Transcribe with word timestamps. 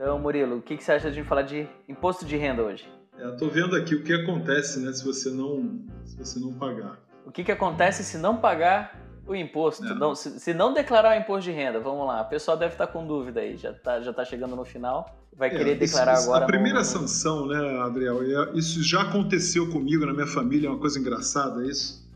Então, 0.00 0.18
Murilo, 0.18 0.56
o 0.56 0.62
que, 0.62 0.78
que 0.78 0.82
você 0.82 0.92
acha 0.92 1.08
de 1.08 1.08
a 1.08 1.12
gente 1.12 1.28
falar 1.28 1.42
de 1.42 1.68
imposto 1.86 2.24
de 2.24 2.34
renda 2.34 2.62
hoje? 2.62 2.88
Estou 3.18 3.48
é, 3.48 3.50
vendo 3.50 3.76
aqui 3.76 3.94
o 3.94 4.02
que 4.02 4.14
acontece 4.14 4.80
né, 4.80 4.90
se, 4.94 5.04
você 5.04 5.28
não, 5.28 5.78
se 6.06 6.16
você 6.16 6.40
não 6.40 6.54
pagar. 6.54 6.98
O 7.26 7.30
que, 7.30 7.44
que 7.44 7.52
acontece 7.52 8.02
se 8.02 8.16
não 8.16 8.38
pagar 8.38 8.98
o 9.26 9.34
imposto? 9.34 9.84
É. 9.84 9.94
Não, 9.94 10.14
se, 10.14 10.40
se, 10.40 10.54
não 10.54 10.72
declarar 10.72 11.14
o 11.14 11.20
imposto 11.20 11.50
de 11.50 11.54
renda, 11.54 11.78
vamos 11.78 12.06
lá. 12.06 12.22
O 12.22 12.28
pessoal 12.30 12.56
deve 12.56 12.72
estar 12.72 12.86
com 12.86 13.06
dúvida 13.06 13.40
aí, 13.40 13.58
já 13.58 13.72
está 13.72 14.00
já 14.00 14.10
tá 14.10 14.24
chegando 14.24 14.56
no 14.56 14.64
final. 14.64 15.04
Vai 15.36 15.50
é, 15.50 15.54
querer 15.54 15.74
declarar 15.74 16.14
isso, 16.14 16.24
agora. 16.30 16.44
A 16.44 16.48
primeira 16.48 16.78
no... 16.78 16.84
sanção, 16.86 17.46
né, 17.46 17.80
Adriel? 17.82 18.54
Isso 18.54 18.82
já 18.82 19.02
aconteceu 19.02 19.70
comigo 19.70 20.06
na 20.06 20.14
minha 20.14 20.26
família, 20.26 20.68
é 20.68 20.70
uma 20.70 20.80
coisa 20.80 20.98
engraçada 20.98 21.62
isso. 21.66 22.08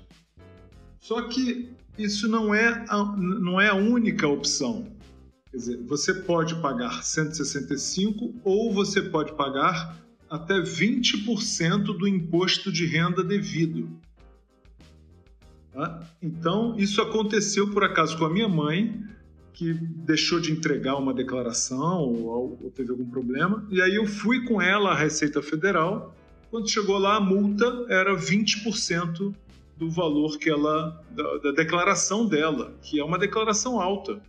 Só 1.00 1.22
que 1.22 1.72
isso 1.98 2.28
não 2.28 2.54
é 2.54 2.84
a, 2.88 3.16
não 3.16 3.60
é 3.60 3.68
a 3.68 3.74
única 3.74 4.28
opção. 4.28 4.86
Quer 5.50 5.56
dizer, 5.56 5.82
você 5.86 6.12
pode 6.12 6.56
pagar 6.56 7.02
165 7.02 8.34
ou 8.44 8.70
você 8.72 9.00
pode 9.00 9.32
pagar 9.32 10.03
até 10.34 10.60
20% 10.60 11.96
do 11.96 12.08
imposto 12.08 12.72
de 12.72 12.86
renda 12.86 13.22
devido. 13.22 13.88
Tá? 15.72 16.00
Então, 16.20 16.74
isso 16.76 17.00
aconteceu 17.00 17.70
por 17.70 17.84
acaso 17.84 18.18
com 18.18 18.24
a 18.24 18.30
minha 18.30 18.48
mãe, 18.48 19.00
que 19.52 19.72
deixou 19.72 20.40
de 20.40 20.50
entregar 20.50 20.96
uma 20.96 21.14
declaração 21.14 22.00
ou, 22.00 22.58
ou 22.60 22.70
teve 22.72 22.90
algum 22.90 23.08
problema, 23.08 23.64
e 23.70 23.80
aí 23.80 23.94
eu 23.94 24.06
fui 24.06 24.44
com 24.44 24.60
ela 24.60 24.90
à 24.90 24.94
Receita 24.96 25.40
Federal. 25.40 26.12
Quando 26.50 26.68
chegou 26.68 26.98
lá, 26.98 27.16
a 27.16 27.20
multa 27.20 27.86
era 27.88 28.16
20% 28.16 29.32
do 29.76 29.88
valor 29.88 30.36
que 30.36 30.50
ela 30.50 31.00
da, 31.12 31.38
da, 31.38 31.52
declaração 31.52 32.26
dela, 32.26 32.76
que 32.82 32.98
é 32.98 33.04
uma 33.04 33.18
declaração 33.18 33.80
alta. 33.80 34.20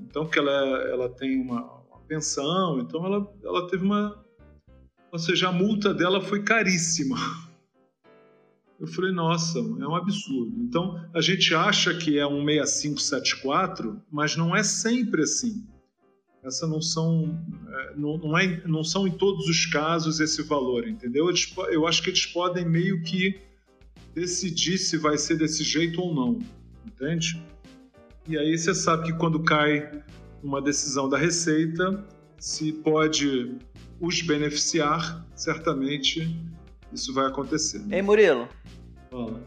Então 0.00 0.26
que 0.26 0.38
ela 0.38 0.50
ela 0.88 1.08
tem 1.08 1.40
uma, 1.40 1.62
uma 1.62 2.00
pensão, 2.06 2.80
então 2.80 3.04
ela 3.04 3.32
ela 3.44 3.68
teve 3.68 3.84
uma 3.84 4.27
ou 5.10 5.18
seja, 5.18 5.48
a 5.48 5.52
multa 5.52 5.94
dela 5.94 6.20
foi 6.20 6.42
caríssima. 6.42 7.16
Eu 8.78 8.86
falei, 8.86 9.10
nossa, 9.10 9.58
é 9.58 9.62
um 9.62 9.96
absurdo. 9.96 10.54
Então, 10.60 11.04
a 11.12 11.20
gente 11.20 11.52
acha 11.54 11.92
que 11.94 12.18
é 12.18 12.26
um 12.26 12.44
6574, 12.44 14.00
mas 14.10 14.36
não 14.36 14.54
é 14.54 14.62
sempre 14.62 15.22
assim. 15.22 15.66
Essa 16.44 16.66
não 16.66 16.80
são, 16.80 17.36
é, 17.68 17.96
não, 17.96 18.16
não, 18.18 18.38
é, 18.38 18.62
não 18.66 18.84
são 18.84 19.08
em 19.08 19.10
todos 19.10 19.48
os 19.48 19.66
casos 19.66 20.20
esse 20.20 20.42
valor, 20.42 20.86
entendeu? 20.86 21.28
Eu 21.70 21.86
acho 21.86 22.02
que 22.02 22.10
eles 22.10 22.26
podem 22.26 22.64
meio 22.64 23.02
que 23.02 23.40
decidir 24.14 24.78
se 24.78 24.96
vai 24.96 25.18
ser 25.18 25.36
desse 25.36 25.64
jeito 25.64 26.00
ou 26.00 26.14
não, 26.14 26.38
entende? 26.86 27.42
E 28.28 28.38
aí 28.38 28.56
você 28.56 28.74
sabe 28.74 29.06
que 29.06 29.18
quando 29.18 29.42
cai 29.42 30.02
uma 30.42 30.62
decisão 30.62 31.08
da 31.08 31.18
Receita, 31.18 32.06
se 32.38 32.72
pode 32.72 33.56
os 34.00 34.22
beneficiar, 34.22 35.24
certamente 35.34 36.36
isso 36.92 37.12
vai 37.12 37.26
acontecer. 37.26 37.82
Ei, 37.90 38.02
Murilo. 38.02 38.48
Fala. 39.10 39.40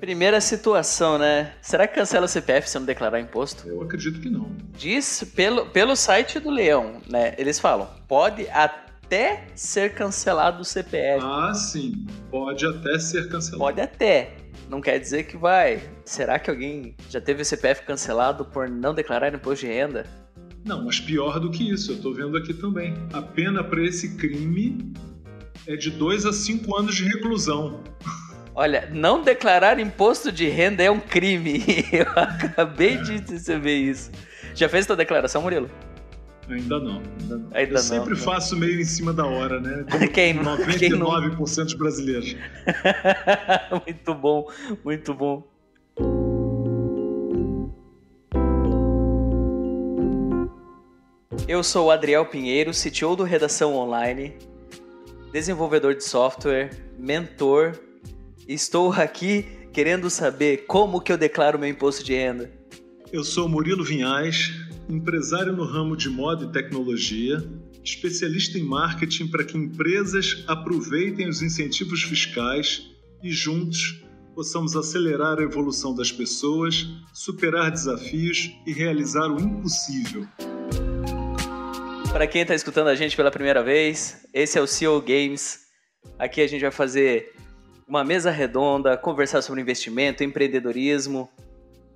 Primeira 0.00 0.40
situação, 0.40 1.18
né? 1.18 1.54
Será 1.62 1.86
que 1.86 1.94
cancela 1.94 2.26
o 2.26 2.28
CPF 2.28 2.68
se 2.68 2.78
não 2.78 2.84
declarar 2.84 3.20
imposto? 3.20 3.66
Eu 3.68 3.80
acredito 3.82 4.20
que 4.20 4.28
não. 4.28 4.50
Diz 4.76 5.24
pelo, 5.34 5.66
pelo 5.66 5.96
site 5.96 6.38
do 6.38 6.50
Leão, 6.50 7.00
né? 7.08 7.34
Eles 7.38 7.58
falam, 7.58 7.88
pode 8.06 8.48
até 8.50 9.46
ser 9.54 9.94
cancelado 9.94 10.62
o 10.62 10.64
CPF. 10.64 11.24
Ah, 11.24 11.54
sim. 11.54 12.06
Pode 12.30 12.66
até 12.66 12.98
ser 12.98 13.28
cancelado. 13.28 13.58
Pode 13.58 13.80
até. 13.80 14.36
Não 14.68 14.80
quer 14.80 14.98
dizer 14.98 15.24
que 15.24 15.36
vai. 15.36 15.82
Será 16.04 16.38
que 16.38 16.50
alguém 16.50 16.96
já 17.08 17.20
teve 17.20 17.42
o 17.42 17.44
CPF 17.44 17.82
cancelado 17.82 18.44
por 18.44 18.68
não 18.68 18.94
declarar 18.94 19.32
imposto 19.32 19.64
de 19.64 19.72
renda? 19.72 20.06
Não, 20.64 20.82
mas 20.82 20.98
pior 20.98 21.38
do 21.38 21.50
que 21.50 21.70
isso, 21.70 21.92
eu 21.92 21.96
estou 21.96 22.14
vendo 22.14 22.36
aqui 22.36 22.54
também. 22.54 22.94
A 23.12 23.20
pena 23.20 23.62
para 23.62 23.84
esse 23.84 24.16
crime 24.16 24.92
é 25.66 25.76
de 25.76 25.90
2 25.90 26.24
a 26.24 26.32
5 26.32 26.76
anos 26.76 26.94
de 26.94 27.04
reclusão. 27.04 27.82
Olha, 28.54 28.88
não 28.92 29.22
declarar 29.22 29.78
imposto 29.78 30.32
de 30.32 30.48
renda 30.48 30.82
é 30.82 30.90
um 30.90 31.00
crime. 31.00 31.62
Eu 31.92 32.06
acabei 32.14 32.96
de 32.98 33.18
receber 33.18 33.76
isso. 33.76 34.10
Já 34.54 34.68
fez 34.68 34.86
sua 34.86 34.96
declaração, 34.96 35.42
Murilo? 35.42 35.68
Ainda 36.48 36.78
não. 36.78 37.02
Ainda 37.20 37.38
não. 37.38 37.48
Ainda 37.52 37.70
eu 37.70 37.74
não, 37.74 37.80
sempre 37.80 38.10
não. 38.10 38.16
faço 38.16 38.56
meio 38.56 38.78
em 38.78 38.84
cima 38.84 39.12
da 39.12 39.24
hora, 39.24 39.60
né? 39.60 39.84
Como 39.90 40.10
quem, 40.10 40.34
99% 40.34 40.78
quem 40.78 40.90
não? 40.90 41.24
dos 41.64 41.74
brasileiros. 41.74 42.36
muito 43.86 44.14
bom, 44.14 44.46
muito 44.84 45.14
bom. 45.14 45.53
Eu 51.46 51.62
sou 51.62 51.88
o 51.88 51.90
Adriel 51.90 52.24
Pinheiro, 52.24 52.70
CTO 52.70 53.14
do 53.14 53.22
Redação 53.22 53.76
Online, 53.76 54.32
desenvolvedor 55.30 55.94
de 55.94 56.02
software, 56.02 56.70
mentor. 56.98 57.78
Estou 58.48 58.90
aqui 58.90 59.44
querendo 59.70 60.08
saber 60.08 60.64
como 60.66 61.02
que 61.02 61.12
eu 61.12 61.18
declaro 61.18 61.58
meu 61.58 61.68
imposto 61.68 62.02
de 62.02 62.14
renda. 62.14 62.50
Eu 63.12 63.22
sou 63.22 63.46
Murilo 63.46 63.84
Vinhais, 63.84 64.52
empresário 64.88 65.52
no 65.52 65.66
ramo 65.66 65.94
de 65.98 66.08
moda 66.08 66.46
e 66.46 66.50
tecnologia, 66.50 67.46
especialista 67.84 68.58
em 68.58 68.64
marketing 68.64 69.26
para 69.26 69.44
que 69.44 69.58
empresas 69.58 70.44
aproveitem 70.46 71.28
os 71.28 71.42
incentivos 71.42 72.02
fiscais 72.02 72.90
e 73.22 73.30
juntos 73.30 74.02
possamos 74.34 74.74
acelerar 74.74 75.38
a 75.38 75.42
evolução 75.42 75.94
das 75.94 76.10
pessoas, 76.10 76.88
superar 77.12 77.70
desafios 77.70 78.50
e 78.66 78.72
realizar 78.72 79.28
o 79.28 79.38
impossível. 79.38 80.26
Para 82.14 82.28
quem 82.28 82.42
está 82.42 82.54
escutando 82.54 82.86
a 82.86 82.94
gente 82.94 83.16
pela 83.16 83.28
primeira 83.28 83.60
vez, 83.60 84.24
esse 84.32 84.56
é 84.56 84.60
o 84.60 84.68
CEO 84.68 85.02
Games. 85.02 85.62
Aqui 86.16 86.40
a 86.40 86.46
gente 86.46 86.60
vai 86.60 86.70
fazer 86.70 87.34
uma 87.88 88.04
mesa 88.04 88.30
redonda, 88.30 88.96
conversar 88.96 89.42
sobre 89.42 89.60
investimento, 89.60 90.22
empreendedorismo, 90.22 91.28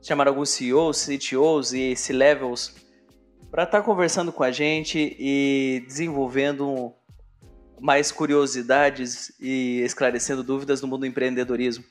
chamar 0.02 0.26
alguns 0.26 0.48
CEOs, 0.48 1.06
CTOs 1.06 1.72
e 1.72 1.94
C-levels 1.94 2.74
para 3.48 3.62
estar 3.62 3.78
tá 3.78 3.84
conversando 3.84 4.32
com 4.32 4.42
a 4.42 4.50
gente 4.50 5.16
e 5.20 5.84
desenvolvendo 5.86 6.92
mais 7.80 8.10
curiosidades 8.10 9.32
e 9.38 9.82
esclarecendo 9.84 10.42
dúvidas 10.42 10.82
no 10.82 10.88
mundo 10.88 11.02
do 11.02 11.06
empreendedorismo. 11.06 11.84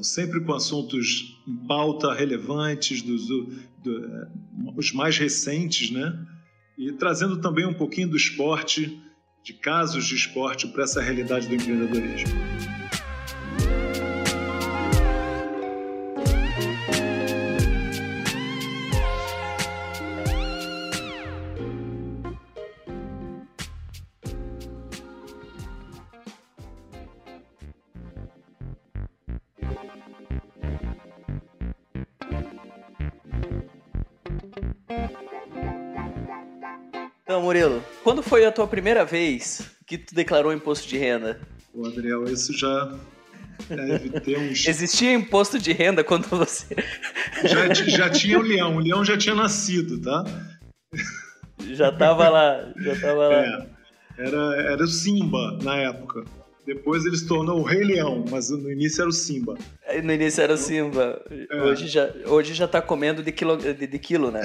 Sempre 0.00 0.42
com 0.42 0.54
assuntos 0.54 1.38
em 1.46 1.66
pauta 1.66 2.14
relevantes, 2.14 3.02
dos, 3.02 3.26
do, 3.28 3.44
do, 3.84 4.06
eh, 4.06 4.28
os 4.74 4.90
mais 4.94 5.18
recentes, 5.18 5.90
né? 5.90 6.18
E 6.78 6.92
trazendo 6.92 7.40
também 7.40 7.66
um 7.66 7.74
pouquinho 7.74 8.08
do 8.08 8.16
esporte, 8.16 9.02
de 9.42 9.52
casos 9.52 10.06
de 10.06 10.14
esporte 10.14 10.68
para 10.68 10.84
essa 10.84 11.00
realidade 11.00 11.48
do 11.48 11.54
empreendedorismo. 11.56 12.28
Murilo, 37.58 37.82
quando 38.04 38.22
foi 38.22 38.46
a 38.46 38.52
tua 38.52 38.68
primeira 38.68 39.04
vez 39.04 39.68
que 39.84 39.98
tu 39.98 40.14
declarou 40.14 40.52
imposto 40.52 40.86
de 40.86 40.96
renda? 40.96 41.40
O 41.74 41.86
Adriel, 41.86 42.22
isso 42.24 42.56
já 42.56 42.96
deve 43.68 44.10
ter 44.20 44.38
uns. 44.38 44.62
Existia 44.68 45.12
imposto 45.12 45.58
de 45.58 45.72
renda 45.72 46.04
quando 46.04 46.28
você. 46.28 46.76
Já, 47.44 47.72
já 47.72 48.10
tinha 48.10 48.36
o 48.38 48.42
leão, 48.42 48.76
o 48.76 48.80
leão 48.80 49.04
já 49.04 49.16
tinha 49.16 49.34
nascido, 49.34 50.00
tá? 50.00 50.24
Já 51.70 51.92
tava 51.92 52.28
lá, 52.28 52.72
já 52.76 53.00
tava 53.00 53.28
lá. 53.28 53.34
É, 53.34 53.66
era, 54.18 54.72
era 54.72 54.82
o 54.82 54.88
Simba 54.88 55.56
na 55.62 55.76
época. 55.76 56.24
Depois 56.68 57.06
ele 57.06 57.16
se 57.16 57.26
tornou 57.26 57.60
o 57.60 57.62
Rei 57.62 57.82
Leão, 57.82 58.26
mas 58.30 58.50
no 58.50 58.70
início 58.70 59.00
era 59.00 59.08
o 59.08 59.12
Simba. 59.12 59.56
No 60.04 60.12
início 60.12 60.42
era 60.42 60.52
o 60.52 60.56
Simba. 60.58 61.24
É. 61.50 61.62
Hoje, 61.62 61.88
já, 61.88 62.12
hoje 62.26 62.52
já 62.52 62.68
tá 62.68 62.82
comendo 62.82 63.22
de 63.22 63.32
quilo, 63.32 63.56
de, 63.56 63.86
de 63.86 63.98
quilo 63.98 64.30
né? 64.30 64.42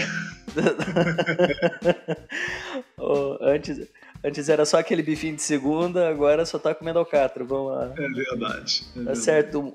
oh, 2.98 3.38
antes, 3.42 3.90
antes 4.24 4.48
era 4.48 4.66
só 4.66 4.80
aquele 4.80 5.04
bifinho 5.04 5.36
de 5.36 5.42
segunda, 5.42 6.08
agora 6.08 6.46
só 6.46 6.58
tá 6.58 6.74
comendo 6.74 6.98
alcatra. 6.98 7.44
Vamos 7.44 7.74
lá. 7.74 7.94
É 7.98 8.08
verdade. 8.08 8.84
É 8.84 8.88
tá 8.88 8.96
verdade. 8.96 9.20
certo. 9.20 9.74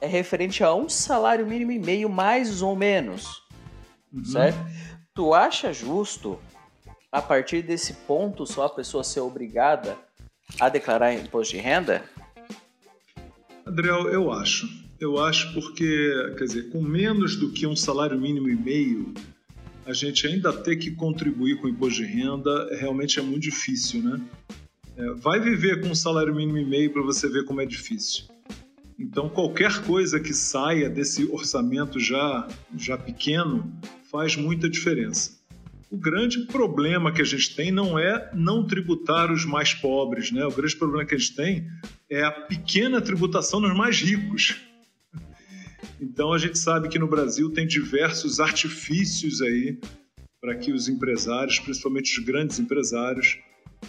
é 0.00 0.06
referente 0.06 0.64
a 0.64 0.74
um 0.74 0.88
salário 0.88 1.46
mínimo 1.46 1.72
e 1.72 1.78
meio, 1.78 2.08
mais 2.08 2.62
ou 2.62 2.74
menos. 2.74 3.42
Uhum. 4.10 4.24
Certo? 4.24 4.58
Tu 5.14 5.34
acha 5.34 5.70
justo, 5.72 6.40
a 7.12 7.20
partir 7.20 7.60
desse 7.62 7.92
ponto, 7.92 8.46
só 8.46 8.64
a 8.64 8.70
pessoa 8.70 9.04
ser 9.04 9.20
obrigada 9.20 9.98
a 10.58 10.70
declarar 10.70 11.12
imposto 11.12 11.56
de 11.56 11.60
renda? 11.60 12.02
Adriel, 13.66 14.08
eu 14.08 14.32
acho. 14.32 14.87
Eu 15.00 15.18
acho 15.18 15.54
porque, 15.54 16.34
quer 16.36 16.44
dizer, 16.44 16.70
com 16.70 16.82
menos 16.82 17.36
do 17.36 17.52
que 17.52 17.66
um 17.66 17.76
salário 17.76 18.20
mínimo 18.20 18.48
e 18.48 18.56
meio, 18.56 19.14
a 19.86 19.92
gente 19.92 20.26
ainda 20.26 20.52
ter 20.52 20.76
que 20.76 20.90
contribuir 20.90 21.56
com 21.56 21.66
o 21.66 21.70
imposto 21.70 22.02
de 22.02 22.06
renda 22.06 22.76
realmente 22.76 23.18
é 23.18 23.22
muito 23.22 23.42
difícil, 23.42 24.02
né? 24.02 24.20
É, 24.96 25.12
vai 25.12 25.38
viver 25.38 25.80
com 25.80 25.88
um 25.88 25.94
salário 25.94 26.34
mínimo 26.34 26.58
e 26.58 26.64
meio 26.64 26.92
para 26.92 27.02
você 27.02 27.28
ver 27.28 27.44
como 27.44 27.60
é 27.60 27.66
difícil. 27.66 28.24
Então, 28.98 29.28
qualquer 29.28 29.80
coisa 29.84 30.18
que 30.18 30.34
saia 30.34 30.90
desse 30.90 31.24
orçamento 31.30 32.00
já, 32.00 32.48
já 32.76 32.98
pequeno 32.98 33.72
faz 34.10 34.34
muita 34.34 34.68
diferença. 34.68 35.38
O 35.88 35.96
grande 35.96 36.40
problema 36.46 37.12
que 37.12 37.22
a 37.22 37.24
gente 37.24 37.54
tem 37.54 37.70
não 37.70 37.96
é 37.96 38.30
não 38.34 38.66
tributar 38.66 39.32
os 39.32 39.44
mais 39.44 39.72
pobres, 39.72 40.32
né? 40.32 40.44
O 40.44 40.50
grande 40.50 40.74
problema 40.74 41.06
que 41.06 41.14
a 41.14 41.18
gente 41.18 41.36
tem 41.36 41.66
é 42.10 42.24
a 42.24 42.32
pequena 42.32 43.00
tributação 43.00 43.60
nos 43.60 43.74
mais 43.76 44.00
ricos. 44.00 44.67
Então, 46.00 46.32
a 46.32 46.38
gente 46.38 46.58
sabe 46.58 46.88
que 46.88 46.98
no 46.98 47.08
Brasil 47.08 47.50
tem 47.50 47.66
diversos 47.66 48.40
artifícios 48.40 49.42
aí 49.42 49.78
para 50.40 50.54
que 50.54 50.72
os 50.72 50.88
empresários, 50.88 51.58
principalmente 51.58 52.18
os 52.18 52.24
grandes 52.24 52.58
empresários, 52.58 53.38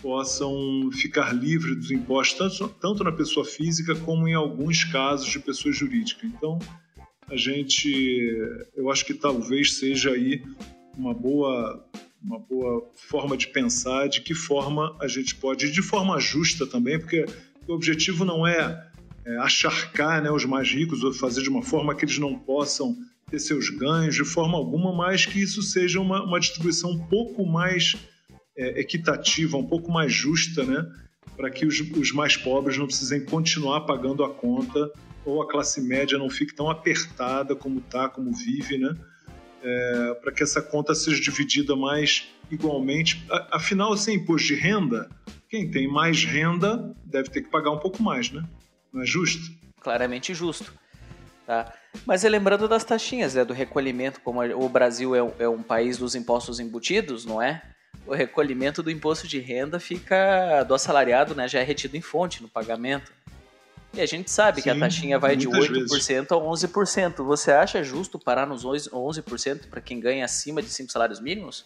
possam 0.01 0.89
ficar 0.91 1.33
livres 1.33 1.75
dos 1.75 1.91
impostos, 1.91 2.57
tanto, 2.57 2.75
tanto 2.79 3.03
na 3.03 3.11
pessoa 3.11 3.45
física 3.45 3.95
como 3.95 4.27
em 4.27 4.33
alguns 4.33 4.83
casos 4.83 5.27
de 5.27 5.39
pessoa 5.39 5.73
jurídica. 5.73 6.25
Então, 6.25 6.59
a 7.27 7.35
gente, 7.35 8.27
eu 8.75 8.89
acho 8.89 9.05
que 9.05 9.13
talvez 9.13 9.77
seja 9.77 10.11
aí 10.11 10.43
uma 10.97 11.13
boa, 11.13 11.85
uma 12.21 12.39
boa 12.39 12.89
forma 12.95 13.37
de 13.37 13.47
pensar 13.47 14.07
de 14.07 14.21
que 14.21 14.33
forma 14.33 14.95
a 14.99 15.07
gente 15.07 15.35
pode, 15.35 15.71
de 15.71 15.81
forma 15.81 16.19
justa 16.19 16.65
também, 16.65 16.99
porque 16.99 17.25
o 17.67 17.73
objetivo 17.73 18.25
não 18.25 18.47
é, 18.47 18.88
é 19.25 19.37
acharcar 19.37 20.21
né, 20.21 20.31
os 20.31 20.45
mais 20.45 20.69
ricos 20.69 21.03
ou 21.03 21.13
fazer 21.13 21.41
de 21.41 21.49
uma 21.49 21.61
forma 21.61 21.95
que 21.95 22.05
eles 22.05 22.17
não 22.17 22.37
possam 22.37 22.95
ter 23.29 23.39
seus 23.39 23.69
ganhos 23.69 24.15
de 24.15 24.25
forma 24.25 24.57
alguma, 24.57 24.93
mas 24.95 25.25
que 25.25 25.41
isso 25.41 25.61
seja 25.61 25.99
uma, 25.99 26.23
uma 26.23 26.39
distribuição 26.39 26.91
um 26.91 26.99
pouco 26.99 27.45
mais 27.45 27.95
é, 28.57 28.79
equitativa, 28.79 29.57
um 29.57 29.65
pouco 29.65 29.91
mais 29.91 30.11
justa, 30.11 30.63
né? 30.63 30.85
Para 31.37 31.49
que 31.49 31.65
os, 31.65 31.79
os 31.79 32.11
mais 32.11 32.35
pobres 32.35 32.77
não 32.77 32.85
precisem 32.85 33.23
continuar 33.23 33.81
pagando 33.81 34.23
a 34.23 34.29
conta 34.29 34.91
ou 35.25 35.41
a 35.41 35.47
classe 35.47 35.81
média 35.81 36.17
não 36.17 36.29
fique 36.29 36.55
tão 36.55 36.69
apertada 36.69 37.55
como 37.55 37.79
está, 37.79 38.09
como 38.09 38.33
vive, 38.33 38.77
né? 38.77 38.95
É, 39.61 40.13
para 40.21 40.31
que 40.31 40.41
essa 40.41 40.61
conta 40.61 40.95
seja 40.95 41.21
dividida 41.21 41.75
mais 41.75 42.27
igualmente. 42.49 43.23
Afinal, 43.51 43.95
sem 43.95 44.15
imposto 44.15 44.47
de 44.47 44.55
renda, 44.55 45.09
quem 45.49 45.69
tem 45.69 45.87
mais 45.87 46.23
renda 46.23 46.93
deve 47.05 47.29
ter 47.29 47.41
que 47.41 47.49
pagar 47.49 47.71
um 47.71 47.79
pouco 47.79 48.01
mais, 48.01 48.31
né? 48.31 48.43
Não 48.93 49.01
é 49.01 49.05
justo? 49.05 49.51
Claramente 49.81 50.33
justo. 50.33 50.73
Tá? 51.45 51.73
Mas 52.05 52.23
é 52.23 52.29
lembrando 52.29 52.67
das 52.67 52.83
taxinhas, 52.83 53.33
né, 53.33 53.43
do 53.43 53.53
recolhimento, 53.53 54.21
como 54.21 54.41
o 54.43 54.69
Brasil 54.69 55.15
é 55.15 55.23
um, 55.23 55.31
é 55.39 55.49
um 55.49 55.63
país 55.63 55.97
dos 55.97 56.13
impostos 56.15 56.59
embutidos, 56.59 57.25
não 57.25 57.41
é? 57.41 57.61
o 58.09 58.13
recolhimento 58.13 58.81
do 58.81 58.89
imposto 58.89 59.27
de 59.27 59.39
renda 59.39 59.79
fica 59.79 60.63
do 60.63 60.73
assalariado, 60.73 61.35
né, 61.35 61.47
já 61.47 61.59
é 61.59 61.63
retido 61.63 61.95
em 61.95 62.01
fonte 62.01 62.41
no 62.41 62.49
pagamento. 62.49 63.13
E 63.93 64.01
a 64.01 64.05
gente 64.05 64.29
sabe 64.29 64.57
Sim, 64.57 64.63
que 64.63 64.69
a 64.69 64.79
taxinha 64.79 65.17
vai 65.17 65.35
de 65.35 65.47
8% 65.47 65.69
vezes. 65.71 66.09
a 66.09 66.35
11%. 66.35 67.23
Você 67.25 67.51
acha 67.51 67.83
justo 67.83 68.19
parar 68.19 68.45
nos 68.45 68.63
11% 68.63 69.67
para 69.67 69.81
quem 69.81 69.99
ganha 69.99 70.25
acima 70.25 70.61
de 70.61 70.69
5 70.69 70.91
salários 70.91 71.19
mínimos? 71.19 71.65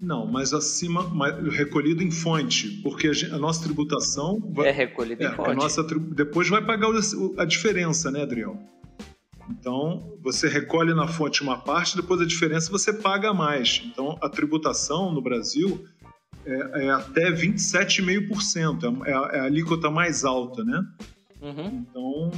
Não, 0.00 0.26
mas 0.26 0.52
acima, 0.52 1.10
recolhido 1.50 2.02
em 2.02 2.10
fonte, 2.10 2.80
porque 2.82 3.08
a, 3.08 3.12
gente, 3.12 3.32
a 3.32 3.38
nossa 3.38 3.64
tributação. 3.64 4.40
Vai, 4.54 4.68
é 4.68 4.70
recolhido 4.70 5.24
é, 5.24 5.26
em 5.26 5.32
fonte. 5.34 5.50
A 5.50 5.54
nossa, 5.54 5.82
depois 5.82 6.48
vai 6.48 6.64
pagar 6.64 6.88
a 7.36 7.44
diferença, 7.44 8.10
né, 8.10 8.22
Adriel? 8.22 8.56
Então, 9.50 10.16
você 10.22 10.46
recolhe 10.48 10.94
na 10.94 11.08
fonte 11.08 11.42
uma 11.42 11.58
parte, 11.58 11.96
depois 11.96 12.20
a 12.20 12.26
diferença 12.26 12.70
você 12.70 12.92
paga 12.92 13.34
mais. 13.34 13.82
Então, 13.84 14.16
a 14.22 14.28
tributação 14.28 15.10
no 15.10 15.20
Brasil 15.20 15.84
é, 16.46 16.86
é 16.86 16.90
até 16.90 17.32
27,5%, 17.32 19.04
é, 19.04 19.10
é, 19.10 19.12
é 19.12 19.40
a 19.40 19.44
alíquota 19.44 19.90
mais 19.90 20.24
alta, 20.24 20.62
né? 20.62 20.80
Uhum. 21.40 21.86
Então, 21.90 22.30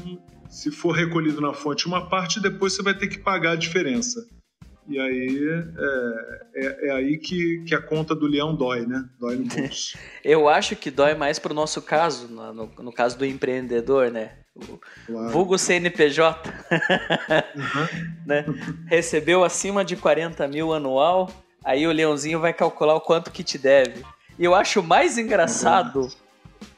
se 0.49 0.71
for 0.71 0.93
recolhido 0.93 1.41
na 1.41 1.53
fonte 1.53 1.87
uma 1.87 2.09
parte, 2.09 2.41
depois 2.41 2.75
você 2.75 2.83
vai 2.83 2.95
ter 2.95 3.09
que 3.09 3.19
pagar 3.19 3.53
a 3.53 3.57
diferença. 3.57 4.27
E 4.89 4.99
aí 4.99 5.49
é, 5.49 6.67
é, 6.67 6.89
é, 6.89 6.93
aí 6.93 7.19
que, 7.19 7.63
que 7.67 7.75
a 7.75 7.81
conta 7.81 8.15
do 8.15 8.27
leão 8.27 8.55
dói, 8.55 8.87
né? 8.87 9.09
Dói 9.19 9.37
no 9.37 9.45
bolso. 9.55 9.99
Eu 10.25 10.49
acho 10.49 10.75
que 10.75 10.91
dói 10.91 11.15
mais 11.15 11.39
pro 11.39 11.55
nosso 11.55 11.83
caso, 11.83 12.29
no, 12.29 12.67
no 12.67 12.93
caso 12.93 13.19
do 13.19 13.25
empreendedor, 13.25 14.11
né? 14.11 14.33
O 14.55 14.81
claro. 15.07 15.31
vulgo 15.31 15.57
CNPJ, 15.57 16.51
uhum. 17.57 18.25
né? 18.27 18.45
Recebeu 18.87 19.45
acima 19.45 19.85
de 19.85 19.97
40 19.97 20.47
mil 20.49 20.73
anual, 20.73 21.31
aí 21.65 21.87
o 21.87 21.93
leãozinho 21.93 22.41
vai 22.41 22.53
calcular 22.53 22.95
o 22.95 23.01
quanto 23.01 23.31
que 23.31 23.45
te 23.45 23.57
deve. 23.57 24.05
E 24.39 24.45
eu 24.45 24.55
acho 24.55 24.83
mais 24.83 25.19
engraçado 25.19 26.01
uhum. 26.01 26.09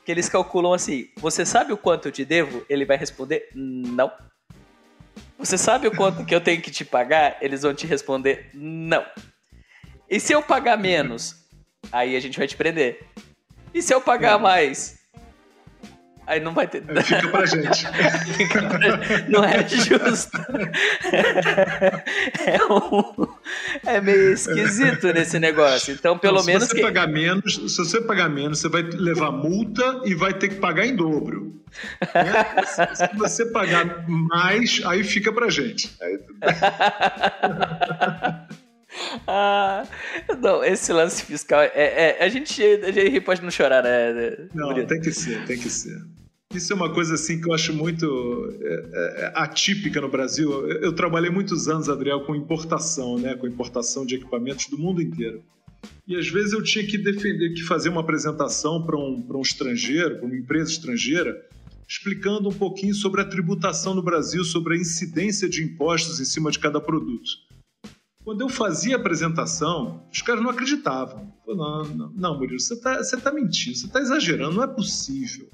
que 0.04 0.12
eles 0.12 0.28
calculam 0.28 0.74
assim: 0.74 1.08
você 1.16 1.46
sabe 1.46 1.72
o 1.72 1.78
quanto 1.78 2.08
eu 2.08 2.12
te 2.12 2.24
devo? 2.24 2.64
Ele 2.68 2.84
vai 2.84 2.96
responder: 2.96 3.48
não. 3.54 4.10
Você 5.42 5.58
sabe 5.58 5.88
o 5.88 5.96
quanto 5.96 6.24
que 6.24 6.32
eu 6.32 6.40
tenho 6.40 6.62
que 6.62 6.70
te 6.70 6.84
pagar? 6.84 7.36
Eles 7.40 7.62
vão 7.62 7.74
te 7.74 7.84
responder: 7.84 8.48
não. 8.54 9.04
E 10.08 10.20
se 10.20 10.32
eu 10.32 10.40
pagar 10.40 10.78
menos? 10.78 11.34
Aí 11.90 12.14
a 12.14 12.20
gente 12.20 12.38
vai 12.38 12.46
te 12.46 12.56
prender. 12.56 13.04
E 13.74 13.82
se 13.82 13.92
eu 13.92 14.00
pagar 14.00 14.38
mais? 14.38 15.00
Aí 16.32 16.40
não 16.40 16.54
vai 16.54 16.66
ter. 16.66 16.82
Fica 17.04 17.28
pra 17.28 17.44
gente. 17.44 17.86
Fica 18.38 18.62
pra... 18.62 18.78
Não 19.28 19.44
é 19.44 19.68
justo. 19.68 20.38
É, 22.46 22.64
um... 22.72 23.28
é 23.86 24.00
meio 24.00 24.32
esquisito 24.32 25.12
nesse 25.12 25.38
negócio. 25.38 25.92
Então, 25.92 26.16
pelo 26.16 26.36
então, 26.36 26.46
menos. 26.46 26.64
Se 26.64 26.70
você 26.70 26.76
que... 26.76 26.82
pagar 26.82 27.06
menos, 27.06 27.54
se 27.54 27.76
você 27.76 28.00
pagar 28.00 28.30
menos, 28.30 28.60
você 28.60 28.68
vai 28.70 28.80
levar 28.80 29.30
multa 29.30 30.00
e 30.06 30.14
vai 30.14 30.32
ter 30.32 30.48
que 30.48 30.54
pagar 30.54 30.86
em 30.86 30.96
dobro. 30.96 31.60
Né? 32.14 32.64
Se 32.64 33.14
você 33.14 33.44
pagar 33.44 34.08
mais, 34.08 34.80
aí 34.86 35.04
fica 35.04 35.30
pra 35.34 35.50
gente. 35.50 35.94
Aí... 36.00 36.18
Ah, 39.26 39.86
não, 40.38 40.62
esse 40.62 40.92
lance 40.92 41.24
fiscal 41.24 41.62
é, 41.62 41.70
é, 41.74 42.18
a 42.22 42.28
gente 42.28 42.62
a 42.62 42.92
gente 42.92 43.22
pode 43.22 43.42
não 43.42 43.50
chorar, 43.50 43.82
né? 43.82 44.48
Não, 44.54 44.74
tem 44.84 45.00
que 45.00 45.10
ser, 45.12 45.42
tem 45.46 45.58
que 45.58 45.70
ser. 45.70 45.96
Isso 46.54 46.72
é 46.72 46.76
uma 46.76 46.92
coisa 46.92 47.14
assim 47.14 47.40
que 47.40 47.48
eu 47.48 47.54
acho 47.54 47.72
muito 47.72 48.54
é, 48.60 48.74
é, 48.94 49.32
atípica 49.34 50.00
no 50.00 50.08
Brasil. 50.08 50.68
Eu, 50.68 50.92
trabalhei 50.92 51.30
muitos 51.30 51.66
anos, 51.66 51.88
Adriel, 51.88 52.20
com 52.26 52.34
importação, 52.34 53.18
né? 53.18 53.34
Com 53.34 53.46
importação 53.46 54.04
de 54.04 54.16
equipamentos 54.16 54.66
do 54.66 54.78
mundo 54.78 55.00
inteiro. 55.00 55.42
E 56.06 56.14
às 56.14 56.28
vezes 56.28 56.52
eu 56.52 56.62
tinha 56.62 56.86
que 56.86 56.98
defender, 56.98 57.54
que 57.54 57.62
fazer 57.62 57.88
uma 57.88 58.02
apresentação 58.02 58.84
para 58.84 58.96
um, 58.96 59.26
um 59.28 59.40
estrangeiro, 59.40 60.16
para 60.16 60.26
uma 60.26 60.36
empresa 60.36 60.70
estrangeira, 60.70 61.34
explicando 61.88 62.50
um 62.50 62.52
pouquinho 62.52 62.94
sobre 62.94 63.22
a 63.22 63.24
tributação 63.24 63.94
no 63.94 64.02
Brasil, 64.02 64.44
sobre 64.44 64.74
a 64.74 64.76
incidência 64.76 65.48
de 65.48 65.62
impostos 65.62 66.20
em 66.20 66.24
cima 66.24 66.50
de 66.50 66.58
cada 66.58 66.80
produto. 66.80 67.30
Quando 68.24 68.42
eu 68.42 68.48
fazia 68.48 68.96
a 68.96 68.98
apresentação, 69.00 70.06
os 70.12 70.22
caras 70.22 70.42
não 70.42 70.50
acreditavam. 70.50 71.32
Não, 71.46 71.84
não, 71.84 72.12
não 72.12 72.38
Murilo, 72.38 72.60
você 72.60 72.74
está 72.74 73.02
tá 73.20 73.32
mentindo, 73.32 73.76
você 73.76 73.86
está 73.86 74.00
exagerando, 74.00 74.56
não 74.56 74.62
é 74.62 74.68
possível. 74.68 75.50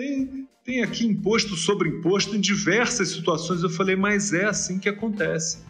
Tem, 0.00 0.48
tem 0.64 0.82
aqui 0.82 1.06
imposto 1.06 1.54
sobre 1.56 1.90
imposto 1.90 2.34
em 2.34 2.40
diversas 2.40 3.10
situações. 3.10 3.62
Eu 3.62 3.68
falei, 3.68 3.94
mas 3.94 4.32
é 4.32 4.46
assim 4.46 4.78
que 4.78 4.88
acontece. 4.88 5.62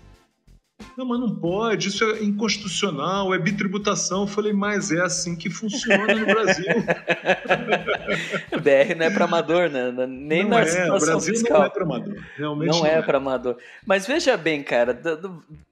Não, 0.96 1.04
mas 1.04 1.18
não 1.18 1.34
pode, 1.34 1.88
isso 1.88 2.04
é 2.04 2.22
inconstitucional, 2.22 3.34
é 3.34 3.38
bitributação. 3.40 4.20
Eu 4.20 4.26
falei, 4.28 4.52
mas 4.52 4.92
é 4.92 5.00
assim 5.00 5.34
que 5.34 5.50
funciona 5.50 6.14
no 6.14 6.24
Brasil. 6.24 6.64
BR 8.62 8.94
não 8.96 9.06
é 9.06 9.10
para 9.10 9.24
amador, 9.24 9.68
né? 9.68 9.90
Nem 10.06 10.44
não 10.44 10.50
na 10.50 10.60
é, 10.60 10.66
situação 10.66 10.96
o 10.96 11.00
Brasil 11.00 11.34
fiscal. 11.34 11.58
não 11.58 11.66
é 11.66 11.70
para 11.70 11.82
amador. 11.82 12.24
Realmente 12.36 12.70
não, 12.70 12.86
é, 12.86 13.02
para 13.02 13.18
amador. 13.18 13.56
Mas 13.84 14.06
veja 14.06 14.36
bem, 14.36 14.62
cara, 14.62 14.96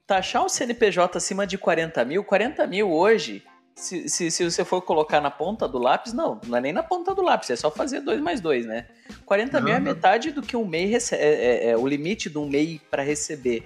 taxar 0.05 0.43
um 0.43 0.49
CNPJ 0.49 1.17
acima 1.17 1.47
de 1.47 1.57
40 1.57 2.03
mil, 2.03 2.25
40 2.25 2.67
mil 2.67 2.91
hoje, 2.91 3.41
se, 3.79 4.09
se, 4.09 4.29
se 4.31 4.43
você 4.51 4.63
for 4.65 4.81
colocar 4.81 5.19
na 5.21 5.31
ponta 5.31 5.67
do 5.67 5.77
lápis, 5.79 6.13
não, 6.13 6.39
não 6.45 6.57
é 6.57 6.61
nem 6.61 6.73
na 6.73 6.83
ponta 6.83 7.13
do 7.15 7.21
lápis, 7.21 7.49
é 7.49 7.55
só 7.55 7.71
fazer 7.71 8.01
2 8.01 8.19
mais 8.21 8.41
2, 8.41 8.65
né? 8.65 8.87
40 9.25 9.59
mil 9.61 9.73
é 9.73 9.79
metade 9.79 10.31
do 10.31 10.41
que 10.41 10.55
um 10.57 10.65
MEI 10.65 10.85
recebe, 10.87 11.21
é, 11.23 11.27
é- 11.27 11.69
é 11.71 11.77
o 11.77 11.87
limite 11.87 12.29
de 12.29 12.37
um 12.37 12.47
MEI 12.47 12.81
para 12.91 13.01
receber. 13.03 13.63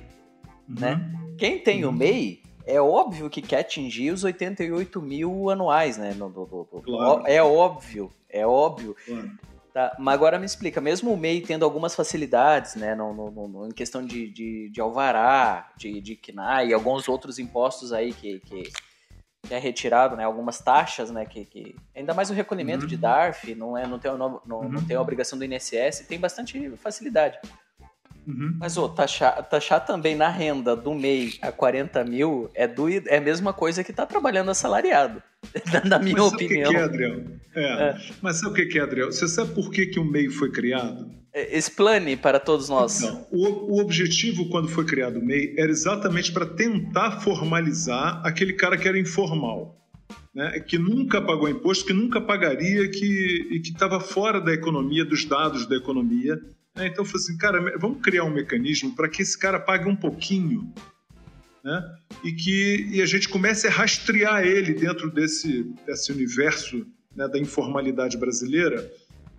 né? 0.67 1.01
Quem 1.37 1.59
tem 1.59 1.83
o 1.83 1.89
Uhum. 1.89 1.93
MEI 1.93 2.41
é 2.65 2.79
óbvio 2.79 3.29
que 3.29 3.41
quer 3.41 3.59
atingir 3.59 4.11
os 4.11 4.23
88 4.23 5.01
mil 5.01 5.49
anuais, 5.49 5.97
né? 5.97 6.13
No- 6.17 6.29
do- 6.29 6.45
do- 6.45 6.81
Claro. 6.81 7.23
É 7.27 7.43
óbvio, 7.43 8.09
é 8.29 8.47
óbvio. 8.47 8.95
Claro. 9.05 9.31
Tá, 9.73 9.95
mas 9.99 10.13
agora 10.13 10.37
me 10.39 10.45
explica, 10.45 10.79
mesmo 10.79 11.11
o 11.11 11.17
MEI 11.17 11.41
tendo 11.41 11.65
algumas 11.65 11.95
facilidades, 11.95 12.75
né, 12.75 12.93
no, 12.93 13.11
no- 13.11 13.47
no- 13.47 13.67
em 13.67 13.71
questão 13.71 14.05
de, 14.05 14.29
de, 14.29 14.69
de 14.69 14.79
alvará, 14.79 15.71
de, 15.75 15.99
de 15.99 16.15
KNAI 16.15 16.67
e 16.69 16.73
alguns 16.75 17.09
outros 17.09 17.39
impostos 17.39 17.91
aí 17.91 18.13
que, 18.13 18.39
que 18.41 18.63
é 19.49 19.57
retirado, 19.59 20.15
né, 20.15 20.23
algumas 20.23 20.59
taxas, 20.59 21.11
né, 21.11 21.25
que, 21.25 21.43
que 21.45 21.75
ainda 21.95 22.13
mais 22.13 22.29
o 22.29 22.33
recolhimento 22.33 22.83
Uhum. 22.83 22.87
de 22.87 22.97
DARF, 22.97 23.53
não, 23.55 23.77
é, 23.77 23.85
não, 23.85 23.99
tem, 23.99 24.11
não, 24.17 24.41
não 24.45 24.59
Uhum. 24.61 24.85
tem 24.85 24.95
a 24.95 25.01
obrigação 25.01 25.37
do 25.37 25.43
INSS, 25.45 26.05
tem 26.07 26.17
bastante 26.19 26.69
facilidade. 26.77 27.37
Uhum. 28.25 28.55
Mas, 28.57 28.77
ô, 28.77 28.87
taxar, 28.87 29.43
taxar 29.49 29.85
também 29.85 30.15
na 30.15 30.29
renda 30.29 30.77
do 30.77 30.93
MEI 30.93 31.37
a 31.41 31.51
40 31.51 32.05
mil 32.05 32.49
é, 32.55 32.65
do, 32.65 32.87
é 32.89 33.17
a 33.17 33.21
mesma 33.21 33.51
coisa 33.51 33.83
que 33.83 33.91
tá 33.91 34.05
trabalhando 34.05 34.49
assalariado, 34.49 35.21
na 35.83 35.99
minha 35.99 36.15
Mas 36.15 36.29
sabe 36.31 36.45
opinião. 36.45 36.69
o 36.69 36.71
que 36.71 36.77
que 36.77 36.77
é, 36.77 36.83
Adriel? 36.83 37.23
É. 37.53 37.95
Mas 38.21 38.37
sabe 38.39 38.51
o 38.51 38.55
que 38.55 38.65
que 38.67 38.79
é, 38.79 38.81
Adriel? 38.81 39.11
Você 39.11 39.27
sabe 39.27 39.53
por 39.53 39.69
que, 39.69 39.87
que 39.87 39.99
o 39.99 40.05
MEI 40.05 40.29
foi 40.29 40.49
criado? 40.51 41.11
É, 41.33 41.57
Explane 41.57 42.15
para 42.15 42.39
todos 42.39 42.69
nós. 42.69 43.01
Então, 43.01 43.27
o, 43.31 43.73
o 43.73 43.81
objetivo, 43.81 44.47
quando 44.49 44.67
foi 44.67 44.85
criado 44.85 45.19
o 45.19 45.25
MEI, 45.25 45.55
era 45.57 45.71
exatamente 45.71 46.31
para 46.31 46.45
tentar 46.45 47.21
formalizar 47.21 48.21
aquele 48.23 48.53
cara 48.53 48.77
que 48.77 48.87
era 48.87 48.99
informal, 48.99 49.75
né? 50.33 50.59
que 50.59 50.77
nunca 50.77 51.19
pagou 51.19 51.49
imposto, 51.49 51.85
que 51.85 51.93
nunca 51.93 52.21
pagaria 52.21 52.87
que, 52.87 53.47
e 53.49 53.59
que 53.59 53.71
estava 53.71 53.99
fora 53.99 54.39
da 54.39 54.53
economia, 54.53 55.03
dos 55.03 55.25
dados 55.25 55.65
da 55.65 55.75
economia. 55.75 56.35
né? 56.75 56.87
Então, 56.87 57.03
eu 57.03 57.05
falei 57.05 57.23
assim, 57.23 57.37
cara, 57.37 57.77
vamos 57.79 58.01
criar 58.03 58.25
um 58.25 58.33
mecanismo 58.33 58.95
para 58.95 59.09
que 59.09 59.23
esse 59.23 59.37
cara 59.37 59.59
pague 59.59 59.89
um 59.89 59.95
pouquinho 59.95 60.71
né? 61.63 61.81
e 62.23 62.31
que 62.31 62.89
e 62.91 63.01
a 63.01 63.05
gente 63.07 63.27
comece 63.27 63.67
a 63.67 63.71
rastrear 63.71 64.45
ele 64.45 64.73
dentro 64.73 65.09
desse, 65.09 65.63
desse 65.87 66.11
universo 66.11 66.85
né, 67.15 67.27
da 67.27 67.39
informalidade 67.39 68.17
brasileira 68.17 68.87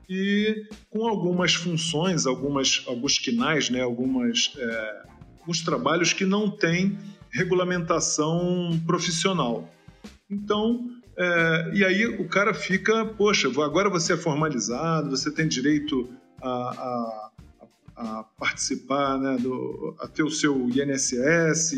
e 0.09 0.67
com 0.91 1.07
algumas 1.07 1.55
funções, 1.55 2.27
algumas, 2.27 2.83
alguns 2.87 3.19
quinais, 3.19 3.71
né, 3.71 3.81
algumas, 3.81 4.53
é, 4.57 5.03
alguns 5.41 5.63
trabalhos 5.63 6.13
que 6.13 6.25
não 6.25 6.51
têm 6.51 6.99
regulamentação 7.31 8.81
profissional. 8.87 9.69
Então, 10.31 10.89
é, 11.17 11.71
e 11.75 11.85
aí 11.85 12.07
o 12.07 12.29
cara 12.29 12.53
fica, 12.53 13.05
poxa, 13.05 13.49
agora 13.63 13.89
você 13.89 14.15
é 14.15 14.17
formalizado, 14.17 15.11
você 15.11 15.31
tem 15.33 15.47
direito 15.47 16.11
a, 16.43 16.49
a, 16.49 17.31
a 17.97 18.25
participar, 18.39 19.19
né, 19.19 19.37
do, 19.39 19.95
a 20.01 20.09
ter 20.09 20.25
o 20.25 20.31
seu 20.31 20.69
INSS, 20.69 21.73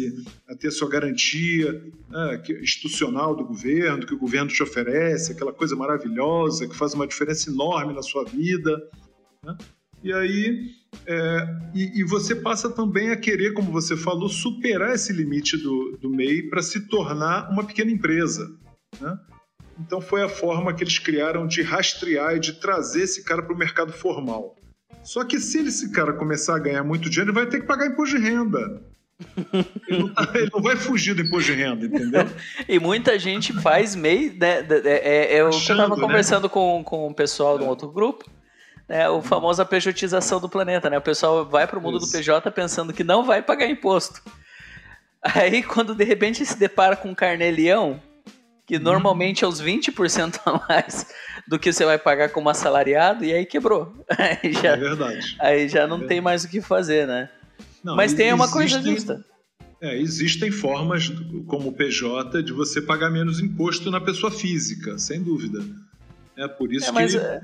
a 0.49 0.55
ter 0.55 0.69
a 0.69 0.73
sua 0.73 0.89
garantia 0.89 1.73
né, 2.09 2.43
institucional 2.63 3.37
do 3.37 3.45
governo, 3.45 4.07
que 4.07 4.15
o 4.15 4.19
governo 4.19 4.51
te 4.51 4.63
oferece, 4.63 5.33
aquela 5.33 5.53
coisa 5.53 5.77
maravilhosa 5.77 6.67
que 6.67 6.77
faz 6.77 6.95
uma 6.95 7.07
diferença 7.07 7.51
enorme 7.51 7.93
na 7.93 8.03
sua 8.03 8.25
vida. 8.25 8.91
né? 9.45 9.57
E 10.03 10.13
aí, 10.13 10.71
é, 11.07 11.59
e, 11.75 12.01
e 12.01 12.05
você 12.05 12.35
passa 12.35 12.71
também 12.71 13.11
a 13.11 13.17
querer, 13.17 13.53
como 13.53 13.73
você 13.73 13.97
falou, 13.97 14.29
superar 14.29 14.95
esse 14.95 15.13
limite 15.13 15.57
do, 15.57 15.99
do 16.01 16.09
MEI 16.09 16.45
para 16.45 16.63
se 16.63 16.89
tornar 16.89 17.51
uma 17.51 17.65
pequena 17.65 17.91
empresa. 17.91 18.57
né? 19.01 19.19
Então 19.79 20.01
foi 20.01 20.23
a 20.23 20.29
forma 20.29 20.73
que 20.73 20.83
eles 20.83 20.99
criaram 20.99 21.47
de 21.47 21.61
rastrear 21.61 22.37
e 22.37 22.41
de 22.41 22.55
trazer 22.55 23.03
esse 23.03 23.23
cara 23.23 23.43
para 23.43 23.55
o 23.55 23.59
mercado 23.59 23.93
formal. 23.93 24.57
Só 25.07 25.25
que 25.25 25.39
se 25.39 25.61
esse 25.61 25.93
cara 25.93 26.13
começar 26.13 26.57
a 26.57 26.59
ganhar 26.59 26.83
muito 26.83 27.09
dinheiro, 27.09 27.31
ele 27.31 27.39
vai 27.39 27.49
ter 27.49 27.61
que 27.61 27.67
pagar 27.67 27.87
imposto 27.87 28.17
de 28.19 28.23
renda. 28.23 28.83
Ele 29.89 30.03
não, 30.03 30.35
ele 30.35 30.51
não 30.53 30.61
vai 30.61 30.77
fugir 30.77 31.15
do 31.15 31.23
imposto 31.23 31.51
de 31.51 31.63
renda, 31.63 31.87
entendeu? 31.87 32.29
E 32.69 32.79
muita 32.79 33.19
gente 33.19 33.51
faz 33.63 33.95
MEI, 33.95 34.37
né? 34.39 34.59
É, 34.85 35.37
é, 35.37 35.41
eu 35.41 35.49
estava 35.49 35.97
né? 35.97 36.03
conversando 36.03 36.51
com, 36.51 36.85
com 36.85 37.09
o 37.09 37.15
pessoal 37.15 37.57
de 37.57 37.65
um 37.65 37.69
outro 37.69 37.91
grupo, 37.91 38.29
né? 38.87 39.09
O 39.09 39.23
famoso 39.23 39.63
a 39.63 39.65
pejotização 39.65 40.39
do 40.39 40.51
planeta, 40.51 40.91
né? 40.91 40.99
O 40.99 41.03
pessoal 41.03 41.47
vai 41.47 41.67
para 41.67 41.79
o 41.79 41.83
mundo 41.83 41.99
do 41.99 42.05
Isso. 42.05 42.13
PJ 42.13 42.51
pensando 42.51 42.93
que 42.93 43.03
não 43.03 43.25
vai 43.25 43.41
pagar 43.41 43.67
imposto. 43.71 44.21
Aí, 45.23 45.63
quando 45.63 45.95
de 45.95 46.05
repente 46.05 46.45
se 46.45 46.59
depara 46.59 46.95
com 46.95 47.09
um 47.09 47.15
carnê-leão, 47.15 47.93
Uhum. 47.93 48.06
Que 48.67 48.79
normalmente 48.79 49.45
é 49.45 49.49
uns 49.49 49.63
20% 49.63 50.41
a 50.45 50.67
mais 50.69 51.07
do 51.47 51.59
que 51.59 51.73
você 51.73 51.85
vai 51.85 51.99
pagar 51.99 52.31
como 52.31 52.49
assalariado, 52.49 53.25
e 53.25 53.33
aí 53.33 53.47
quebrou. 53.47 53.95
Aí 54.19 54.53
já, 54.53 54.73
É 54.73 54.77
verdade. 54.77 55.37
aí 55.39 55.69
já 55.69 55.87
não 55.87 56.03
É 56.03 56.07
tem 56.07 56.21
mais 56.21 56.45
o 56.45 56.49
que 56.49 56.61
fazer, 56.61 57.07
né? 57.07 57.29
Não, 57.85 57.95
Mas 57.95 58.13
tem 58.13 58.33
uma 58.33 58.51
coisa 58.51 58.83
justa. 58.83 59.25
É, 59.81 59.97
existem 59.97 60.51
formas, 60.51 61.09
como 61.47 61.69
o 61.69 61.73
PJ, 61.73 62.43
de 62.43 62.53
você 62.53 62.81
pagar 62.83 63.11
menos 63.11 63.39
imposto 63.39 63.91
na 63.91 64.01
pessoa 64.01 64.33
física, 64.33 64.99
sem 64.99 65.23
dúvida. 65.23 65.63
É 66.37 66.49
por 66.49 66.73
isso 66.73 66.89
É, 66.89 66.93
mas 66.93 67.13
que, 67.15 67.19
é, 67.19 67.41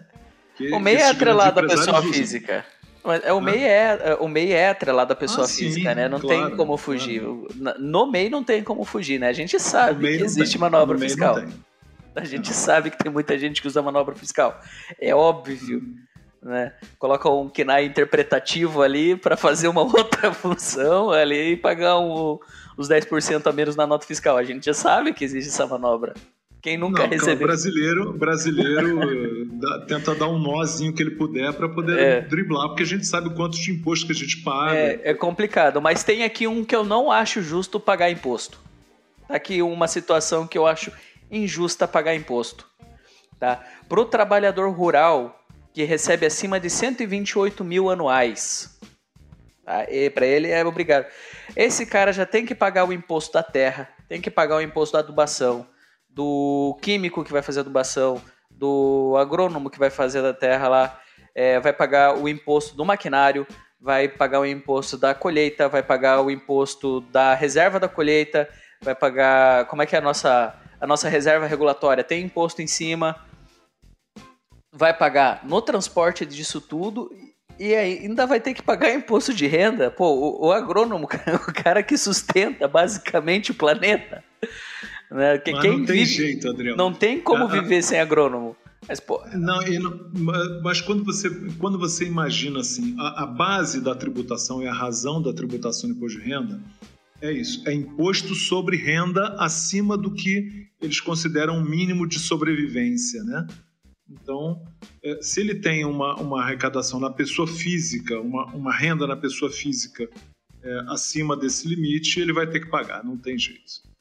que 0.56 0.72
o 0.72 0.80
MEI 0.80 0.96
é 0.96 1.10
atrelado 1.10 1.60
à 1.60 1.62
pessoa 1.62 2.00
usam. 2.00 2.64
Mas 3.04 3.24
é, 3.24 3.32
o, 3.32 3.40
MEI 3.40 3.64
é, 3.64 4.16
o 4.20 4.28
MEI 4.28 4.52
é 4.52 4.68
atrelado 4.70 5.12
à 5.12 5.16
pessoa 5.16 5.44
Ah, 5.44 5.48
sim, 5.48 5.64
física, 5.64 5.94
né? 5.94 6.08
Não 6.08 6.20
claro, 6.20 6.48
tem 6.48 6.56
como 6.56 6.76
fugir. 6.76 7.22
Na- 7.56 7.74
No 7.78 8.10
MEI 8.10 8.30
não 8.30 8.44
tem 8.44 8.62
como 8.62 8.84
fugir, 8.84 9.18
né? 9.18 9.28
A 9.28 9.32
gente 9.32 9.58
sabe 9.58 10.06
que 10.12 10.18
não 10.18 10.24
existe 10.24 10.52
tem. 10.52 10.60
manobra 10.60 10.96
O 10.96 11.00
MEI 11.00 11.08
não 11.16 11.34
fiscal. 11.34 11.42
A 12.14 12.24
gente 12.24 12.52
sabe 12.52 12.90
que 12.90 12.98
tem 12.98 13.10
muita 13.10 13.38
gente 13.38 13.62
que 13.62 13.66
usa 13.66 13.80
manobra 13.80 14.14
fiscal. 14.14 14.60
É 15.00 15.14
óbvio, 15.14 15.82
né? 16.42 16.74
Coloca 16.98 17.26
um 17.30 17.48
KNAI 17.48 17.86
interpretativo 17.86 18.82
ali 18.82 19.16
para 19.16 19.34
fazer 19.34 19.66
uma 19.68 19.80
outra 19.96 20.30
função 20.30 21.10
ali 21.10 21.52
e 21.52 21.56
pagar 21.56 21.98
um- 21.98 22.38
os 22.76 22.86
10% 22.88 23.46
a 23.46 23.52
menos 23.52 23.76
na 23.76 23.86
nota 23.86 24.06
fiscal. 24.06 24.36
A 24.36 24.42
gente 24.44 24.66
já 24.66 24.74
sabe 24.74 25.12
que 25.14 25.24
existe 25.24 25.48
essa 25.48 25.66
manobra. 25.66 26.12
Quem 26.62 26.78
nunca 26.78 27.02
Não, 27.02 27.08
recebeu. 27.10 27.46
brasileiro, 27.48 28.12
brasileiro 28.12 29.02
eh, 29.02 29.44
dá- 29.60 29.84
tenta 29.86 30.14
dar 30.14 30.28
um 30.28 30.38
nozinho 30.38 30.92
que 30.94 31.02
ele 31.02 31.10
puder 31.10 31.52
para 31.52 31.68
poder 31.68 31.98
É. 31.98 32.20
driblar, 32.20 32.68
porque 32.68 32.84
a 32.84 32.86
gente 32.86 33.04
sabe 33.04 33.28
o 33.28 33.34
quanto 33.34 33.58
de 33.60 33.72
imposto 33.72 34.06
que 34.06 34.12
a 34.12 34.14
gente 34.14 34.36
paga. 34.42 34.76
É, 34.76 35.00
é 35.10 35.14
complicado, 35.14 35.82
mas 35.82 36.04
tem 36.04 36.22
aqui 36.22 36.46
um 36.46 36.64
que 36.64 36.74
eu 36.74 36.84
não 36.84 37.10
acho 37.10 37.42
justo 37.42 37.80
pagar 37.80 38.10
imposto. 38.10 38.60
Tá 39.26 39.34
aqui 39.34 39.60
uma 39.60 39.88
situação 39.88 40.46
que 40.46 40.56
eu 40.56 40.64
acho 40.66 40.92
injusta 41.30 41.88
pagar 41.88 42.14
imposto. 42.14 42.64
Tá? 43.40 43.60
Para 43.88 44.00
o 44.00 44.04
trabalhador 44.04 44.70
rural 44.70 45.44
que 45.74 45.82
recebe 45.82 46.24
acima 46.26 46.60
de 46.60 46.70
128 46.70 47.64
mil 47.64 47.90
anuais, 47.90 48.78
tá? 49.64 49.84
para 50.14 50.26
ele 50.26 50.48
é 50.48 50.64
obrigado. 50.64 51.06
Esse 51.56 51.84
cara 51.86 52.12
já 52.12 52.24
tem 52.24 52.46
que 52.46 52.54
pagar 52.54 52.84
o 52.84 52.92
imposto 52.92 53.32
da 53.32 53.42
terra, 53.42 53.88
tem 54.08 54.20
que 54.20 54.30
pagar 54.30 54.56
o 54.58 54.60
imposto 54.60 54.92
da 54.92 55.00
adubação, 55.00 55.66
do 56.14 56.78
químico 56.82 57.24
que 57.24 57.32
vai 57.32 57.42
fazer 57.42 57.60
a 57.60 57.62
adubação, 57.62 58.20
do 58.50 59.16
agrônomo 59.18 59.70
que 59.70 59.78
vai 59.78 59.90
fazer 59.90 60.22
da 60.22 60.34
terra 60.34 60.68
lá, 60.68 61.00
é, 61.34 61.58
vai 61.58 61.72
pagar 61.72 62.16
o 62.16 62.28
imposto 62.28 62.76
do 62.76 62.84
maquinário, 62.84 63.46
vai 63.80 64.06
pagar 64.08 64.40
o 64.40 64.46
imposto 64.46 64.96
da 64.96 65.14
colheita, 65.14 65.68
vai 65.68 65.82
pagar 65.82 66.20
o 66.20 66.30
imposto 66.30 67.00
da 67.00 67.34
reserva 67.34 67.80
da 67.80 67.88
colheita, 67.88 68.48
vai 68.82 68.94
pagar. 68.94 69.66
Como 69.66 69.82
é 69.82 69.86
que 69.86 69.96
é 69.96 69.98
a 69.98 70.02
nossa, 70.02 70.54
a 70.80 70.86
nossa 70.86 71.08
reserva 71.08 71.46
regulatória? 71.46 72.04
Tem 72.04 72.22
imposto 72.22 72.62
em 72.62 72.66
cima, 72.66 73.16
vai 74.70 74.92
pagar 74.96 75.44
no 75.44 75.60
transporte 75.60 76.24
disso 76.24 76.60
tudo 76.60 77.10
e 77.58 77.74
ainda 77.74 78.26
vai 78.26 78.40
ter 78.40 78.54
que 78.54 78.62
pagar 78.62 78.92
imposto 78.92 79.34
de 79.34 79.46
renda. 79.46 79.90
Pô, 79.90 80.10
o, 80.12 80.46
o 80.46 80.52
agrônomo, 80.52 81.06
o 81.48 81.52
cara 81.52 81.82
que 81.82 81.96
sustenta 81.96 82.68
basicamente 82.68 83.50
o 83.50 83.54
planeta. 83.54 84.22
Né? 85.12 85.34
Mas 85.34 85.42
quem 85.42 85.54
não 85.78 85.84
tem 85.84 86.04
vive, 86.04 86.04
jeito, 86.06 86.48
Adriano. 86.48 86.76
não 86.76 86.92
tem 86.92 87.20
como 87.20 87.44
Ah, 87.44 87.48
ah. 87.52 87.60
viver 87.60 87.82
sem 87.82 88.00
agrônomo. 88.00 88.56
Mas, 88.88 88.98
pô, 88.98 89.22
Não, 89.34 89.60
não- 89.62 90.10
ma- 90.18 90.60
mas 90.62 90.80
quando 90.80 91.04
você, 91.04 91.30
quando 91.58 91.78
você 91.78 92.04
imagina 92.04 92.60
assim, 92.60 92.96
a, 92.98 93.22
a 93.22 93.26
base 93.26 93.80
da 93.80 93.94
tributação 93.94 94.60
e 94.62 94.66
a 94.66 94.72
razão 94.72 95.22
da 95.22 95.32
tributação 95.32 95.88
do 95.88 95.96
imposto 95.96 96.18
de 96.18 96.24
renda 96.24 96.60
é 97.20 97.30
isso, 97.30 97.62
é 97.68 97.72
imposto 97.72 98.34
sobre 98.34 98.76
renda 98.76 99.36
acima 99.38 99.96
do 99.96 100.12
que 100.12 100.66
eles 100.80 101.00
consideram 101.00 101.58
um 101.58 101.64
mínimo 101.64 102.08
de 102.08 102.18
sobrevivência, 102.18 103.22
né? 103.22 103.46
Então, 104.10 104.60
é, 105.02 105.18
se 105.22 105.40
ele 105.40 105.54
tem 105.54 105.84
uma, 105.84 106.16
uma 106.16 106.42
arrecadação 106.42 106.98
na 106.98 107.08
pessoa 107.10 107.46
física, 107.46 108.20
uma, 108.20 108.46
uma 108.46 108.72
renda 108.74 109.06
na 109.06 109.16
pessoa 109.16 109.50
física 109.50 110.08
é, 110.60 110.80
acima 110.88 111.36
desse 111.36 111.68
limite, 111.68 112.18
ele 112.20 112.32
vai 112.32 112.46
ter 112.48 112.58
que 112.60 112.66
pagar, 112.68 113.04
não 113.04 113.16
tem 113.16 113.38
jeito. 113.38 113.91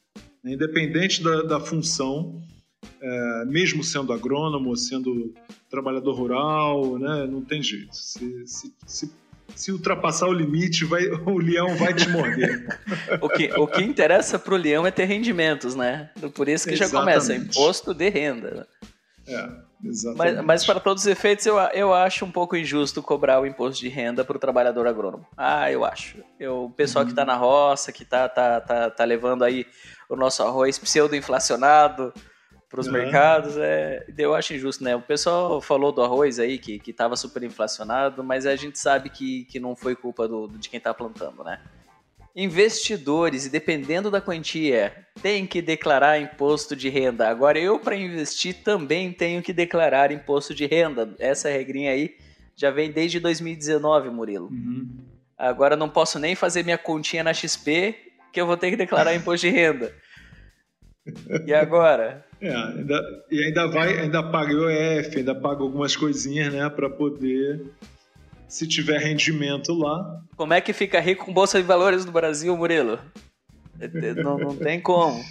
Independente 0.44 1.22
da, 1.22 1.42
da 1.42 1.60
função, 1.60 2.42
é, 3.00 3.44
mesmo 3.46 3.82
sendo 3.84 4.12
agrônomo, 4.12 4.76
sendo 4.76 5.32
trabalhador 5.70 6.14
rural, 6.14 6.98
né, 6.98 7.26
não 7.26 7.42
tem 7.42 7.62
jeito. 7.62 7.94
Se, 7.94 8.46
se, 8.46 8.74
se, 8.86 9.12
se 9.54 9.72
ultrapassar 9.72 10.28
o 10.28 10.32
limite, 10.32 10.84
vai, 10.84 11.06
o 11.26 11.38
leão 11.38 11.76
vai 11.76 11.94
te 11.94 12.08
morder. 12.08 12.66
o, 13.20 13.28
que, 13.28 13.52
o 13.52 13.66
que 13.66 13.82
interessa 13.82 14.38
para 14.38 14.54
o 14.54 14.56
leão 14.56 14.86
é 14.86 14.90
ter 14.90 15.04
rendimentos, 15.04 15.74
né? 15.74 16.10
Por 16.34 16.48
isso 16.48 16.66
que 16.66 16.74
Exatamente. 16.74 16.92
já 16.92 16.98
começa, 16.98 17.34
imposto 17.34 17.94
de 17.94 18.08
renda. 18.08 18.66
É, 19.26 19.48
exatamente. 19.84 20.36
Mas, 20.36 20.44
mas, 20.44 20.66
para 20.66 20.80
todos 20.80 21.04
os 21.04 21.06
efeitos, 21.06 21.46
eu, 21.46 21.58
eu 21.58 21.92
acho 21.92 22.24
um 22.24 22.30
pouco 22.30 22.56
injusto 22.56 23.02
cobrar 23.02 23.40
o 23.40 23.46
imposto 23.46 23.80
de 23.80 23.88
renda 23.88 24.24
para 24.24 24.36
o 24.36 24.40
trabalhador 24.40 24.86
agrônomo. 24.86 25.26
Ah, 25.36 25.70
eu 25.70 25.84
acho. 25.84 26.18
Eu, 26.38 26.64
o 26.64 26.70
pessoal 26.70 27.02
uhum. 27.02 27.06
que 27.06 27.12
está 27.12 27.24
na 27.24 27.36
roça, 27.36 27.92
que 27.92 28.02
está 28.02 28.28
tá, 28.28 28.60
tá, 28.60 28.90
tá 28.90 29.04
levando 29.04 29.42
aí 29.44 29.66
o 30.08 30.16
nosso 30.16 30.42
arroz 30.42 30.78
pseudo-inflacionado 30.78 32.12
para 32.72 32.80
os 32.80 32.86
uhum. 32.86 32.94
mercados, 32.94 33.58
é, 33.58 34.02
eu 34.16 34.34
acho 34.34 34.54
injusto, 34.54 34.82
né? 34.82 34.96
O 34.96 35.02
pessoal 35.02 35.60
falou 35.60 35.92
do 35.92 36.02
arroz 36.02 36.38
aí, 36.38 36.58
que 36.58 36.80
estava 36.86 37.16
super 37.16 37.42
inflacionado, 37.42 38.24
mas 38.24 38.46
a 38.46 38.56
gente 38.56 38.78
sabe 38.78 39.10
que, 39.10 39.44
que 39.44 39.60
não 39.60 39.76
foi 39.76 39.94
culpa 39.94 40.26
do, 40.26 40.48
de 40.48 40.70
quem 40.70 40.78
está 40.78 40.94
plantando, 40.94 41.44
né? 41.44 41.60
Investidores, 42.34 43.44
e 43.44 43.50
dependendo 43.50 44.10
da 44.10 44.20
quantia, 44.20 44.92
tem 45.22 45.46
que 45.46 45.60
declarar 45.60 46.18
imposto 46.18 46.74
de 46.74 46.88
renda. 46.88 47.28
Agora, 47.28 47.58
eu, 47.58 47.78
para 47.78 47.94
investir, 47.94 48.62
também 48.64 49.12
tenho 49.12 49.42
que 49.42 49.52
declarar 49.52 50.10
imposto 50.10 50.54
de 50.54 50.64
renda. 50.64 51.14
Essa 51.18 51.50
regrinha 51.50 51.90
aí 51.90 52.16
já 52.56 52.70
vem 52.70 52.90
desde 52.90 53.20
2019, 53.20 54.08
Murilo. 54.08 54.46
Uhum. 54.46 54.88
Agora, 55.36 55.76
não 55.76 55.88
posso 55.88 56.18
nem 56.18 56.34
fazer 56.34 56.62
minha 56.64 56.78
continha 56.78 57.22
na 57.22 57.34
XP, 57.34 57.94
que 58.32 58.40
eu 58.40 58.46
vou 58.46 58.56
ter 58.56 58.70
que 58.70 58.76
declarar 58.76 59.14
imposto 59.14 59.46
de 59.46 59.52
renda. 59.52 59.92
E 61.46 61.52
agora? 61.52 62.24
É, 62.40 62.54
ainda, 62.54 63.00
e 63.30 63.44
ainda 63.44 63.66
vai, 63.66 63.98
ainda 63.98 64.22
paga 64.22 64.54
o 64.54 64.70
IOF, 64.70 65.18
ainda 65.18 65.34
paga 65.34 65.62
algumas 65.62 65.96
coisinhas, 65.96 66.52
né, 66.52 66.68
para 66.70 66.88
poder 66.88 67.60
se 68.52 68.68
tiver 68.68 68.98
rendimento 68.98 69.72
lá. 69.72 70.20
Como 70.36 70.52
é 70.52 70.60
que 70.60 70.74
fica 70.74 71.00
rico 71.00 71.24
com 71.24 71.32
bolsa 71.32 71.58
de 71.58 71.66
valores 71.66 72.04
no 72.04 72.12
Brasil, 72.12 72.54
Murilo? 72.54 72.98
Não, 74.22 74.36
não 74.36 74.54
tem 74.54 74.78
como. 74.78 75.24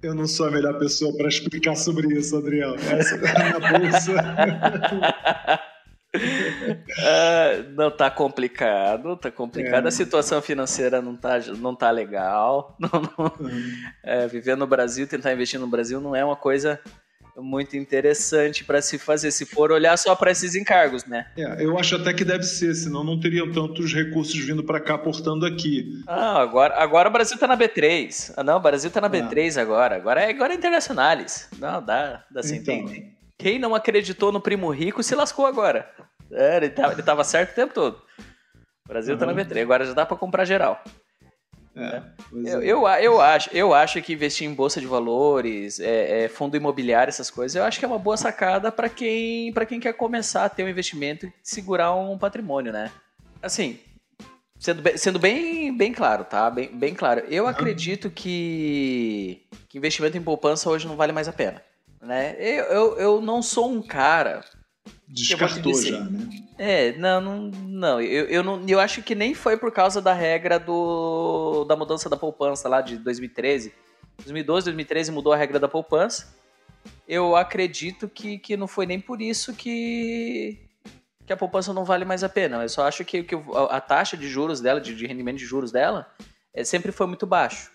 Eu 0.00 0.14
não 0.14 0.28
sou 0.28 0.46
a 0.46 0.50
melhor 0.52 0.78
pessoa 0.78 1.12
para 1.16 1.26
explicar 1.26 1.74
sobre 1.74 2.16
isso, 2.16 2.36
Adriel. 2.36 2.76
Essa 2.76 3.16
é 3.16 3.48
a 3.48 3.78
bolsa. 3.80 4.12
uh, 6.94 7.70
não 7.74 7.90
tá 7.90 8.08
complicado, 8.08 9.16
tá 9.16 9.28
complicado. 9.28 9.86
É. 9.86 9.88
A 9.88 9.92
situação 9.92 10.40
financeira 10.40 11.02
não 11.02 11.16
tá, 11.16 11.40
não 11.58 11.74
tá 11.74 11.90
legal. 11.90 12.76
Não, 12.78 13.02
não, 13.02 13.32
uhum. 13.40 13.72
é, 14.04 14.28
viver 14.28 14.56
no 14.56 14.66
Brasil, 14.66 15.08
tentar 15.08 15.32
investir 15.32 15.58
no 15.58 15.66
Brasil 15.66 16.00
não 16.00 16.14
é 16.14 16.24
uma 16.24 16.36
coisa 16.36 16.80
muito 17.36 17.76
interessante 17.76 18.64
para 18.64 18.82
se 18.82 18.98
fazer, 18.98 19.30
se 19.30 19.46
for 19.46 19.72
olhar 19.72 19.96
só 19.96 20.14
para 20.14 20.30
esses 20.30 20.54
encargos, 20.54 21.04
né? 21.04 21.26
É, 21.36 21.64
eu 21.64 21.78
acho 21.78 21.96
até 21.96 22.12
que 22.12 22.24
deve 22.24 22.44
ser, 22.44 22.74
senão 22.74 23.02
não 23.02 23.18
teriam 23.18 23.50
tantos 23.50 23.92
recursos 23.92 24.38
vindo 24.38 24.62
para 24.62 24.80
cá 24.80 24.98
portando 24.98 25.46
aqui. 25.46 26.02
Ah, 26.06 26.40
agora, 26.40 26.74
agora 26.76 27.08
o 27.08 27.12
Brasil 27.12 27.34
está 27.34 27.46
na 27.46 27.56
B3. 27.56 28.34
Ah, 28.36 28.44
não, 28.44 28.56
o 28.56 28.60
Brasil 28.60 28.88
está 28.88 29.00
na 29.00 29.08
B3 29.08 29.56
é. 29.56 29.60
agora. 29.60 29.96
Agora 29.96 30.20
é, 30.20 30.30
agora 30.30 30.52
é 30.52 30.56
internacionales. 30.56 31.48
Não, 31.58 31.82
dá, 31.82 32.24
dá 32.30 32.42
se 32.42 32.56
então. 32.56 32.74
entender. 32.74 33.12
Quem 33.38 33.58
não 33.58 33.74
acreditou 33.74 34.30
no 34.30 34.40
primo 34.40 34.70
rico 34.70 35.02
se 35.02 35.14
lascou 35.14 35.46
agora. 35.46 35.88
É, 36.30 36.56
ele, 36.58 36.70
tava, 36.70 36.92
ele 36.92 37.02
tava 37.02 37.24
certo 37.24 37.52
o 37.52 37.54
tempo 37.54 37.74
todo. 37.74 38.02
O 38.84 38.88
Brasil 38.88 39.14
uhum. 39.14 39.20
tá 39.20 39.26
na 39.26 39.34
B3, 39.34 39.62
agora 39.62 39.84
já 39.84 39.94
dá 39.94 40.06
para 40.06 40.16
comprar 40.16 40.44
geral. 40.44 40.82
É, 41.74 42.02
eu, 42.32 42.86
é. 42.86 43.00
eu, 43.00 43.12
eu, 43.12 43.20
acho, 43.20 43.50
eu 43.52 43.74
acho 43.74 44.02
que 44.02 44.12
investir 44.12 44.46
em 44.46 44.54
bolsa 44.54 44.80
de 44.80 44.86
valores, 44.86 45.80
é, 45.80 46.24
é, 46.24 46.28
fundo 46.28 46.56
imobiliário, 46.56 47.08
essas 47.08 47.30
coisas, 47.30 47.56
eu 47.56 47.64
acho 47.64 47.78
que 47.78 47.84
é 47.84 47.88
uma 47.88 47.98
boa 47.98 48.16
sacada 48.16 48.70
para 48.70 48.88
quem, 48.88 49.52
quem 49.66 49.80
quer 49.80 49.94
começar 49.94 50.44
a 50.44 50.48
ter 50.48 50.64
um 50.64 50.68
investimento 50.68 51.26
e 51.26 51.32
segurar 51.42 51.94
um 51.94 52.18
patrimônio, 52.18 52.72
né? 52.72 52.90
Assim, 53.42 53.78
sendo 54.58 54.82
bem, 54.82 54.96
sendo 54.96 55.18
bem, 55.18 55.76
bem 55.76 55.92
claro, 55.92 56.24
tá? 56.24 56.50
Bem, 56.50 56.68
bem 56.68 56.94
claro. 56.94 57.24
Eu 57.28 57.46
acredito 57.46 58.10
que, 58.10 59.42
que 59.68 59.78
investimento 59.78 60.16
em 60.16 60.22
poupança 60.22 60.68
hoje 60.68 60.86
não 60.86 60.96
vale 60.96 61.12
mais 61.12 61.26
a 61.26 61.32
pena. 61.32 61.62
Né? 62.00 62.36
Eu, 62.38 62.64
eu, 62.64 62.98
eu 62.98 63.20
não 63.20 63.40
sou 63.40 63.70
um 63.70 63.80
cara 63.80 64.44
Descartou 65.06 65.74
já, 65.74 66.00
né? 66.00 66.28
É, 66.58 66.92
não, 66.92 67.20
não, 67.20 67.50
não. 67.50 68.00
Eu, 68.00 68.24
eu 68.26 68.42
não. 68.42 68.66
eu 68.66 68.80
acho 68.80 69.02
que 69.02 69.14
nem 69.14 69.34
foi 69.34 69.56
por 69.56 69.70
causa 69.70 70.00
da 70.00 70.12
regra 70.12 70.58
do 70.58 71.64
da 71.64 71.76
mudança 71.76 72.08
da 72.08 72.16
poupança 72.16 72.68
lá 72.68 72.80
de 72.80 72.96
2013. 72.98 73.74
2012, 74.18 74.64
2013 74.66 75.12
mudou 75.12 75.32
a 75.32 75.36
regra 75.36 75.58
da 75.58 75.68
poupança. 75.68 76.34
Eu 77.06 77.36
acredito 77.36 78.08
que, 78.08 78.38
que 78.38 78.56
não 78.56 78.66
foi 78.66 78.86
nem 78.86 79.00
por 79.00 79.20
isso 79.20 79.52
que, 79.54 80.58
que 81.26 81.32
a 81.32 81.36
poupança 81.36 81.72
não 81.72 81.84
vale 81.84 82.04
mais 82.04 82.24
a 82.24 82.28
pena. 82.28 82.62
Eu 82.62 82.68
só 82.68 82.86
acho 82.86 83.04
que, 83.04 83.22
que 83.22 83.36
a 83.68 83.80
taxa 83.80 84.16
de 84.16 84.28
juros 84.28 84.60
dela, 84.60 84.80
de, 84.80 84.94
de 84.94 85.06
rendimento 85.06 85.38
de 85.38 85.44
juros 85.44 85.70
dela, 85.70 86.10
é, 86.54 86.64
sempre 86.64 86.90
foi 86.90 87.06
muito 87.06 87.26
baixo. 87.26 87.70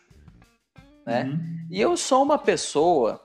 Né? 1.05 1.23
Uhum. 1.23 1.67
E 1.69 1.79
eu 1.79 1.95
sou 1.95 2.23
uma 2.23 2.37
pessoa 2.37 3.21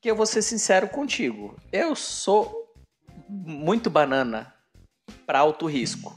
que 0.00 0.10
eu 0.10 0.16
vou 0.16 0.26
ser 0.26 0.42
sincero 0.42 0.88
contigo. 0.88 1.56
Eu 1.72 1.94
sou 1.96 2.63
muito 3.28 3.90
banana 3.90 4.52
para 5.26 5.40
alto 5.40 5.66
risco. 5.66 6.16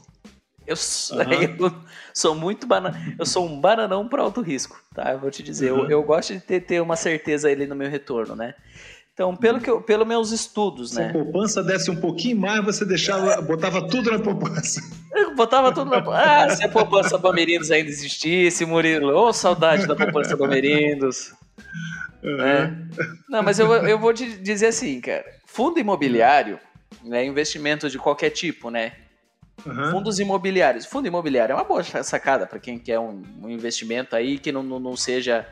Eu 0.66 0.76
sou, 0.76 1.16
uhum. 1.16 1.32
eu 1.32 1.74
sou, 2.12 2.34
muito 2.34 2.66
banana. 2.66 3.14
Eu 3.18 3.24
sou 3.24 3.46
um 3.46 3.58
bananão 3.58 4.06
para 4.06 4.22
alto 4.22 4.42
risco, 4.42 4.78
tá? 4.94 5.12
Eu 5.12 5.18
vou 5.18 5.30
te 5.30 5.42
dizer. 5.42 5.72
Uhum. 5.72 5.84
Eu, 5.84 5.90
eu, 5.90 6.02
gosto 6.02 6.34
de 6.34 6.40
ter, 6.40 6.60
ter 6.60 6.82
uma 6.82 6.94
certeza 6.94 7.48
ali 7.48 7.66
no 7.66 7.74
meu 7.74 7.88
retorno, 7.88 8.36
né? 8.36 8.54
Então, 9.14 9.34
pelo 9.34 9.60
que 9.60 9.68
eu, 9.68 9.80
pelo 9.80 10.04
meus 10.04 10.30
estudos, 10.30 10.90
se 10.90 10.96
né? 10.96 11.04
Se 11.04 11.10
a 11.10 11.12
poupança 11.12 11.62
desse 11.62 11.90
um 11.90 11.96
pouquinho 11.96 12.36
mais, 12.36 12.62
você 12.62 12.84
deixava, 12.84 13.40
botava 13.40 13.88
tudo 13.88 14.12
na 14.12 14.18
poupança. 14.18 14.80
Eu 15.12 15.34
botava 15.34 15.72
tudo 15.72 15.90
na 15.90 16.04
Ah, 16.14 16.50
se 16.50 16.62
a 16.62 16.68
poupança 16.68 17.16
Bamerindos 17.16 17.70
ainda 17.70 17.88
existisse, 17.88 18.64
Murilo. 18.66 19.12
Ô, 19.12 19.28
oh, 19.28 19.32
saudade 19.32 19.86
da 19.86 19.96
poupança 19.96 20.36
Bamerindos. 20.36 21.32
Uhum. 22.22 22.40
É. 22.42 22.72
Não, 23.28 23.42
mas 23.42 23.58
eu, 23.58 23.72
eu 23.72 23.98
vou 23.98 24.12
te 24.12 24.38
dizer 24.38 24.66
assim, 24.66 25.00
cara. 25.00 25.24
Fundo 25.46 25.80
imobiliário 25.80 26.60
né, 27.02 27.24
investimento 27.24 27.88
de 27.88 27.98
qualquer 27.98 28.30
tipo, 28.30 28.70
né? 28.70 28.92
Uhum. 29.66 29.90
Fundos 29.90 30.18
imobiliários. 30.18 30.86
Fundo 30.86 31.08
imobiliário 31.08 31.52
é 31.52 31.56
uma 31.56 31.64
boa 31.64 31.82
sacada 31.82 32.46
para 32.46 32.58
quem 32.58 32.78
quer 32.78 32.98
um, 32.98 33.22
um, 33.42 33.50
investimento 33.50 34.14
aí 34.14 34.38
que 34.38 34.52
não, 34.52 34.62
não, 34.62 34.78
não 34.78 34.96
seja 34.96 35.48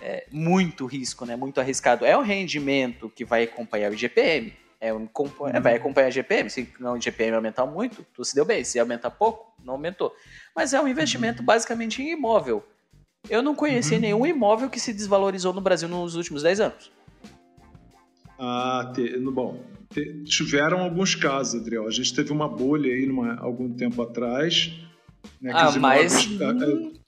é, 0.00 0.26
muito 0.30 0.86
risco, 0.86 1.24
né? 1.24 1.34
Muito 1.36 1.60
arriscado. 1.60 2.04
É 2.04 2.16
um 2.16 2.22
rendimento 2.22 3.08
que 3.08 3.24
vai 3.24 3.44
acompanhar 3.44 3.90
o 3.90 3.94
IGPM. 3.94 4.54
É 4.80 4.92
um, 4.92 5.08
é, 5.52 5.60
vai 5.60 5.76
acompanhar 5.76 6.08
o 6.08 6.10
IGPM. 6.10 6.50
Se 6.50 6.68
não 6.78 6.92
o 6.92 6.96
IGPM 6.96 7.34
aumentar 7.34 7.64
muito, 7.64 8.04
tu 8.12 8.22
se 8.24 8.34
deu 8.34 8.44
bem. 8.44 8.62
Se 8.62 8.78
aumentar 8.78 9.10
pouco, 9.10 9.54
não 9.64 9.74
aumentou. 9.74 10.14
Mas 10.54 10.74
é 10.74 10.80
um 10.80 10.86
investimento 10.86 11.40
uhum. 11.40 11.46
basicamente 11.46 12.02
em 12.02 12.10
imóvel. 12.10 12.62
Eu 13.30 13.42
não 13.42 13.54
conheci 13.54 13.94
uhum. 13.94 14.00
nenhum 14.00 14.26
imóvel 14.26 14.68
que 14.68 14.78
se 14.78 14.92
desvalorizou 14.92 15.54
no 15.54 15.62
Brasil 15.62 15.88
nos 15.88 16.14
últimos 16.14 16.42
10 16.42 16.60
anos. 16.60 16.92
Ah, 18.38 18.92
te, 18.94 19.18
bom, 19.18 19.62
te, 19.92 20.24
tiveram 20.24 20.80
alguns 20.80 21.14
casos, 21.14 21.60
Adriel. 21.60 21.86
A 21.86 21.90
gente 21.90 22.14
teve 22.14 22.32
uma 22.32 22.48
bolha 22.48 22.92
aí 22.92 23.06
numa, 23.06 23.36
algum 23.40 23.72
tempo 23.72 24.02
atrás. 24.02 24.72
Né, 25.40 25.52
ah, 25.54 25.72
mas 25.78 26.24
imóveis, 26.24 27.00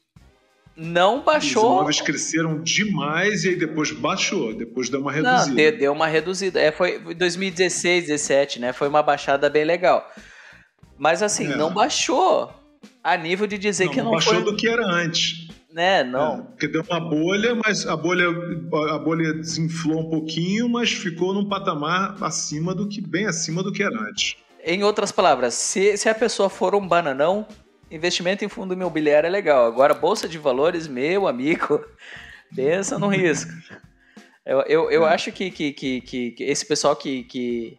não 0.77 1.23
baixou. 1.23 1.65
Os 1.65 1.73
imóveis 1.73 2.01
cresceram 2.01 2.63
demais 2.63 3.45
e 3.45 3.51
aí 3.51 3.57
depois 3.57 3.93
baixou, 3.93 4.55
depois 4.55 4.89
deu 4.89 5.01
uma 5.01 5.13
reduzida. 5.13 5.49
Não, 5.49 5.55
deu, 5.55 5.79
deu 5.79 5.93
uma 5.93 6.07
reduzida. 6.07 6.61
É, 6.61 6.71
foi 6.71 6.99
2016, 7.15 8.09
2017, 8.09 8.61
né? 8.61 8.73
Foi 8.73 8.89
uma 8.89 9.03
baixada 9.03 9.49
bem 9.49 9.65
legal. 9.65 10.09
Mas 10.99 11.23
assim, 11.23 11.53
é. 11.53 11.57
não 11.57 11.73
baixou 11.73 12.53
a 13.03 13.17
nível 13.17 13.47
de 13.47 13.59
dizer 13.59 13.87
não, 13.87 13.93
que 13.93 13.99
não, 13.99 14.05
não 14.07 14.13
baixou 14.13 14.35
foi... 14.35 14.45
do 14.45 14.57
que 14.57 14.69
era 14.69 14.87
antes 14.87 15.46
né? 15.77 16.03
Não. 16.03 16.39
É, 16.39 16.43
porque 16.43 16.69
deu 16.69 16.83
uma 16.89 16.99
bolha, 16.99 17.55
mas 17.55 17.87
a 17.87 17.95
bolha, 17.95 18.25
a 18.95 18.99
bolha 18.99 19.35
desinflou 19.35 20.01
um 20.01 20.09
pouquinho, 20.09 20.71
mas 20.71 20.91
ficou 20.91 21.35
num 21.35 21.47
patamar 21.47 22.17
acima 22.23 22.75
do 22.75 22.89
que, 22.89 22.99
bem 22.99 23.27
acima 23.27 23.63
do 23.63 23.71
que 23.71 23.83
era 23.83 23.95
antes. 24.01 24.37
Em 24.65 24.83
outras 24.83 25.13
palavras, 25.13 25.53
se, 25.53 25.95
se 25.99 26.09
a 26.09 26.15
pessoa 26.15 26.49
for 26.49 26.75
um 26.75 26.89
bananão, 26.89 27.47
investimento 27.91 28.43
em 28.43 28.49
fundo 28.49 28.73
imobiliário 28.73 29.27
é 29.27 29.31
legal. 29.31 29.67
Agora, 29.67 29.93
bolsa 29.93 30.27
de 30.27 30.39
valores, 30.39 30.89
meu 30.89 31.29
amigo, 31.29 31.85
pensa 32.57 32.99
no 32.99 33.09
risco. 33.09 33.53
Eu, 34.47 34.63
eu, 34.63 34.91
eu 34.91 35.07
é. 35.07 35.13
acho 35.13 35.31
que, 35.31 35.51
que, 35.51 35.75
que, 35.75 36.01
que, 36.01 36.35
esse 36.43 36.65
pessoal 36.65 36.97
que, 36.97 37.25
que 37.25 37.79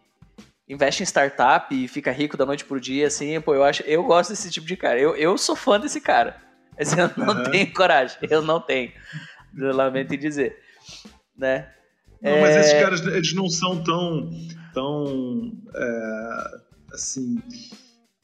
investe 0.68 1.02
em 1.02 1.06
startup 1.06 1.74
e 1.74 1.88
fica 1.88 2.12
rico 2.12 2.36
da 2.36 2.46
noite 2.46 2.64
pro 2.64 2.80
dia, 2.80 3.08
assim, 3.08 3.40
pô, 3.40 3.56
eu 3.56 3.64
acho, 3.64 3.82
eu 3.82 4.04
gosto 4.04 4.30
desse 4.30 4.52
tipo 4.52 4.68
de 4.68 4.76
cara. 4.76 5.00
Eu, 5.00 5.16
eu 5.16 5.36
sou 5.36 5.56
fã 5.56 5.80
desse 5.80 6.00
cara. 6.00 6.47
Mas 6.78 6.96
eu 6.96 7.10
não 7.16 7.34
uhum. 7.34 7.50
tenho 7.50 7.72
coragem. 7.72 8.16
Eu 8.30 8.42
não 8.42 8.60
tenho. 8.60 8.92
Eu 9.56 9.74
lamento 9.74 10.14
em 10.14 10.18
dizer. 10.18 10.56
Né? 11.36 11.68
Não, 12.22 12.30
é... 12.30 12.40
mas 12.40 12.56
esses 12.56 12.80
caras, 12.80 13.00
eles 13.06 13.32
não 13.34 13.48
são 13.48 13.82
tão. 13.82 14.30
tão 14.72 15.52
é, 15.74 16.60
assim. 16.92 17.42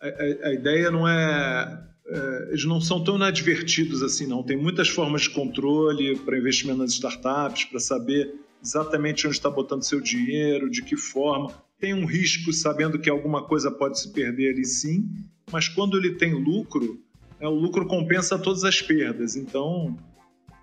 A, 0.00 0.06
a, 0.06 0.48
a, 0.48 0.54
ideia 0.54 0.90
não 0.90 1.08
é 1.08 1.84
é, 2.06 2.48
eles 2.50 2.64
não 2.64 2.80
são 2.80 3.02
tão 3.02 3.16
inadvertidos 3.16 4.02
assim, 4.02 4.26
não. 4.26 4.42
Tem 4.42 4.56
muitas 4.56 4.88
formas 4.88 5.22
de 5.22 5.30
controle 5.30 6.18
para 6.18 6.38
investimento 6.38 6.78
nas 6.78 6.92
startups, 6.92 7.64
para 7.64 7.80
saber 7.80 8.34
exatamente 8.62 9.26
onde 9.26 9.36
está 9.36 9.50
botando 9.50 9.82
seu 9.82 10.00
dinheiro, 10.00 10.70
de 10.70 10.82
que 10.82 10.96
forma. 10.96 11.52
Tem 11.78 11.94
um 11.94 12.04
risco 12.04 12.52
sabendo 12.52 12.98
que 12.98 13.08
alguma 13.08 13.44
coisa 13.46 13.70
pode 13.70 13.98
se 13.98 14.12
perder 14.12 14.52
ali 14.52 14.64
sim, 14.64 15.08
mas 15.50 15.68
quando 15.68 15.96
ele 15.96 16.14
tem 16.14 16.34
lucro, 16.34 17.02
é, 17.44 17.48
o 17.48 17.54
lucro 17.54 17.86
compensa 17.86 18.38
todas 18.38 18.64
as 18.64 18.80
perdas. 18.80 19.36
Então, 19.36 19.96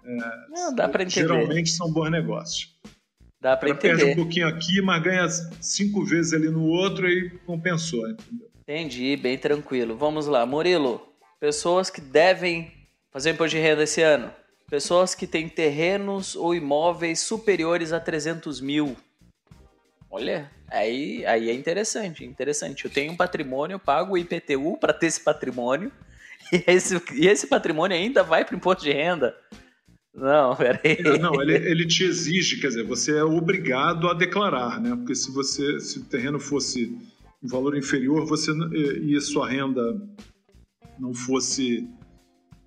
é, 0.03 0.75
dá 0.75 0.89
para 0.89 1.03
entender. 1.03 1.27
geralmente 1.27 1.69
são 1.69 1.91
bons 1.91 2.09
negócios. 2.09 2.75
Dá 3.39 3.55
para 3.55 3.69
entender. 3.69 3.97
Perde 3.97 4.11
um 4.11 4.15
pouquinho 4.15 4.47
aqui, 4.47 4.81
mas 4.81 5.01
ganha 5.03 5.27
cinco 5.61 6.03
vezes 6.03 6.33
ali 6.33 6.49
no 6.49 6.65
outro 6.65 7.07
e 7.07 7.29
compensou, 7.45 8.09
entendeu? 8.09 8.49
Entendi, 8.61 9.15
bem 9.15 9.37
tranquilo. 9.37 9.95
Vamos 9.95 10.25
lá, 10.25 10.45
Murilo. 10.45 11.01
Pessoas 11.39 11.89
que 11.89 12.01
devem 12.01 12.71
fazer 13.11 13.31
imposto 13.31 13.55
de 13.55 13.61
renda 13.61 13.83
esse 13.83 14.01
ano. 14.01 14.31
Pessoas 14.69 15.13
que 15.13 15.27
têm 15.27 15.49
terrenos 15.49 16.35
ou 16.35 16.55
imóveis 16.55 17.19
superiores 17.19 17.91
a 17.91 17.99
300 17.99 18.61
mil. 18.61 18.95
Olha, 20.09 20.49
aí, 20.69 21.25
aí 21.25 21.49
é 21.49 21.53
interessante, 21.53 22.23
interessante. 22.23 22.85
Eu 22.85 22.91
tenho 22.91 23.11
um 23.11 23.17
patrimônio, 23.17 23.75
eu 23.75 23.79
pago 23.79 24.13
o 24.13 24.17
IPTU 24.17 24.77
para 24.77 24.93
ter 24.93 25.07
esse 25.07 25.19
patrimônio. 25.19 25.91
E 26.51 26.63
esse, 26.67 27.01
e 27.13 27.27
esse 27.27 27.47
patrimônio 27.47 27.95
ainda 27.95 28.23
vai 28.23 28.43
para 28.43 28.53
o 28.53 28.57
imposto 28.57 28.83
de 28.83 28.91
renda. 28.91 29.35
Não, 30.13 30.55
peraí. 30.55 31.01
Não, 31.19 31.41
ele, 31.41 31.55
ele 31.55 31.87
te 31.87 32.03
exige, 32.03 32.59
quer 32.59 32.67
dizer, 32.67 32.83
você 32.83 33.17
é 33.17 33.23
obrigado 33.23 34.09
a 34.09 34.13
declarar, 34.13 34.81
né? 34.81 34.95
Porque 34.95 35.15
se 35.15 35.31
você, 35.31 35.79
se 35.79 35.99
o 35.99 36.03
terreno 36.03 36.39
fosse 36.39 36.97
um 37.41 37.47
valor 37.47 37.77
inferior, 37.77 38.25
você 38.25 38.51
e 39.01 39.19
sua 39.21 39.49
renda 39.49 39.81
não 40.99 41.13
fosse 41.13 41.87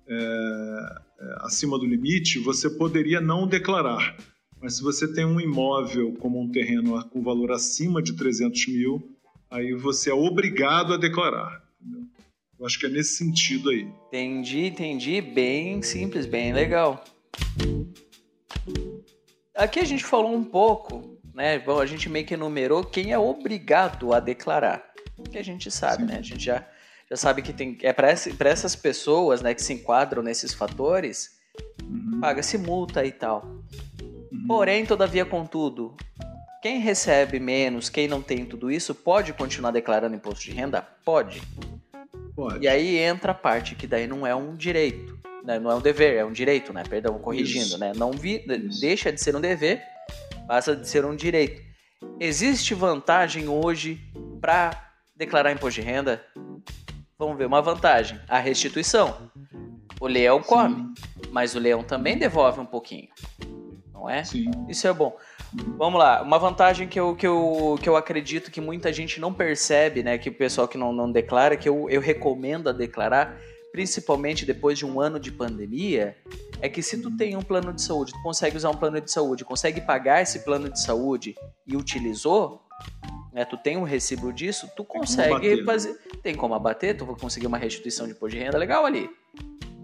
é, 0.07 0.15
é, 0.15 1.35
acima 1.41 1.79
do 1.79 1.85
limite, 1.85 2.39
você 2.39 2.69
poderia 2.69 3.21
não 3.21 3.47
declarar. 3.47 4.17
Mas 4.61 4.77
se 4.77 4.83
você 4.83 5.11
tem 5.11 5.25
um 5.25 5.39
imóvel 5.39 6.13
como 6.19 6.41
um 6.41 6.49
terreno 6.51 7.03
com 7.09 7.21
valor 7.21 7.51
acima 7.51 8.01
de 8.01 8.13
300 8.13 8.67
mil, 8.67 9.15
aí 9.49 9.73
você 9.73 10.09
é 10.09 10.13
obrigado 10.13 10.93
a 10.93 10.97
declarar. 10.97 11.63
Eu 12.59 12.65
acho 12.65 12.79
que 12.79 12.85
é 12.85 12.89
nesse 12.89 13.17
sentido 13.17 13.69
aí. 13.69 13.87
Entendi, 14.07 14.67
entendi. 14.67 15.21
Bem 15.21 15.81
simples, 15.81 16.25
bem 16.25 16.53
legal. 16.53 17.03
Aqui 19.53 19.79
a 19.79 19.85
gente 19.85 20.03
falou 20.03 20.33
um 20.33 20.43
pouco, 20.43 21.19
né? 21.33 21.59
Bom, 21.59 21.79
a 21.79 21.85
gente 21.85 22.09
meio 22.09 22.25
que 22.25 22.33
enumerou 22.33 22.83
quem 22.83 23.11
é 23.11 23.19
obrigado 23.19 24.13
a 24.13 24.19
declarar. 24.19 24.83
Que 25.31 25.37
a 25.37 25.43
gente 25.43 25.69
sabe, 25.69 26.03
Sim. 26.03 26.09
né? 26.09 26.17
A 26.19 26.21
gente 26.21 26.43
já, 26.43 26.65
já 27.09 27.17
sabe 27.17 27.41
que 27.41 27.51
tem. 27.51 27.77
É 27.81 27.91
para 27.91 28.09
essas 28.49 28.75
pessoas 28.75 29.41
né, 29.41 29.53
que 29.53 29.61
se 29.61 29.73
enquadram 29.73 30.23
nesses 30.23 30.53
fatores, 30.53 31.31
uhum. 31.83 32.19
paga-se 32.21 32.57
multa 32.57 33.05
e 33.05 33.11
tal. 33.11 33.45
Uhum. 34.31 34.45
Porém, 34.47 34.85
todavia, 34.85 35.25
contudo, 35.25 35.95
quem 36.61 36.79
recebe 36.79 37.39
menos, 37.39 37.89
quem 37.89 38.07
não 38.07 38.21
tem 38.21 38.45
tudo 38.45 38.71
isso, 38.71 38.95
pode 38.95 39.33
continuar 39.33 39.71
declarando 39.71 40.15
imposto 40.15 40.45
de 40.45 40.51
renda? 40.51 40.81
Pode. 41.03 41.41
Pode. 42.35 42.63
E 42.63 42.67
aí 42.67 42.97
entra 42.97 43.31
a 43.31 43.35
parte 43.35 43.75
que 43.75 43.87
daí 43.87 44.07
não 44.07 44.27
é 44.27 44.35
um 44.35 44.55
direito 44.55 45.15
né? 45.45 45.59
não 45.59 45.71
é 45.71 45.75
um 45.75 45.81
dever, 45.81 46.15
é 46.15 46.25
um 46.25 46.31
direito, 46.31 46.73
né? 46.73 46.83
Perdão, 46.83 47.17
corrigindo, 47.19 47.65
Isso. 47.65 47.77
né? 47.77 47.93
Não 47.95 48.11
vi, 48.11 48.43
deixa 48.81 49.11
de 49.11 49.21
ser 49.21 49.35
um 49.35 49.41
dever, 49.41 49.81
passa 50.47 50.75
de 50.75 50.87
ser 50.89 51.05
um 51.05 51.15
direito. 51.15 51.61
Existe 52.19 52.73
vantagem 52.73 53.47
hoje 53.47 54.01
para 54.41 54.91
declarar 55.15 55.51
imposto 55.51 55.79
de 55.79 55.87
renda? 55.87 56.23
Vamos 57.17 57.37
ver 57.37 57.45
uma 57.45 57.61
vantagem: 57.61 58.19
a 58.27 58.39
restituição. 58.39 59.31
O 59.99 60.07
leão 60.07 60.41
come, 60.41 60.75
Sim. 60.75 60.93
mas 61.31 61.55
o 61.55 61.59
leão 61.59 61.81
também 61.81 62.17
devolve 62.17 62.59
um 62.59 62.65
pouquinho, 62.65 63.07
não 63.95 64.09
é? 64.09 64.23
Sim. 64.23 64.51
Isso 64.67 64.87
é 64.87 64.93
bom. 64.93 65.17
Vamos 65.77 65.97
lá, 65.97 66.21
uma 66.21 66.37
vantagem 66.37 66.87
que 66.87 66.99
eu, 66.99 67.15
que 67.15 67.25
eu, 67.25 67.79
que 67.81 67.87
eu 67.87 67.95
acredito 67.95 68.51
que 68.51 68.59
muita 68.59 68.91
gente 68.91 69.21
não 69.21 69.33
percebe, 69.33 70.03
né? 70.03 70.17
Que 70.17 70.29
o 70.29 70.33
pessoal 70.33 70.67
que 70.67 70.77
não, 70.77 70.91
não 70.91 71.09
declara, 71.09 71.55
que 71.55 71.67
eu, 71.67 71.89
eu 71.89 72.01
recomendo 72.01 72.69
a 72.69 72.73
declarar, 72.73 73.39
principalmente 73.71 74.45
depois 74.45 74.77
de 74.77 74.85
um 74.85 74.99
ano 74.99 75.17
de 75.17 75.31
pandemia, 75.31 76.17
é 76.61 76.67
que 76.67 76.81
se 76.81 77.01
tu 77.01 77.15
tem 77.15 77.37
um 77.37 77.41
plano 77.41 77.71
de 77.71 77.81
saúde, 77.81 78.11
tu 78.11 78.21
consegue 78.21 78.57
usar 78.57 78.69
um 78.69 78.75
plano 78.75 78.99
de 78.99 79.09
saúde, 79.09 79.45
consegue 79.45 79.79
pagar 79.79 80.21
esse 80.21 80.39
plano 80.39 80.69
de 80.69 80.81
saúde 80.81 81.33
e 81.65 81.77
utilizou, 81.77 82.61
né, 83.31 83.45
tu 83.45 83.57
tem 83.57 83.77
um 83.77 83.83
recibo 83.83 84.33
disso, 84.33 84.69
tu 84.75 84.83
consegue 84.83 85.39
tem 85.39 85.57
né? 85.57 85.63
fazer, 85.63 85.97
tem 86.21 86.35
como 86.35 86.53
abater, 86.53 86.97
tu 86.97 87.05
vai 87.05 87.15
conseguir 87.15 87.47
uma 87.47 87.57
restituição 87.57 88.05
de 88.05 88.11
imposto 88.13 88.37
de 88.37 88.43
renda 88.43 88.57
legal 88.57 88.85
ali, 88.85 89.09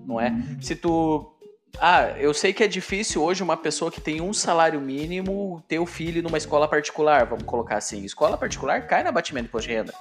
não 0.05 0.19
é? 0.19 0.29
Uhum. 0.31 0.61
Se 0.61 0.75
tu 0.75 1.33
ah, 1.79 2.09
eu 2.17 2.33
sei 2.33 2.53
que 2.53 2.63
é 2.63 2.67
difícil 2.67 3.23
hoje 3.23 3.41
uma 3.41 3.57
pessoa 3.57 3.91
que 3.91 4.01
tem 4.01 4.21
um 4.21 4.33
salário 4.33 4.79
mínimo 4.79 5.63
ter 5.67 5.79
o 5.79 5.85
filho 5.85 6.21
numa 6.21 6.37
escola 6.37 6.67
particular, 6.67 7.25
vamos 7.25 7.43
colocar 7.43 7.77
assim. 7.77 8.03
Escola 8.03 8.37
particular 8.37 8.87
cai 8.87 9.03
no 9.03 9.09
abatimento 9.09 9.45
de 9.45 9.49
imposto 9.49 9.67
de 9.69 9.75
renda. 9.75 9.93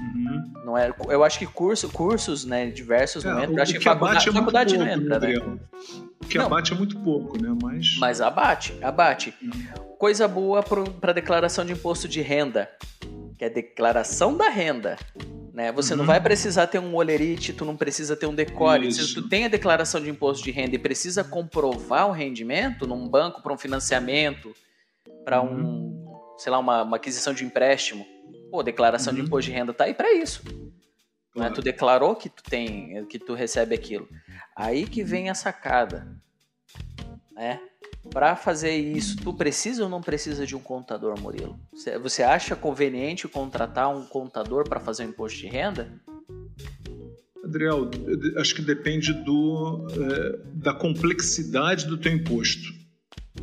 Uhum. 0.00 0.52
Não 0.64 0.78
é, 0.78 0.92
eu 1.08 1.24
acho 1.24 1.38
que 1.38 1.46
curso, 1.46 1.88
cursos, 1.88 2.44
né, 2.44 2.66
diversos 2.66 3.24
é, 3.24 3.32
momentos, 3.32 3.56
o, 3.56 3.60
acho 3.60 3.72
que, 3.72 3.78
que 3.78 3.84
faculdade, 3.84 4.28
abate 4.28 4.38
faculdade 4.38 4.74
é 4.74 4.78
muito 4.78 5.08
pouco, 5.08 5.14
entra, 5.14 5.20
né? 5.20 5.58
O 6.20 6.26
que 6.26 6.38
não. 6.38 6.46
abate 6.46 6.72
é 6.72 6.76
muito 6.76 6.98
pouco, 6.98 7.42
né? 7.42 7.56
Mas, 7.62 7.96
Mas 7.98 8.20
abate, 8.20 8.76
abate. 8.82 9.34
Uhum. 9.40 9.96
Coisa 9.98 10.28
boa 10.28 10.62
para 10.62 11.12
declaração 11.12 11.64
de 11.64 11.72
imposto 11.72 12.06
de 12.06 12.20
renda, 12.20 12.68
que 13.38 13.44
é 13.44 13.48
declaração 13.48 14.36
da 14.36 14.48
renda. 14.48 14.98
Né? 15.56 15.72
Você 15.72 15.94
uhum. 15.94 16.00
não 16.00 16.04
vai 16.04 16.20
precisar 16.20 16.66
ter 16.66 16.78
um 16.78 16.94
olerite, 16.94 17.54
tu 17.54 17.64
não 17.64 17.78
precisa 17.78 18.14
ter 18.14 18.26
um 18.26 18.34
decore. 18.34 18.88
Isso. 18.88 19.06
Se 19.06 19.14
tu 19.14 19.26
tem 19.26 19.46
a 19.46 19.48
declaração 19.48 19.98
de 20.02 20.10
imposto 20.10 20.44
de 20.44 20.50
renda 20.50 20.76
e 20.76 20.78
precisa 20.78 21.24
comprovar 21.24 22.06
o 22.10 22.12
rendimento 22.12 22.86
num 22.86 23.08
banco 23.08 23.42
para 23.42 23.54
um 23.54 23.56
financiamento, 23.56 24.54
para 25.24 25.40
um, 25.40 25.48
uhum. 25.48 26.36
sei 26.36 26.52
lá, 26.52 26.58
uma, 26.58 26.82
uma 26.82 26.98
aquisição 26.98 27.32
de 27.32 27.42
empréstimo, 27.42 28.06
Pô, 28.50 28.62
declaração 28.62 29.14
uhum. 29.14 29.20
de 29.20 29.26
imposto 29.26 29.50
de 29.50 29.56
renda 29.56 29.72
tá 29.72 29.84
aí 29.84 29.94
para 29.94 30.12
isso. 30.12 30.44
Né? 30.44 30.52
Claro. 31.32 31.48
Né? 31.48 31.54
Tu 31.54 31.62
declarou 31.62 32.14
que 32.14 32.28
tu 32.28 32.42
tem, 32.42 33.06
que 33.06 33.18
tu 33.18 33.32
recebe 33.32 33.74
aquilo. 33.74 34.06
Aí 34.54 34.86
que 34.86 35.02
vem 35.02 35.30
a 35.30 35.34
sacada, 35.34 36.06
né? 37.32 37.58
Para 38.10 38.34
fazer 38.36 38.74
isso, 38.76 39.16
tu 39.18 39.32
precisa 39.34 39.84
ou 39.84 39.88
não 39.88 40.00
precisa 40.00 40.46
de 40.46 40.56
um 40.56 40.60
contador, 40.60 41.20
Murilo? 41.20 41.58
Você 42.02 42.22
acha 42.22 42.56
conveniente 42.56 43.28
contratar 43.28 43.94
um 43.94 44.04
contador 44.04 44.68
para 44.68 44.80
fazer 44.80 45.04
o 45.04 45.10
imposto 45.10 45.38
de 45.38 45.48
renda? 45.48 45.92
Adriel, 47.44 47.90
acho 48.38 48.54
que 48.54 48.62
depende 48.62 49.12
do, 49.12 49.86
é, 49.90 50.38
da 50.54 50.74
complexidade 50.74 51.86
do 51.86 51.96
teu 51.96 52.12
imposto 52.12 52.76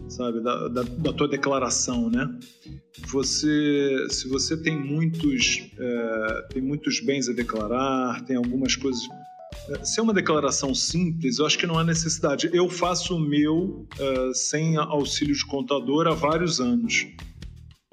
sabe, 0.09 0.41
da, 0.41 0.67
da, 0.67 0.83
da, 0.83 1.13
tua 1.13 1.27
declaração, 1.27 2.09
né? 2.09 2.29
Você, 3.07 4.07
se 4.09 4.27
você 4.27 4.55
tem 4.61 4.77
muitos, 4.77 5.71
é, 5.77 6.47
tem 6.53 6.61
muitos 6.61 6.99
bens 6.99 7.27
a 7.29 7.33
declarar, 7.33 8.23
tem 8.25 8.35
algumas 8.35 8.75
coisas. 8.75 9.01
Se 9.83 9.99
é 9.99 10.03
uma 10.03 10.13
declaração 10.13 10.73
simples, 10.73 11.39
eu 11.39 11.45
acho 11.45 11.57
que 11.57 11.67
não 11.67 11.77
há 11.77 11.83
necessidade. 11.83 12.49
Eu 12.53 12.69
faço 12.69 13.15
o 13.15 13.19
meu 13.19 13.87
é, 13.99 14.33
sem 14.33 14.77
auxílio 14.77 15.35
de 15.35 15.45
contador 15.45 16.07
há 16.07 16.13
vários 16.13 16.59
anos. 16.59 17.07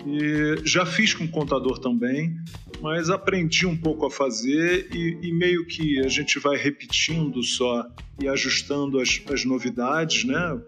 E 0.06 0.56
já 0.64 0.86
fiz 0.86 1.12
com 1.12 1.28
contador 1.28 1.78
também, 1.78 2.34
mas 2.80 3.10
aprendi 3.10 3.66
um 3.66 3.76
pouco 3.76 4.06
a 4.06 4.10
fazer 4.10 4.88
e, 4.94 5.18
e 5.20 5.32
meio 5.32 5.66
que 5.66 6.00
a 6.00 6.08
gente 6.08 6.38
vai 6.38 6.56
repetindo 6.56 7.42
só 7.42 7.86
e 8.20 8.26
ajustando 8.26 8.98
as, 8.98 9.20
as 9.30 9.44
novidades, 9.44 10.24
né? 10.24 10.58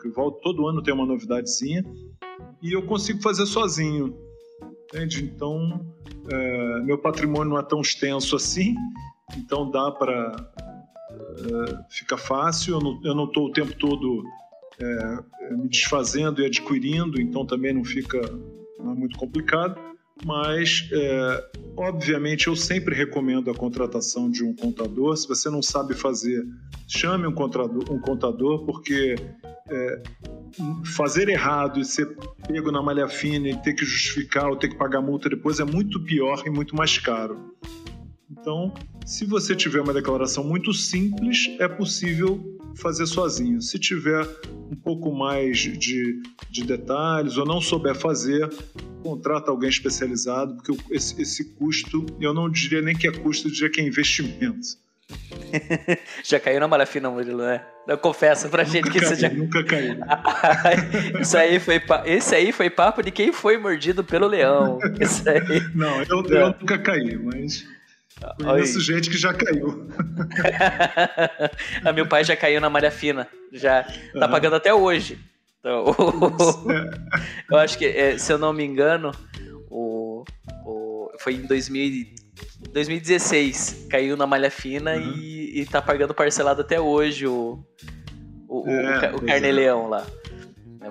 Todo 0.42 0.68
ano 0.68 0.82
tem 0.82 0.92
uma 0.92 1.06
novidadezinha 1.06 1.82
e 2.62 2.72
eu 2.72 2.82
consigo 2.82 3.22
fazer 3.22 3.46
sozinho, 3.46 4.14
entende? 4.84 5.24
Então, 5.24 5.94
é, 6.30 6.80
meu 6.82 6.98
patrimônio 6.98 7.50
não 7.50 7.58
é 7.58 7.62
tão 7.62 7.80
extenso 7.80 8.36
assim, 8.36 8.74
então 9.36 9.70
dá 9.70 9.90
para 9.90 10.36
fica 11.88 12.16
fácil. 12.16 12.78
Eu 13.04 13.14
não 13.14 13.24
estou 13.24 13.46
o 13.46 13.52
tempo 13.52 13.74
todo 13.74 14.24
é, 14.80 15.54
me 15.54 15.68
desfazendo 15.68 16.42
e 16.42 16.46
adquirindo, 16.46 17.20
então 17.20 17.46
também 17.46 17.72
não 17.72 17.84
fica 17.84 18.20
não 18.82 18.92
é 18.92 18.94
muito 18.94 19.16
complicado, 19.16 19.80
mas 20.24 20.88
é, 20.92 21.44
obviamente 21.76 22.48
eu 22.48 22.56
sempre 22.56 22.94
recomendo 22.94 23.50
a 23.50 23.54
contratação 23.54 24.30
de 24.30 24.44
um 24.44 24.54
contador. 24.54 25.16
Se 25.16 25.28
você 25.28 25.48
não 25.48 25.62
sabe 25.62 25.94
fazer, 25.94 26.44
chame 26.88 27.26
um 27.26 27.32
contador, 27.32 27.84
um 27.90 28.00
contador 28.00 28.64
porque 28.64 29.14
é, 29.68 30.02
fazer 30.96 31.28
errado 31.28 31.80
e 31.80 31.84
ser 31.84 32.16
pego 32.46 32.70
na 32.70 32.82
malha 32.82 33.08
fina 33.08 33.48
e 33.48 33.56
ter 33.56 33.74
que 33.74 33.84
justificar 33.84 34.48
ou 34.48 34.56
ter 34.56 34.68
que 34.68 34.76
pagar 34.76 35.00
multa 35.00 35.28
depois 35.28 35.60
é 35.60 35.64
muito 35.64 36.02
pior 36.04 36.42
e 36.44 36.50
muito 36.50 36.76
mais 36.76 36.98
caro. 36.98 37.54
Então, 38.32 38.72
se 39.04 39.26
você 39.26 39.54
tiver 39.54 39.80
uma 39.80 39.92
declaração 39.92 40.42
muito 40.42 40.72
simples, 40.72 41.54
é 41.58 41.68
possível 41.68 42.58
fazer 42.74 43.06
sozinho. 43.06 43.60
Se 43.60 43.78
tiver 43.78 44.26
um 44.70 44.74
pouco 44.74 45.12
mais 45.12 45.58
de, 45.58 46.22
de 46.50 46.64
detalhes 46.64 47.36
ou 47.36 47.44
não 47.44 47.60
souber 47.60 47.94
fazer, 47.94 48.48
contrata 49.02 49.50
alguém 49.50 49.68
especializado, 49.68 50.56
porque 50.56 50.72
esse, 50.90 51.20
esse 51.20 51.44
custo, 51.54 52.06
eu 52.18 52.32
não 52.32 52.48
diria 52.48 52.80
nem 52.80 52.96
que 52.96 53.06
é 53.06 53.12
custo, 53.12 53.48
eu 53.48 53.52
diria 53.52 53.70
que 53.70 53.80
é 53.80 53.84
investimento. 53.84 54.80
já 56.24 56.40
caiu 56.40 56.60
na 56.60 56.66
malha 56.66 56.86
fina, 56.86 57.10
Murilo, 57.10 57.42
né? 57.42 57.62
Eu 57.86 57.98
confesso 57.98 58.48
pra 58.48 58.62
nunca 58.62 58.72
gente 58.72 58.90
que 58.90 59.00
caí, 59.00 59.08
você 59.08 59.16
já. 59.16 59.28
Nunca 59.28 59.62
caiu. 59.64 59.96
Isso 61.20 61.36
aí 61.36 61.60
foi. 61.60 61.82
Esse 62.06 62.34
aí 62.34 62.52
foi 62.52 62.70
papo 62.70 63.02
de 63.02 63.10
quem 63.10 63.32
foi 63.32 63.58
mordido 63.58 64.02
pelo 64.02 64.26
leão. 64.26 64.78
Isso 64.98 65.28
aí. 65.28 65.40
Não, 65.74 66.02
eu, 66.04 66.24
eu 66.24 66.46
nunca 66.48 66.78
caí, 66.78 67.18
mas. 67.18 67.66
Conheço 68.36 68.80
gente 68.80 69.10
que 69.10 69.18
já 69.18 69.32
caiu. 69.34 69.88
Ah, 71.84 71.92
meu 71.92 72.06
pai 72.06 72.24
já 72.24 72.36
caiu 72.36 72.60
na 72.60 72.70
malha 72.70 72.90
fina. 72.90 73.26
Já 73.52 73.82
tá 73.82 73.90
Aham. 74.16 74.30
pagando 74.30 74.56
até 74.56 74.72
hoje. 74.72 75.18
Então, 75.60 75.84
eu 77.50 77.56
acho 77.58 77.78
que, 77.78 77.86
é, 77.86 78.18
se 78.18 78.32
eu 78.32 78.38
não 78.38 78.52
me 78.52 78.64
engano, 78.64 79.12
o, 79.70 80.24
o- 80.64 81.10
foi 81.18 81.34
em 81.34 81.46
2000, 81.46 81.82
e- 81.84 82.14
2016. 82.72 83.86
Caiu 83.90 84.16
na 84.16 84.26
malha 84.26 84.50
fina 84.50 84.92
Uhum. 84.96 85.14
e, 85.16 85.60
e 85.60 85.66
tá 85.66 85.80
pagando 85.82 86.14
parcelado 86.14 86.62
até 86.62 86.80
hoje 86.80 87.26
o, 87.26 87.64
o, 88.48 88.68
É, 88.70 89.12
o 89.12 89.16
o 89.16 89.18
pois 89.18 89.22
é. 89.22 89.26
carneleão 89.26 89.88
lá. 89.88 90.06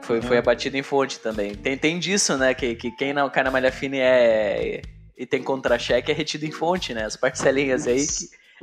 Foi, 0.01 0.17
Uhum. 0.17 0.21
foi 0.23 0.37
abatido 0.37 0.77
em 0.77 0.83
fonte 0.83 1.19
também. 1.19 1.53
Tem, 1.55 1.77
tem 1.77 1.99
disso, 1.99 2.37
né? 2.37 2.53
Que, 2.53 2.75
que 2.75 2.91
quem 2.91 3.11
não 3.13 3.29
cai 3.29 3.43
na 3.43 3.51
malha 3.51 3.71
fina 3.71 3.97
é, 3.97 4.81
e 5.17 5.25
tem 5.25 5.41
contra-cheque 5.43 6.11
é 6.11 6.15
retido 6.15 6.45
em 6.45 6.51
fonte, 6.51 6.93
né? 6.93 7.05
As 7.05 7.15
parcelinhas 7.15 7.87
aí 7.87 8.05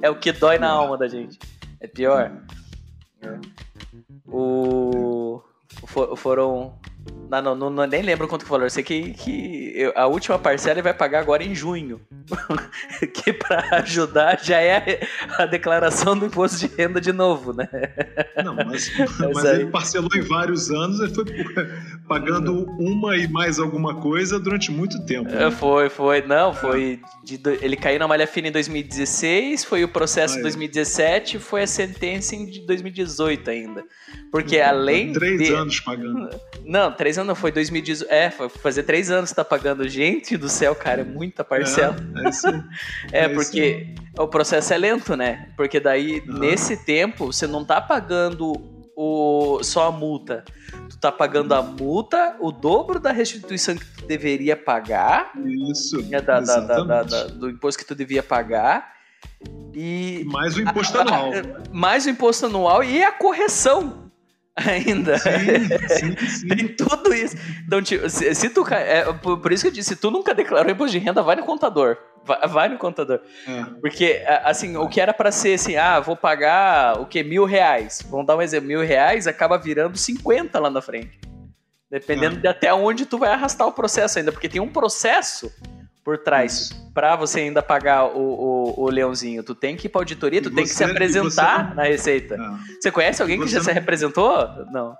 é 0.02 0.11
o 0.11 0.16
que 0.18 0.32
dói 0.32 0.58
na 0.58 0.68
alma 0.70 0.96
da 0.98 1.08
gente. 1.08 1.38
É 1.80 1.87
pior. 1.87 2.32
O. 4.26 5.40
for- 5.87 6.16
foram. 6.16 6.74
Não, 7.30 7.54
não, 7.54 7.70
não, 7.70 7.87
nem 7.87 8.02
lembro 8.02 8.26
quanto 8.28 8.42
que 8.42 8.48
falou. 8.48 8.66
Eu 8.66 8.70
sei 8.70 8.82
que, 8.82 9.12
que 9.14 9.72
eu- 9.74 9.92
a 9.96 10.06
última 10.06 10.38
parcela 10.38 10.74
ele 10.74 10.82
vai 10.82 10.92
pagar 10.94 11.20
agora 11.20 11.42
em 11.42 11.54
junho. 11.54 12.00
que 13.14 13.32
pra 13.32 13.76
ajudar 13.78 14.38
já 14.42 14.61
é 14.61 15.00
a 15.38 15.46
declaração 15.46 16.18
do 16.18 16.26
imposto 16.26 16.58
de 16.58 16.74
renda 16.74 17.00
de 17.00 17.12
novo, 17.12 17.52
né? 17.54 17.68
Não, 18.44 18.54
mas, 18.54 18.90
Mas 18.98 19.18
mas 19.34 19.44
aí- 19.46 19.61
ele 19.62 19.70
parcelou 19.70 20.11
em 20.14 20.20
vários 20.22 20.70
anos, 20.70 21.00
ele 21.00 21.14
foi 21.14 21.24
pagando 22.09 22.64
uma 22.79 23.16
e 23.16 23.29
mais 23.29 23.59
alguma 23.61 23.94
coisa 24.01 24.38
durante 24.40 24.73
muito 24.73 25.05
tempo. 25.05 25.31
né? 25.31 25.47
É, 25.47 25.51
Foi, 25.51 25.88
foi. 25.88 26.23
Não, 26.23 26.53
foi. 26.55 27.01
de 27.23 27.38
ele 27.61 27.77
caiu 27.77 27.99
na 27.99 28.09
malha 28.09 28.27
fina 28.27 28.49
em 28.49 28.53
2016, 28.53 29.64
foi 29.64 29.85
o 29.85 29.88
processo 29.88 30.35
em 30.35 30.37
Aí. 30.38 30.42
2017, 30.42 31.38
foi 31.38 31.62
a 31.62 31.66
sentença 31.66 32.35
em 32.35 32.47
de 32.47 32.61
2018 32.66 33.51
ainda. 33.51 33.85
Porque 34.33 34.57
Então, 34.57 34.68
além 34.68 35.12
Três 35.12 35.40
de. 35.40 35.53
anos 35.53 35.81
pagando. 35.81 36.29
Não, 36.64 36.92
três 36.92 37.16
anos 37.18 37.29
não, 37.29 37.35
foi 37.35 37.53
2018. 37.53 38.11
É, 38.11 38.31
foi 38.31 38.49
fazer 38.49 38.83
três 38.83 39.11
anos 39.11 39.31
que 39.31 39.37
tá 39.37 39.44
pagando. 39.44 39.87
Gente 39.88 40.37
do 40.37 40.49
céu, 40.49 40.75
cara, 40.75 41.03
é 41.03 41.05
muita 41.05 41.44
parcela. 41.44 41.97
É, 42.16 42.29
é. 42.29 42.64
É, 43.12 43.25
é 43.25 43.29
porque 43.29 43.94
o 44.18 44.27
processo 44.27 44.73
é 44.73 44.79
lento, 44.79 45.14
né? 45.16 45.49
Porque 45.57 45.79
daí, 45.81 46.23
Aham. 46.29 46.38
nesse 46.40 46.77
tempo, 46.85 47.27
você 47.33 47.47
não 47.47 47.64
tá 47.64 47.81
pagando 47.81 48.53
o, 48.97 49.61
só 49.62 49.88
a 49.88 49.92
multa. 49.92 50.44
Tu 50.98 51.02
tá 51.02 51.12
pagando 51.12 51.54
a 51.54 51.62
multa, 51.62 52.34
o 52.40 52.50
dobro 52.50 52.98
da 52.98 53.12
restituição 53.12 53.76
que 53.76 53.84
tu 53.87 54.04
deveria 54.06 54.56
pagar, 54.56 55.30
Isso. 55.70 56.02
né, 56.02 56.20
da- 56.20 56.40
da- 56.40 57.02
da- 57.04 57.26
do 57.26 57.48
imposto 57.48 57.78
que 57.78 57.87
tu 57.87 57.94
devia 57.94 58.20
pagar, 58.20 58.92
e 59.72 60.24
Mais 60.26 60.56
o 60.56 60.61
imposto 60.61 60.98
anual. 60.98 61.30
mais 61.72 62.04
o 62.06 62.11
imposto 62.11 62.46
anual 62.46 62.82
e 62.82 63.00
a 63.04 63.12
correção 63.12 64.11
ainda. 64.56 65.18
Sim, 65.18 65.37
sim, 65.88 66.16
sim. 66.26 66.48
Tem 66.48 66.68
tudo 66.68 67.14
isso. 67.14 67.37
Então, 67.64 67.80
tipo, 67.80 68.11
se, 68.11 68.34
se 68.34 68.50
tu. 68.50 68.66
É, 68.68 69.12
por, 69.12 69.38
por 69.38 69.52
isso 69.52 69.62
que 69.62 69.68
eu 69.68 69.72
disse, 69.72 69.90
se 69.90 69.96
tu 69.96 70.11
nunca 70.11 70.34
declarou 70.34 70.70
imposto 70.72 70.98
de 70.98 71.04
renda, 71.04 71.22
vai 71.22 71.37
no 71.37 71.44
contador. 71.44 71.96
Vai, 72.49 72.69
no 72.69 72.79
contador. 72.79 73.21
É. 73.47 73.64
Porque, 73.81 74.23
assim, 74.45 74.77
o 74.77 74.88
que 74.88 75.01
era 75.01 75.12
pra 75.14 75.31
ser 75.33 75.55
assim, 75.55 75.77
ah, 75.77 75.99
vou 76.01 76.17
pagar 76.17 77.01
o 77.01 77.07
que? 77.07 77.23
Mil 77.23 77.45
reais. 77.45 78.03
Vamos 78.11 78.27
dar 78.27 78.37
um 78.37 78.43
exemplo, 78.43 78.69
mil 78.69 78.83
reais 78.83 79.27
acaba 79.27 79.57
virando 79.59 79.97
50 79.97 80.59
lá 80.61 80.71
na 80.71 80.81
frente. 80.83 81.19
Dependendo 81.91 82.37
Ah. 82.37 82.41
de 82.41 82.47
até 82.49 82.73
onde 82.75 83.07
tu 83.07 83.17
vai 83.19 83.31
arrastar 83.31 83.67
o 83.67 83.73
processo 83.73 84.19
ainda. 84.19 84.31
Porque 84.31 84.49
tem 84.49 84.61
um 84.61 84.69
processo 84.69 85.51
por 86.05 86.19
trás 86.19 86.71
pra 86.95 87.17
você 87.17 87.41
ainda 87.41 87.62
pagar 87.62 88.05
o, 88.07 88.19
o, 88.19 88.81
o 88.85 88.91
leãozinho. 88.91 89.43
Tu 89.43 89.55
tem 89.55 89.77
que 89.77 89.87
ir 89.87 89.91
pra 89.91 90.01
auditoria, 90.03 90.41
tu 90.43 90.51
E 90.51 90.55
tem 90.55 90.64
que 90.64 90.71
se 90.71 90.85
apresentar 90.85 91.69
você- 91.71 91.75
na 91.75 91.83
receita. 91.85 92.35
É. 92.35 92.75
Você 92.81 92.91
conhece 92.91 93.23
alguém 93.23 93.38
que 93.38 93.45
Você 93.47 93.53
já 93.53 93.59
não- 93.59 93.64
se 93.64 93.73
representou? 93.73 94.49
Não. 94.71 94.97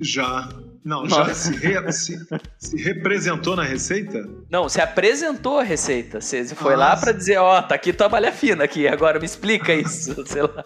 Já. 0.00 0.48
Não, 0.84 1.04
Nossa. 1.04 1.24
já 1.26 1.34
se, 1.34 1.54
re- 1.56 1.92
se- 1.92 2.26
se 2.58 2.76
representou 2.82 3.54
na 3.54 3.62
Receita? 3.62 4.28
Não, 4.50 4.64
você 4.64 4.80
apresentou 4.80 5.60
a 5.60 5.62
receita. 5.62 6.20
Você 6.20 6.44
foi 6.56 6.74
Ah, 6.74 6.78
lá 6.78 6.96
sim. 6.96 7.04
pra 7.04 7.12
dizer, 7.12 7.36
ó, 7.38 7.62
tá 7.62 7.74
aqui 7.76 7.92
tua 7.92 8.08
malha 8.08 8.32
fina 8.32 8.64
aqui, 8.64 8.88
agora 8.88 9.20
me 9.20 9.24
explica 9.26 9.72
isso, 9.72 10.14
sei 10.26 10.42
lá. 10.42 10.64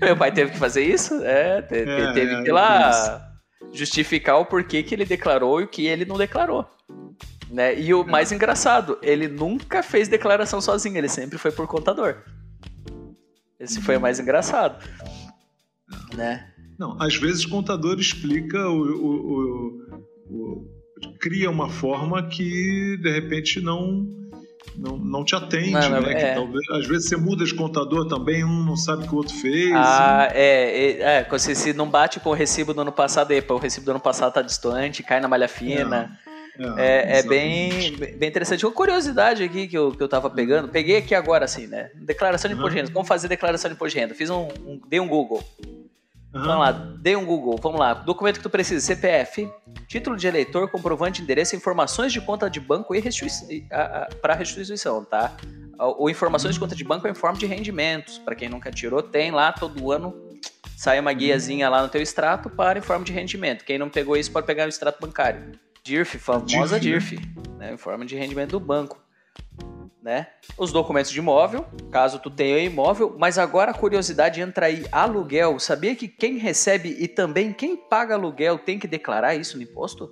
Meu 0.00 0.16
pai 0.16 0.32
teve 0.32 0.50
que 0.52 0.58
fazer 0.58 0.82
isso? 0.82 1.14
É, 1.22 1.62
te- 1.62 1.84
te- 1.84 1.90
É, 1.90 2.12
teve 2.12 2.34
é, 2.34 2.42
que 2.42 2.48
ir 2.48 2.52
lá 2.52 3.28
justificar 3.72 4.38
o 4.40 4.46
porquê 4.46 4.82
que 4.82 4.94
ele 4.94 5.04
declarou 5.04 5.60
e 5.60 5.64
o 5.64 5.68
que 5.68 5.86
ele 5.86 6.04
não 6.04 6.16
declarou. 6.18 6.66
Né? 7.48 7.78
E 7.78 7.94
o 7.94 8.02
mais 8.02 8.32
engraçado, 8.32 8.98
ele 9.02 9.28
nunca 9.28 9.82
fez 9.82 10.08
declaração 10.08 10.60
sozinho, 10.60 10.96
ele 10.98 11.08
sempre 11.08 11.38
foi 11.38 11.52
por 11.52 11.66
contador. 11.68 12.16
Esse 13.60 13.80
foi 13.80 13.96
o 13.96 14.00
mais 14.00 14.18
engraçado. 14.18 14.82
Né? 16.16 16.51
Não, 16.78 16.96
às 17.00 17.14
vezes 17.16 17.44
o 17.44 17.48
contador 17.50 17.98
explica 18.00 18.68
o, 18.68 18.80
o- 18.80 19.72
o- 20.30 20.68
cria 21.20 21.50
uma 21.50 21.68
forma 21.68 22.26
que 22.28 22.96
de 23.02 23.10
repente 23.10 23.60
não 23.60 24.06
não, 24.76 24.96
não 24.96 25.24
te 25.24 25.34
atende, 25.34 25.72
Não, 25.72 25.90
não, 25.90 26.00
né? 26.02 26.12
é. 26.30 26.34
Talvez, 26.34 26.62
às 26.70 26.86
vezes 26.86 27.08
você 27.08 27.16
muda 27.16 27.44
de 27.44 27.54
contador 27.54 28.06
também, 28.08 28.42
um 28.44 28.64
não 28.64 28.76
sabe 28.76 29.04
o 29.04 29.08
que 29.08 29.14
o 29.14 29.18
outro 29.18 29.34
fez. 29.34 29.70
Ah, 29.74 30.28
é, 30.32 30.92
é, 31.02 31.26
é, 31.30 31.38
se, 31.38 31.54
se 31.54 31.72
não 31.74 31.88
bate 31.90 32.18
com 32.20 32.30
o 32.30 32.34
recibo 32.34 32.72
do 32.72 32.80
ano 32.80 32.92
passado, 32.92 33.32
epa, 33.32 33.52
o 33.52 33.58
recibo 33.58 33.84
do 33.84 33.90
ano 33.90 34.00
passado 34.00 34.32
tá 34.32 34.40
distante, 34.40 35.02
cai 35.02 35.20
na 35.20 35.28
malha 35.28 35.48
fina. 35.48 36.18
É, 36.76 37.18
é 37.18 37.22
bem, 37.22 37.68
exatamente. 37.70 38.16
bem 38.16 38.28
interessante. 38.28 38.64
Uma 38.64 38.72
curiosidade 38.72 39.42
aqui 39.42 39.66
que 39.66 39.76
eu, 39.76 39.90
que 39.90 40.02
eu 40.02 40.08
tava 40.08 40.30
pegando, 40.30 40.68
peguei 40.68 40.96
aqui 40.96 41.14
agora 41.14 41.44
assim, 41.44 41.66
né? 41.66 41.90
Declaração 41.94 42.48
de 42.48 42.54
imposto 42.54 42.70
de 42.74 42.80
renda. 42.80 42.92
Como 42.92 43.04
fazer 43.06 43.26
declaração 43.28 43.68
de 43.70 43.74
imposto 43.74 43.94
de 43.94 44.00
renda? 44.00 44.14
Fiz 44.14 44.30
um, 44.30 44.48
um 44.66 44.80
dei 44.88 45.00
um 45.00 45.08
Google. 45.08 45.42
Aham. 46.34 46.46
Vamos 46.46 46.60
lá, 46.60 46.72
dei 46.98 47.14
um 47.14 47.26
Google. 47.26 47.58
Vamos 47.62 47.78
lá. 47.78 47.94
Documento 47.94 48.38
que 48.38 48.42
tu 48.42 48.50
precisa: 48.50 48.80
CPF, 48.80 49.50
título 49.86 50.16
de 50.16 50.26
eleitor, 50.26 50.68
comprovante 50.70 51.18
de 51.18 51.22
endereço, 51.22 51.54
informações 51.54 52.12
de 52.12 52.20
conta 52.20 52.48
de 52.48 52.58
banco 52.58 52.94
e 52.94 53.02
para 54.20 54.34
restituição, 54.34 55.04
tá? 55.04 55.36
Ou 55.78 56.08
informações 56.08 56.54
de 56.54 56.60
conta 56.60 56.74
de 56.74 56.84
banco 56.84 57.06
em 57.06 57.14
forma 57.14 57.38
de 57.38 57.46
rendimentos. 57.46 58.18
Para 58.18 58.34
quem 58.34 58.48
nunca 58.48 58.70
tirou, 58.70 59.02
tem 59.02 59.30
lá 59.30 59.52
todo 59.52 59.92
ano. 59.92 60.14
Sai 60.76 60.98
uma 60.98 61.12
guiazinha 61.12 61.68
lá 61.68 61.82
no 61.82 61.88
teu 61.88 62.00
extrato 62.00 62.48
para 62.50 62.78
em 62.78 62.82
forma 62.82 63.04
de 63.04 63.12
rendimento. 63.12 63.64
Quem 63.64 63.78
não 63.78 63.88
pegou 63.88 64.16
isso 64.16 64.32
pode 64.32 64.46
pegar 64.46 64.66
o 64.66 64.68
extrato 64.68 65.00
bancário. 65.00 65.52
DIRF, 65.84 66.18
famosa 66.18 66.78
DIRF, 66.78 67.16
DIRF, 67.16 67.34
né? 67.58 67.74
em 67.74 67.76
forma 67.76 68.04
de 68.04 68.16
rendimento 68.16 68.52
do 68.52 68.60
banco. 68.60 69.00
Né? 70.02 70.26
Os 70.58 70.72
documentos 70.72 71.10
de 71.12 71.18
imóvel, 71.18 71.64
caso 71.90 72.18
tu 72.18 72.28
tenha 72.30 72.58
imóvel, 72.58 73.14
mas 73.18 73.38
agora 73.38 73.70
a 73.70 73.74
curiosidade 73.74 74.40
entra 74.40 74.66
aí, 74.66 74.84
aluguel. 74.90 75.58
Sabia 75.60 75.94
que 75.94 76.08
quem 76.08 76.38
recebe 76.38 76.96
e 76.98 77.06
também 77.06 77.52
quem 77.52 77.76
paga 77.76 78.14
aluguel 78.14 78.58
tem 78.58 78.78
que 78.78 78.88
declarar 78.88 79.34
isso 79.36 79.56
no 79.56 79.62
imposto? 79.62 80.10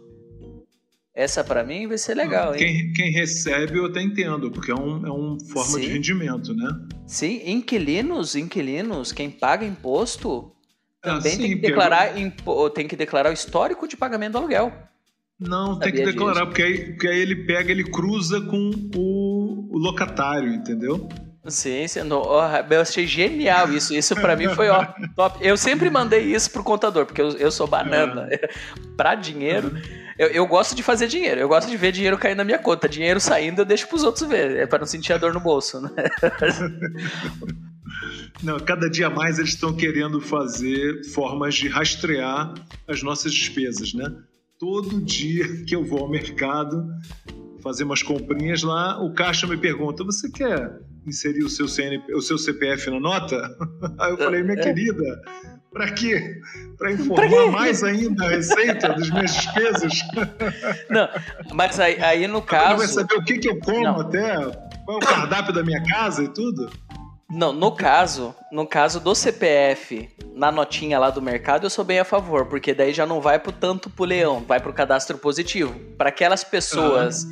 Essa 1.12 1.42
pra 1.42 1.64
mim 1.64 1.88
vai 1.88 1.98
ser 1.98 2.14
legal? 2.14 2.52
Quem, 2.52 2.92
quem 2.92 3.11
recebe 3.11 3.76
eu 3.78 3.87
até 3.87 4.00
entendo, 4.00 4.50
porque 4.50 4.70
é 4.70 4.74
uma 4.74 5.09
é 5.09 5.11
um 5.11 5.38
forma 5.40 5.72
Sim. 5.72 5.80
de 5.80 5.88
rendimento, 5.88 6.54
né? 6.54 6.68
Sim, 7.06 7.42
inquilinos, 7.44 8.37
inquilinos, 8.37 9.11
quem 9.11 9.28
paga 9.28 9.66
imposto 9.66 10.52
Ah, 11.02 11.14
também 11.16 11.33
sim, 11.33 11.42
tem 11.42 11.50
que 11.56 11.62
declarar 11.62 12.16
impo- 12.16 12.70
tem 12.70 12.87
que 12.87 12.94
declarar 12.94 13.30
o 13.30 13.33
histórico 13.35 13.88
de 13.88 13.96
pagamento 13.96 14.33
do 14.33 14.38
aluguel. 14.38 14.72
Não, 15.38 15.78
tem 15.78 15.90
que 15.90 15.98
Sabia 15.98 16.12
declarar, 16.12 16.35
disso. 16.40 16.46
porque 16.48 16.62
aí, 16.62 16.85
porque 16.92 17.09
aí 17.09 17.18
ele 17.18 17.35
pega, 17.46 17.70
ele 17.72 17.85
cruza 17.85 18.40
com 18.42 18.70
o, 18.94 19.00
o 19.70 19.78
locatário, 19.78 20.52
entendeu? 20.52 21.09
Sim, 21.46 21.88
sim, 21.88 22.02
no- 22.02 22.18
ó, 22.20 22.46
eu 22.70 22.80
achei 22.83 23.06
genial 23.06 23.72
isso. 23.72 23.94
Isso 23.94 24.14
pra 24.14 24.37
mim 24.37 24.48
foi 24.48 24.68
ó, 24.68 24.85
top. 25.16 25.38
Eu 25.40 25.56
sempre 25.56 25.88
mandei 25.88 26.20
isso 26.35 26.50
pro 26.50 26.62
contador, 26.62 27.06
porque 27.06 27.22
eu, 27.22 27.30
eu 27.38 27.50
sou 27.50 27.66
banana. 27.66 28.28
pra 28.96 29.14
dinheiro, 29.14 29.72
eu, 30.18 30.28
eu 30.28 30.46
gosto 30.46 30.74
de 30.74 30.83
fazer 30.83 31.06
dinheiro. 31.06 31.40
Eu 31.40 31.48
gosto 31.48 31.70
de 31.70 31.76
ver 31.78 31.92
dinheiro 31.92 32.18
caindo 32.18 32.38
na 32.38 32.44
minha 32.44 32.59
conta. 32.59 32.87
Dinheiro 32.88 33.18
saindo, 33.20 33.62
eu 33.62 33.64
deixo 33.64 33.88
pros 33.88 34.02
outros 34.04 34.28
ver. 34.28 34.56
É 34.59 34.66
pra 34.66 34.78
não 34.80 34.87
sentir 34.87 35.14
a 35.14 35.18
dor 35.18 35.33
no 35.33 35.40
bolso, 35.40 35.80
né? 35.80 35.90
Não, 38.42 38.59
cada 38.59 38.88
dia 38.88 39.11
mais 39.11 39.38
eles 39.38 39.50
estão 39.50 39.74
querendo 39.74 40.20
fazer 40.20 41.04
formas 41.12 41.54
de 41.56 41.68
rastrear 41.68 42.54
as 42.88 43.02
nossas 43.02 43.33
despesas, 43.35 43.92
né? 43.92 44.11
Todo 44.59 45.00
dia 45.02 45.64
que 45.64 45.74
eu 45.74 45.85
vou 45.85 46.00
ao 46.00 46.09
mercado 46.09 46.87
fazer 47.61 47.85
umas 47.85 48.03
comprinhas 48.03 48.62
lá, 48.62 49.03
o 49.03 49.12
caixa 49.12 49.46
me 49.46 49.57
pergunta: 49.57 50.05
"Você 50.05 50.31
quer 50.31 50.79
inserir 51.07 51.44
o 51.44 51.51
seu 51.51 51.68
CNP, 51.68 52.14
o 52.14 52.20
seu 52.20 52.38
CPF 52.38 52.90
na 52.90 53.01
nota?" 53.01 53.37
Aí 53.99 54.11
eu 54.11 54.18
falei: 54.18 54.42
"Minha 54.42 54.57
querida, 54.57 55.23
para 55.73 55.90
quê? 55.92 56.40
Para 56.77 56.92
informar 56.92 57.29
quê? 57.29 57.51
mais 57.51 57.83
ainda 57.83 58.25
a 58.25 58.29
receita 58.31 58.88
das 58.88 59.11
minhas 59.11 59.35
despesas? 59.35 59.92
Não, 60.90 61.09
mas 61.53 61.79
aí, 61.79 62.01
aí 62.03 62.27
no 62.27 62.44
Ela 62.51 62.75
vai 62.75 62.79
caso. 62.79 62.94
saber 62.94 63.14
o 63.14 63.25
que 63.25 63.38
que 63.38 63.49
eu 63.49 63.59
como 63.61 63.81
Não. 63.81 64.01
até, 64.01 64.35
qual 64.85 64.99
é 65.01 65.05
o 65.05 65.07
cardápio 65.07 65.53
da 65.53 65.62
minha 65.62 65.83
casa 65.85 66.23
e 66.23 66.29
tudo?" 66.29 66.70
Não, 67.31 67.53
no 67.53 67.70
caso, 67.70 68.35
no 68.51 68.66
caso 68.66 68.99
do 68.99 69.14
CPF, 69.14 70.09
na 70.35 70.51
notinha 70.51 70.99
lá 70.99 71.11
do 71.11 71.23
mercado, 71.23 71.64
eu 71.64 71.70
sou 71.70 71.85
bem 71.85 72.01
a 72.01 72.05
favor, 72.05 72.46
porque 72.46 72.75
daí 72.75 72.92
já 72.92 73.07
não 73.07 73.20
vai 73.20 73.38
pro 73.38 73.53
tanto 73.53 73.88
pro 73.88 74.05
leão, 74.05 74.40
vai 74.40 74.59
pro 74.59 74.73
cadastro 74.73 75.16
positivo. 75.16 75.73
Para 75.96 76.09
aquelas 76.09 76.42
pessoas 76.42 77.23
uhum. 77.23 77.31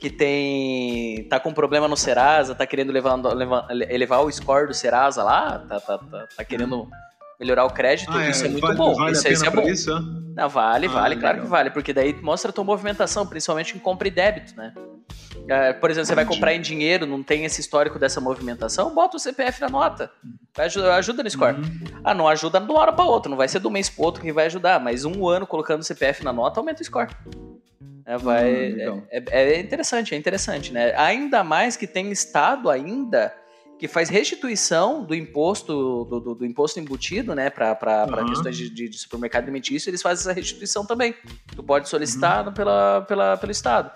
Que 0.00 0.08
tem 0.08 1.24
tá 1.28 1.38
com 1.38 1.52
problema 1.52 1.86
no 1.86 1.96
Serasa, 1.96 2.54
tá 2.54 2.66
querendo 2.66 2.90
levar, 2.90 3.14
levar, 3.16 3.68
elevar 3.70 4.24
o 4.24 4.32
score 4.32 4.66
do 4.66 4.72
Serasa 4.72 5.22
lá, 5.22 5.58
tá, 5.58 5.78
tá, 5.78 5.98
tá, 5.98 6.26
tá 6.38 6.44
querendo 6.44 6.88
melhorar 7.38 7.66
o 7.66 7.70
crédito, 7.70 8.10
ah, 8.10 8.28
isso 8.28 8.44
é, 8.44 8.46
é 8.46 8.50
muito 8.50 8.62
vale, 8.62 8.76
bom. 8.76 8.94
Vale 8.94 9.12
isso, 9.12 9.28
isso 9.28 9.46
é 9.46 9.50
bom. 9.50 9.68
Isso, 9.68 9.92
é? 9.92 10.00
Não, 10.34 10.48
vale, 10.48 10.86
ah, 10.86 10.90
vale, 10.90 11.16
claro 11.16 11.42
que 11.42 11.46
vale, 11.46 11.70
porque 11.70 11.92
daí 11.92 12.14
mostra 12.22 12.50
a 12.50 12.52
tua 12.52 12.64
movimentação, 12.64 13.26
principalmente 13.26 13.76
em 13.76 13.78
compra 13.78 14.08
e 14.08 14.10
débito, 14.10 14.56
né? 14.56 14.72
É, 15.48 15.72
por 15.72 15.90
exemplo, 15.90 16.06
você 16.06 16.14
vai 16.14 16.24
comprar 16.24 16.54
em 16.54 16.60
dinheiro, 16.60 17.06
não 17.06 17.22
tem 17.22 17.44
esse 17.44 17.60
histórico 17.60 17.98
dessa 17.98 18.20
movimentação, 18.20 18.94
bota 18.94 19.16
o 19.16 19.20
CPF 19.20 19.60
na 19.60 19.68
nota. 19.68 20.10
Vai 20.54 20.66
ajuda, 20.66 20.94
ajuda 20.94 21.22
no 21.22 21.30
score. 21.30 21.56
Uhum. 21.56 22.00
Ah, 22.04 22.14
não 22.14 22.28
ajuda 22.28 22.60
de 22.60 22.70
uma 22.70 22.80
hora 22.80 22.92
para 22.92 23.04
outra, 23.04 23.28
não 23.28 23.36
vai 23.36 23.48
ser 23.48 23.58
do 23.58 23.70
mês 23.70 23.90
pro 23.90 24.04
outro 24.04 24.22
que 24.22 24.32
vai 24.32 24.46
ajudar, 24.46 24.80
mas 24.80 25.04
um 25.04 25.28
ano 25.28 25.46
colocando 25.46 25.80
o 25.80 25.84
CPF 25.84 26.24
na 26.24 26.32
nota 26.32 26.60
aumenta 26.60 26.80
o 26.80 26.84
score. 26.84 27.10
É, 28.10 28.18
vai, 28.18 28.72
hum, 28.72 29.02
é, 29.08 29.22
é, 29.30 29.60
interessante, 29.60 30.16
é 30.16 30.18
interessante, 30.18 30.72
né? 30.72 30.92
Ainda 30.96 31.44
mais 31.44 31.76
que 31.76 31.86
tem 31.86 32.10
estado 32.10 32.68
ainda 32.68 33.32
que 33.78 33.86
faz 33.86 34.08
restituição 34.08 35.04
do 35.04 35.14
imposto 35.14 36.04
do, 36.04 36.20
do, 36.20 36.34
do 36.34 36.44
imposto 36.44 36.80
embutido, 36.80 37.36
né, 37.36 37.48
para 37.48 38.06
uhum. 38.10 38.26
questões 38.26 38.56
de, 38.56 38.68
de, 38.68 38.98
supermercado 38.98 39.44
alimentício, 39.44 39.88
eles 39.88 40.02
fazem 40.02 40.22
essa 40.22 40.32
restituição 40.32 40.84
também. 40.84 41.14
Tu 41.54 41.62
pode 41.62 41.88
solicitar 41.88 42.48
uhum. 42.48 42.52
pela, 42.52 43.00
pela, 43.02 43.36
pelo 43.38 43.52
Estado. 43.52 43.90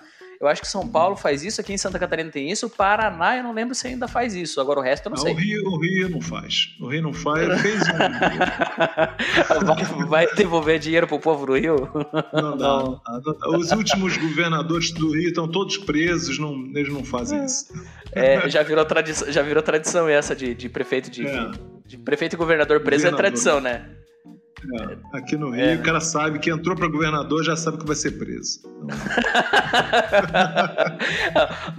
Eu 0.45 0.49
acho 0.49 0.61
que 0.61 0.69
São 0.69 0.87
Paulo 0.87 1.17
faz 1.17 1.43
isso, 1.43 1.59
aqui 1.59 1.73
em 1.73 1.79
Santa 1.79 1.99
Catarina 1.99 2.31
tem 2.31 2.51
isso, 2.51 2.67
o 2.67 2.71
Paraná 2.71 3.35
eu 3.39 3.43
não 3.43 3.55
lembro 3.55 3.75
se 3.75 3.87
ainda 3.87 4.07
faz 4.07 4.35
isso. 4.35 4.61
Agora 4.61 4.79
o 4.79 4.83
resto 4.83 5.07
eu 5.07 5.11
não, 5.11 5.17
não 5.17 5.23
sei. 5.23 5.33
O 5.33 5.37
Rio, 5.37 5.65
o 5.65 5.81
Rio 5.81 6.09
não 6.11 6.21
faz. 6.21 6.77
O 6.79 6.89
Rio 6.89 7.03
não 7.03 7.15
faz, 7.15 7.63
fez 7.63 7.83
um. 7.89 7.95
vai, 9.65 10.27
vai, 10.27 10.35
devolver 10.35 10.79
dinheiro 10.79 11.07
pro 11.07 11.19
povo 11.19 11.47
do 11.47 11.57
Rio? 11.57 11.89
Não, 12.33 12.57
não. 12.57 13.01
não. 13.01 13.59
Os 13.59 13.73
últimos 13.73 14.19
governadores 14.19 14.91
do 14.91 15.13
Rio 15.13 15.29
estão 15.29 15.49
todos 15.49 15.79
presos, 15.79 16.39
não, 16.39 16.53
eles 16.75 16.93
não 16.93 17.03
fazem 17.05 17.43
isso. 17.43 17.73
É, 18.13 18.47
já 18.49 18.63
virou 18.63 18.85
tradição, 18.85 19.33
já 19.33 19.41
virou 19.41 19.63
tradição 19.63 20.07
essa 20.07 20.37
de, 20.37 20.55
de 20.55 20.69
prefeito 20.69 21.11
de, 21.11 21.27
é. 21.27 21.49
de, 21.49 21.59
de, 21.87 21.99
prefeito 21.99 22.35
e 22.35 22.37
governador 22.37 22.81
preso 22.81 23.07
é 23.07 23.11
governador. 23.11 23.19
é 23.19 23.31
tradição, 23.31 23.61
né? 23.61 24.04
É, 24.73 24.97
aqui 25.19 25.37
no 25.37 25.51
Rio, 25.51 25.65
é. 25.65 25.75
o 25.75 25.83
cara 25.83 26.01
sabe 26.01 26.39
que 26.39 26.51
entrou 26.51 26.75
para 26.75 26.89
governador 26.89 27.45
já 27.45 27.55
sabe 27.55 27.79
que 27.79 27.87
vai 27.87 27.97
ser 27.97 28.13
preso. 28.13 28.61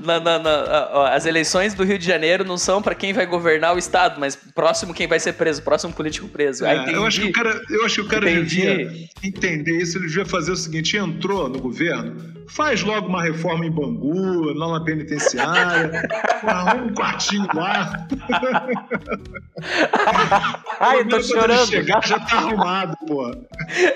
não, 0.04 0.20
não, 0.20 0.44
não. 0.44 1.06
As 1.06 1.26
eleições 1.26 1.74
do 1.74 1.84
Rio 1.84 1.98
de 1.98 2.06
Janeiro 2.06 2.44
não 2.44 2.58
são 2.58 2.82
para 2.82 2.94
quem 2.94 3.12
vai 3.14 3.26
governar 3.26 3.76
o 3.76 3.80
estado, 3.80 4.20
mas 4.20 4.36
próximo 4.36 4.94
quem 4.94 5.08
vai 5.08 5.20
ser 5.20 5.34
preso, 5.34 5.64
próximo 5.64 5.94
político 5.94 6.28
preso. 6.28 6.66
É, 6.66 6.94
eu 6.94 7.06
acho 7.06 7.22
que 7.22 7.28
o 7.30 7.34
cara, 7.34 7.62
eu 7.70 7.86
acho 7.86 7.96
que 7.96 8.02
o 8.02 8.08
cara 8.08 8.26
devia 8.26 8.92
entender 9.24 9.78
isso. 9.82 9.98
Ele 9.98 10.08
devia 10.08 10.26
fazer 10.26 10.52
o 10.52 10.56
seguinte: 10.56 10.96
entrou 10.96 11.50
no 11.50 11.60
governo, 11.60 12.16
faz 12.48 12.84
logo 12.84 13.08
uma 13.08 13.24
reforma 13.24 13.66
em 13.66 13.72
Bangu, 13.72 14.54
lá 14.54 14.80
na 14.80 14.86
penitenciária, 14.86 16.08
um 16.86 16.94
quartinho 16.94 17.48
lá. 17.54 18.08
Ai, 20.80 21.00
eu 21.00 21.10
tô 21.10 21.22
chorando. 21.22 21.68
Chegar, 21.68 22.06
já 22.06 22.20
tá 22.20 22.38
arrumado, 22.38 22.66
pô. 23.08 23.32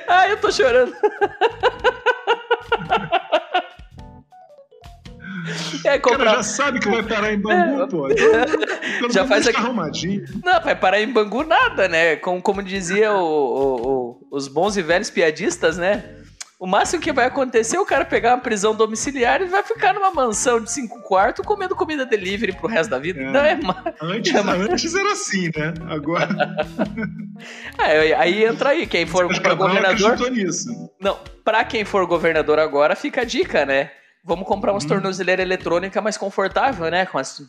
Ai, 0.08 0.32
eu 0.32 0.38
tô 0.38 0.52
chorando. 0.52 0.94
É, 5.84 5.98
comprar... 5.98 6.16
O 6.16 6.26
cara 6.26 6.36
já 6.38 6.44
sabe 6.44 6.80
que 6.80 6.90
vai 6.90 7.04
parar 7.04 7.34
em 7.34 7.40
Bangu, 7.40 7.82
é, 7.82 7.88
pô. 7.88 8.10
Então, 8.10 9.10
já 9.12 9.26
faz 9.26 9.48
aqui... 9.48 9.58
arrumadinho. 9.58 10.26
Não, 10.44 10.62
vai 10.62 10.76
parar 10.76 11.02
em 11.02 11.12
Bangu 11.12 11.44
nada, 11.44 11.88
né? 11.88 12.16
Como, 12.18 12.42
como 12.42 12.62
dizia 12.62 13.14
o, 13.14 13.24
o, 13.24 13.88
o, 13.88 14.28
os 14.32 14.48
bons 14.48 14.78
e 14.78 14.82
velhos 14.82 15.10
piadistas, 15.10 15.78
né? 15.78 16.04
O 16.60 16.68
máximo 16.68 17.02
que 17.02 17.14
vai 17.14 17.26
acontecer 17.26 17.78
é 17.78 17.80
o 17.80 17.86
cara 17.86 18.04
pegar 18.04 18.36
uma 18.36 18.42
prisão 18.42 18.76
domiciliar 18.76 19.42
e 19.42 19.46
vai 19.46 19.64
ficar 19.64 19.94
numa 19.94 20.12
mansão 20.12 20.60
de 20.60 20.70
cinco 20.70 21.02
quartos 21.04 21.46
comendo 21.46 21.74
comida 21.74 22.06
delivery 22.06 22.52
pro 22.52 22.68
resto 22.68 22.90
da 22.90 23.00
vida. 23.00 23.22
É. 23.22 23.32
Não 23.32 23.40
é 23.40 23.56
mais. 23.56 23.96
Antes, 24.02 24.36
é 24.36 24.44
mais... 24.44 24.62
antes 24.64 24.94
era 24.94 25.14
assim, 25.14 25.46
né? 25.56 25.74
Agora. 25.88 26.28
é, 27.80 28.14
aí 28.14 28.44
entra 28.44 28.72
aí. 28.72 28.86
Quem 28.86 29.06
for 29.06 29.26
para 29.42 29.54
governador. 29.54 30.30
Nisso. 30.32 30.68
Não, 31.00 31.18
pra 31.46 31.64
quem 31.64 31.86
for 31.86 32.06
governador 32.06 32.60
agora, 32.60 32.94
fica 32.94 33.22
a 33.22 33.24
dica, 33.24 33.66
né? 33.66 33.92
Vamos 34.22 34.46
comprar 34.46 34.74
umas 34.74 34.84
hum. 34.84 34.90
tornozeleiras 34.90 35.46
eletrônicas 35.46 36.04
mais 36.04 36.18
confortável, 36.18 36.92
né? 36.92 37.06
Com 37.06 37.18
as, 37.18 37.42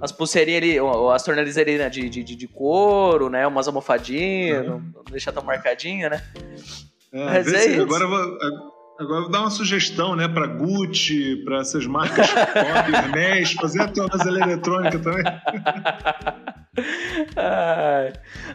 as 0.00 0.10
pulseirinhas 0.10 0.62
ali, 0.62 0.78
as 1.14 1.22
tornozeleiras 1.22 1.92
de, 1.92 2.08
de, 2.08 2.24
de, 2.24 2.48
couro, 2.48 3.28
né? 3.28 3.46
Umas 3.46 3.68
almofadinhas, 3.68 4.66
uhum. 4.66 4.90
não 4.94 5.04
deixar 5.10 5.32
tão 5.32 5.44
marcadinha, 5.44 6.08
né? 6.08 6.22
É, 7.14 7.24
Mas 7.26 7.52
é 7.52 7.66
isso. 7.66 7.82
Agora, 7.82 8.04
agora 8.98 9.20
vou 9.20 9.30
dar 9.30 9.42
uma 9.42 9.50
sugestão, 9.50 10.16
né, 10.16 10.26
para 10.26 10.48
Gucci, 10.48 11.36
para 11.44 11.60
essas 11.60 11.86
marcas 11.86 12.28
pop, 12.34 12.92
Hermes, 12.92 13.52
fazer 13.52 13.82
a 13.82 13.88
tornozeleira 13.88 14.50
eletrônica 14.50 14.98
também. 14.98 15.22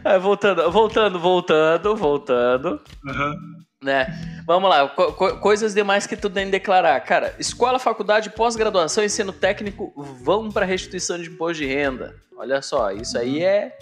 Ai, 0.04 0.18
voltando, 0.18 0.70
voltando, 0.70 1.18
voltando, 1.18 1.96
voltando. 1.96 2.80
Uhum. 3.02 3.34
Né? 3.82 4.06
Vamos 4.46 4.68
lá, 4.68 4.86
co 4.90 5.38
coisas 5.38 5.72
demais 5.72 6.06
que 6.06 6.14
tu 6.14 6.28
tem 6.28 6.44
que 6.44 6.50
declarar. 6.50 7.00
Cara, 7.00 7.34
escola, 7.38 7.78
faculdade, 7.78 8.28
pós-graduação, 8.28 9.02
ensino 9.02 9.32
técnico 9.32 9.90
vão 10.22 10.50
para 10.50 10.66
restituição 10.66 11.16
de 11.18 11.30
imposto 11.30 11.62
de 11.62 11.66
renda. 11.66 12.14
Olha 12.36 12.60
só, 12.60 12.92
isso 12.92 13.16
aí 13.16 13.38
uhum. 13.38 13.44
é 13.44 13.72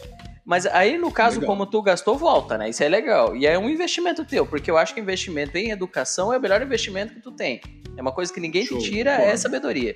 mas 0.48 0.64
aí, 0.64 0.96
no 0.96 1.12
caso, 1.12 1.40
legal. 1.40 1.54
como 1.54 1.66
tu 1.66 1.82
gastou, 1.82 2.16
volta, 2.16 2.56
né? 2.56 2.70
Isso 2.70 2.82
é 2.82 2.88
legal. 2.88 3.36
E 3.36 3.46
é 3.46 3.58
um 3.58 3.68
investimento 3.68 4.24
teu, 4.24 4.46
porque 4.46 4.70
eu 4.70 4.78
acho 4.78 4.94
que 4.94 5.00
investimento 5.00 5.58
em 5.58 5.72
educação 5.72 6.32
é 6.32 6.38
o 6.38 6.40
melhor 6.40 6.62
investimento 6.62 7.12
que 7.12 7.20
tu 7.20 7.30
tem. 7.32 7.60
É 7.94 8.00
uma 8.00 8.12
coisa 8.12 8.32
que 8.32 8.40
ninguém 8.40 8.64
Show. 8.64 8.78
te 8.78 8.90
tira, 8.90 9.10
é 9.10 9.36
sabedoria. 9.36 9.94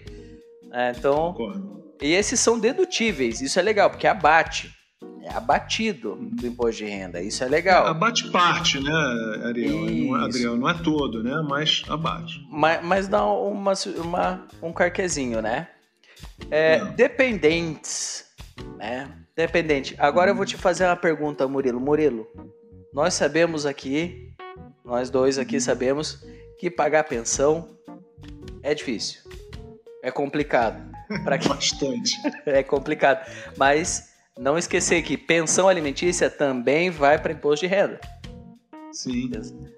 É, 0.70 0.92
então. 0.94 1.32
Concordo. 1.32 1.94
E 2.02 2.12
esses 2.12 2.38
são 2.38 2.58
dedutíveis, 2.58 3.40
isso 3.40 3.58
é 3.58 3.62
legal, 3.62 3.88
porque 3.88 4.06
abate. 4.06 4.70
É 5.22 5.32
abatido 5.32 6.18
do 6.20 6.46
imposto 6.46 6.84
de 6.84 6.90
renda, 6.90 7.22
isso 7.22 7.42
é 7.42 7.48
legal. 7.48 7.86
É, 7.86 7.90
abate 7.90 8.30
parte, 8.30 8.78
né, 8.78 8.92
Ariel? 9.46 9.72
Não 9.72 10.20
é, 10.20 10.24
Adriel, 10.26 10.56
não 10.58 10.68
é 10.68 10.74
todo, 10.74 11.22
né? 11.22 11.34
Mas 11.48 11.82
abate. 11.88 12.46
Mas, 12.50 12.84
mas 12.84 13.08
dá 13.08 13.24
uma, 13.24 13.72
uma, 14.04 14.46
um 14.60 14.70
carquezinho, 14.70 15.40
né? 15.40 15.68
É, 16.50 16.84
dependentes, 16.84 18.26
né? 18.76 19.08
Dependente. 19.36 19.94
Agora 19.98 20.30
eu 20.30 20.34
vou 20.34 20.44
te 20.44 20.56
fazer 20.56 20.84
uma 20.84 20.96
pergunta, 20.96 21.46
Murilo. 21.48 21.80
Murilo, 21.80 22.26
nós 22.92 23.14
sabemos 23.14 23.64
aqui, 23.64 24.34
nós 24.84 25.08
dois 25.08 25.38
aqui 25.38 25.60
sabemos, 25.60 26.22
que 26.58 26.70
pagar 26.70 27.04
pensão 27.04 27.76
é 28.62 28.74
difícil. 28.74 29.20
É 30.02 30.10
complicado. 30.10 30.90
Pra 31.24 31.38
que... 31.38 31.48
Bastante. 31.48 32.12
é 32.46 32.62
complicado. 32.62 33.26
Mas 33.56 34.12
não 34.38 34.58
esquecer 34.58 35.02
que 35.02 35.16
pensão 35.16 35.68
alimentícia 35.68 36.28
também 36.28 36.90
vai 36.90 37.18
para 37.18 37.32
imposto 37.32 37.66
de 37.66 37.72
renda. 37.72 38.00
Sim. 38.92 39.30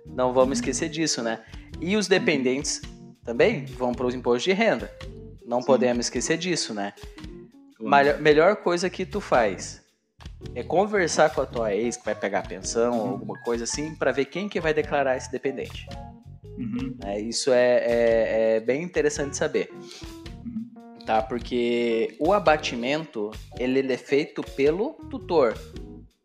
Não 0.07 0.33
vamos 0.33 0.59
esquecer 0.59 0.89
disso, 0.89 1.23
né? 1.23 1.45
E 1.81 1.97
os 1.97 2.09
dependentes 2.09 2.83
também 3.25 3.65
vão 3.65 3.93
para 3.93 4.07
os 4.07 4.15
impostos 4.15 4.45
de 4.45 4.53
renda. 4.53 4.93
Não 5.45 5.61
Sim. 5.61 5.67
podemos 5.67 6.07
esquecer 6.07 6.37
disso, 6.37 6.75
né? 6.75 6.93
Melhor, 7.89 8.21
melhor 8.21 8.57
coisa 8.57 8.89
que 8.89 9.05
tu 9.05 9.21
faz 9.21 9.85
é 10.55 10.63
conversar 10.63 11.31
com 11.35 11.41
a 11.41 11.47
tua 11.47 11.75
ex 11.75 11.97
que 11.97 12.05
vai 12.05 12.15
pegar 12.15 12.41
a 12.41 12.43
pensão 12.43 12.99
ou 12.99 13.09
alguma 13.09 13.39
coisa 13.43 13.65
assim 13.65 13.95
para 13.95 14.13
ver 14.13 14.27
quem 14.27 14.49
que 14.49 14.61
vai 14.61 14.75
declarar 14.75 15.17
esse 15.17 15.31
dependente. 15.31 15.87
Uhum. 16.59 16.97
É, 17.05 17.21
isso 17.21 17.53
é, 17.53 17.77
é, 17.77 18.57
é, 18.57 18.61
bem 18.61 18.83
interessante 18.83 19.37
saber. 19.37 19.73
Uhum. 20.45 20.99
Tá? 21.05 21.23
Porque 21.23 22.17
o 22.19 22.33
abatimento 22.33 23.31
ele, 23.59 23.81
ele 23.81 23.93
é 23.93 23.99
feito 23.99 24.43
pelo 24.43 24.95
tutor. 25.11 25.55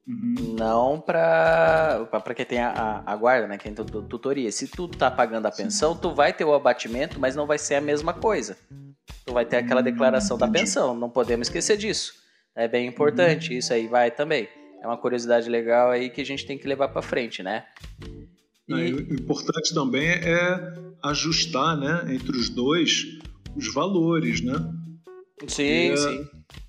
Uhum. 0.08 0.56
Não 0.58 1.00
para 1.00 2.08
quem 2.36 2.46
tem 2.46 2.60
a, 2.60 3.04
a, 3.06 3.16
guarda, 3.16 3.48
né? 3.48 3.58
Quem 3.58 3.74
tem 3.74 3.86
tutoria. 3.86 4.52
Se 4.52 4.68
tu 4.68 4.88
tá 4.88 5.10
pagando 5.10 5.46
a 5.46 5.52
pensão, 5.52 5.94
Sim. 5.94 6.00
tu 6.02 6.16
vai 6.16 6.34
ter 6.34 6.46
o 6.46 6.54
abatimento, 6.54 7.20
mas 7.20 7.36
não 7.36 7.46
vai 7.46 7.58
ser 7.58 7.76
a 7.76 7.82
mesma 7.82 8.14
coisa 8.14 8.58
vai 9.34 9.46
ter 9.46 9.58
aquela 9.58 9.82
declaração 9.82 10.38
da 10.38 10.48
pensão. 10.48 10.96
Não 10.96 11.10
podemos 11.10 11.48
esquecer 11.48 11.78
disso. 11.78 12.14
É 12.56 12.68
bem 12.68 12.88
importante. 12.88 13.58
Isso 13.58 13.74
aí 13.74 13.88
vai 13.88 14.12
também. 14.12 14.48
É 14.82 14.88
uma 14.88 14.98
curiosidade 14.98 15.50
legal 15.50 15.92
aí 15.92 16.10
que 16.10 16.22
a 16.22 16.26
gente 16.26 16.46
tem 16.46 16.58
que 16.58 16.68
levar 16.68 16.90
para 16.90 17.02
frente, 17.02 17.44
né? 17.44 17.66
E... 18.68 18.74
O 18.74 19.14
importante 19.14 19.74
também 19.74 20.08
é 20.08 20.74
ajustar, 21.04 21.78
né, 21.78 22.14
entre 22.14 22.38
os 22.38 22.50
dois 22.50 23.06
os 23.56 23.74
valores, 23.74 24.42
né? 24.42 24.54
Sim, 25.48 25.92
é, 25.92 25.98
sim. 25.98 26.28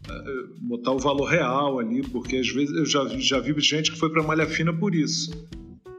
É, 0.08 0.22
botar 0.60 0.92
o 0.92 0.98
valor 0.98 1.26
real 1.26 1.78
ali, 1.78 2.02
porque 2.02 2.36
às 2.36 2.48
vezes 2.48 2.74
eu 2.74 2.86
já, 2.86 3.06
já 3.18 3.38
vi 3.38 3.58
gente 3.60 3.92
que 3.92 3.98
foi 3.98 4.10
para 4.10 4.22
malha 4.22 4.46
fina 4.46 4.72
por 4.72 4.94
isso. 4.94 5.30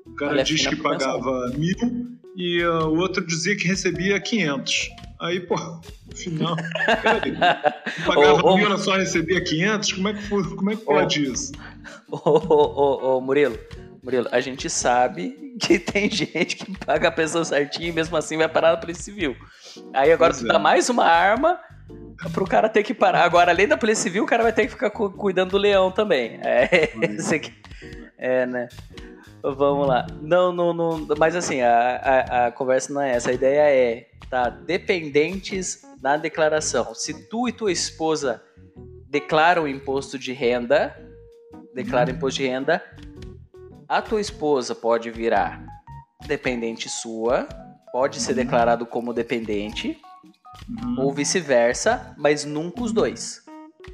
O 0.05 0.15
cara 0.15 0.31
malha 0.31 0.43
diz 0.43 0.65
que 0.65 0.75
pagava 0.77 1.49
mil 1.57 2.17
e 2.35 2.63
uh, 2.63 2.87
o 2.87 2.97
outro 2.97 3.25
dizia 3.25 3.55
que 3.55 3.67
recebia 3.67 4.19
500. 4.19 4.89
Aí, 5.21 5.39
pô, 5.39 5.55
no 5.55 6.15
final, 6.15 6.55
peraí, 7.03 7.37
pagava 8.07 8.43
ô, 8.43 8.57
mil, 8.57 8.75
só 8.79 8.95
recebia 8.95 9.39
500? 9.39 9.93
Como 9.93 10.07
é 10.07 10.13
que, 10.15 10.21
foi, 10.23 10.55
como 10.55 10.71
é 10.71 10.75
que 10.75 10.81
pode 10.81 11.19
ô, 11.19 11.31
isso? 11.31 11.51
Ô, 12.09 12.17
ô, 12.17 13.17
ô, 13.17 13.21
Murilo, 13.21 13.57
Murilo, 14.03 14.27
a 14.31 14.39
gente 14.39 14.67
sabe 14.67 15.55
que 15.61 15.77
tem 15.79 16.09
gente 16.09 16.55
que 16.55 16.77
paga 16.85 17.09
a 17.09 17.11
pessoa 17.11 17.45
certinho 17.45 17.89
e 17.89 17.91
mesmo 17.91 18.17
assim 18.17 18.35
vai 18.35 18.49
parar 18.49 18.71
na 18.71 18.77
Polícia 18.77 19.03
Civil. 19.03 19.35
Aí 19.93 20.11
agora 20.11 20.31
pois 20.31 20.41
tu 20.41 20.49
é. 20.49 20.53
dá 20.53 20.57
mais 20.57 20.89
uma 20.89 21.05
arma 21.05 21.59
pro 22.33 22.47
cara 22.47 22.67
ter 22.67 22.81
que 22.81 22.93
parar. 22.93 23.23
Agora, 23.23 23.51
além 23.51 23.67
da 23.67 23.77
Polícia 23.77 24.03
Civil, 24.03 24.23
o 24.23 24.27
cara 24.27 24.41
vai 24.41 24.53
ter 24.53 24.65
que 24.65 24.71
ficar 24.71 24.89
cuidando 24.89 25.51
do 25.51 25.57
leão 25.57 25.91
também. 25.91 26.39
É, 26.43 26.93
aqui. 27.35 27.53
É, 28.17 28.45
né? 28.47 28.69
Vamos 29.43 29.87
lá. 29.87 30.07
Não, 30.21 30.51
não, 30.51 30.73
não. 30.73 31.07
Mas 31.17 31.35
assim, 31.35 31.61
a, 31.61 31.95
a, 31.95 32.47
a, 32.47 32.51
conversa 32.51 32.91
não 32.93 33.01
é 33.01 33.11
essa. 33.11 33.29
A 33.29 33.33
ideia 33.33 33.61
é, 33.61 34.07
tá? 34.31 34.49
Dependentes 34.49 35.81
na 36.01 36.15
declaração. 36.15 36.95
Se 36.95 37.27
tu 37.27 37.49
e 37.49 37.51
tua 37.51 37.71
esposa 37.71 38.41
declaram 39.09 39.67
imposto 39.67 40.17
de 40.17 40.31
renda, 40.31 40.97
declara 41.75 42.09
imposto 42.09 42.41
de 42.41 42.47
renda, 42.47 42.81
a 43.87 44.01
tua 44.01 44.21
esposa 44.21 44.73
pode 44.73 45.11
virar 45.11 45.63
dependente 46.25 46.87
sua, 46.87 47.45
pode 47.91 48.21
ser 48.21 48.33
declarado 48.33 48.85
como 48.85 49.13
dependente, 49.13 49.99
uhum. 50.69 51.01
ou 51.01 51.13
vice-versa, 51.13 52.15
mas 52.17 52.45
nunca 52.45 52.83
os 52.83 52.93
dois. 52.93 53.43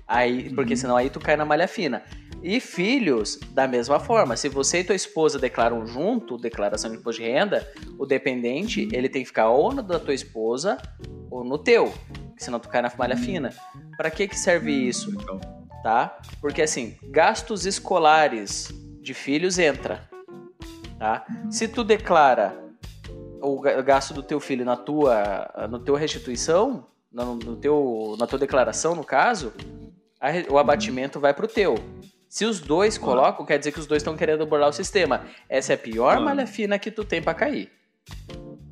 Aí, 0.07 0.53
porque 0.53 0.75
senão 0.75 0.95
aí 0.95 1.09
tu 1.09 1.19
cai 1.19 1.35
na 1.35 1.45
malha 1.45 1.67
fina. 1.67 2.03
E 2.43 2.59
filhos, 2.59 3.39
da 3.51 3.67
mesma 3.67 3.99
forma. 3.99 4.37
Se 4.37 4.47
você 4.47 4.79
e 4.79 4.83
tua 4.83 4.95
esposa 4.95 5.39
declaram 5.39 5.85
junto 5.85 6.37
declaração 6.37 6.91
de 6.91 6.97
imposto 6.97 7.21
de 7.21 7.27
renda, 7.27 7.67
o 7.97 8.05
dependente 8.05 8.87
ele 8.91 9.09
tem 9.09 9.23
que 9.23 9.27
ficar 9.27 9.49
ou 9.49 9.73
no 9.73 9.81
da 9.81 9.99
tua 9.99 10.13
esposa 10.13 10.77
ou 11.29 11.43
no 11.43 11.57
teu, 11.57 11.91
senão 12.37 12.59
tu 12.59 12.69
cai 12.69 12.81
na 12.81 12.91
malha 12.97 13.17
fina. 13.17 13.53
Para 13.97 14.11
que 14.11 14.27
que 14.27 14.37
serve 14.37 14.71
isso? 14.71 15.11
Tá? 15.83 16.19
Porque 16.39 16.61
assim, 16.61 16.95
gastos 17.09 17.65
escolares 17.65 18.69
de 19.01 19.13
filhos 19.13 19.57
entra, 19.57 20.09
tá? 20.99 21.25
Se 21.49 21.67
tu 21.67 21.83
declara 21.83 22.67
o 23.41 23.61
gasto 23.83 24.13
do 24.13 24.23
teu 24.23 24.39
filho 24.39 24.65
na 24.65 24.75
tua, 24.75 25.67
no 25.69 25.79
teu 25.79 25.95
restituição, 25.95 26.85
no, 27.11 27.35
no 27.35 27.55
teu, 27.55 28.15
na 28.19 28.27
tua 28.27 28.39
declaração, 28.39 28.95
no 28.95 29.03
caso, 29.03 29.53
a, 30.19 30.29
o 30.51 30.57
abatimento 30.57 31.19
vai 31.19 31.33
pro 31.33 31.47
teu. 31.47 31.75
Se 32.29 32.45
os 32.45 32.59
dois 32.59 32.97
colocam, 32.97 33.45
quer 33.45 33.57
dizer 33.57 33.71
que 33.71 33.79
os 33.79 33.87
dois 33.87 34.01
estão 34.01 34.17
querendo 34.17 34.45
burlar 34.45 34.69
o 34.69 34.73
sistema. 34.73 35.25
Essa 35.47 35.73
é 35.73 35.75
a 35.75 35.77
pior 35.77 36.19
malha 36.19 36.45
fina 36.45 36.77
que 36.77 36.91
tu 36.91 37.03
tem 37.03 37.21
para 37.21 37.33
cair. 37.33 37.71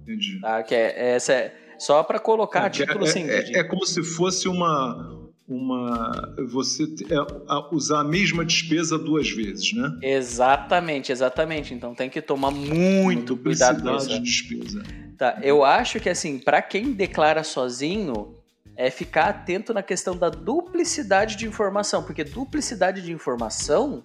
Entendi. 0.02 0.40
Tá? 0.40 0.62
Que 0.64 0.76
é, 0.76 1.16
essa 1.16 1.34
é 1.34 1.56
só 1.78 2.04
para 2.04 2.20
colocar 2.20 2.66
é, 2.66 2.70
título 2.70 3.06
é, 3.06 3.10
assim. 3.10 3.30
É, 3.30 3.60
é, 3.60 3.64
como 3.64 3.86
se 3.86 4.04
fosse 4.04 4.48
uma 4.48 5.24
uma 5.48 6.36
você 6.48 6.84
é, 6.84 7.46
usar 7.72 8.00
a 8.00 8.04
mesma 8.04 8.44
despesa 8.44 8.98
duas 8.98 9.30
vezes, 9.30 9.74
né? 9.74 10.00
Exatamente, 10.02 11.12
exatamente. 11.12 11.74
Então 11.74 11.94
tem 11.94 12.10
que 12.10 12.22
tomar 12.22 12.52
muito 12.52 13.38
cuidado 13.38 13.84
com 13.84 13.96
isso. 13.96 14.10
de 14.10 14.20
despesa. 14.20 14.84
Tá, 15.18 15.40
eu 15.44 15.64
acho 15.64 16.00
que 16.00 16.10
assim, 16.10 16.40
para 16.40 16.62
quem 16.62 16.92
declara 16.92 17.44
sozinho, 17.44 18.36
é 18.76 18.90
ficar 18.90 19.30
atento 19.30 19.74
na 19.74 19.82
questão 19.82 20.18
da 20.18 20.30
duplicidade 20.30 21.36
de 21.36 21.48
informação, 21.48 22.04
porque 22.04 22.24
duplicidade 22.24 23.02
de 23.02 23.12
informação 23.12 24.04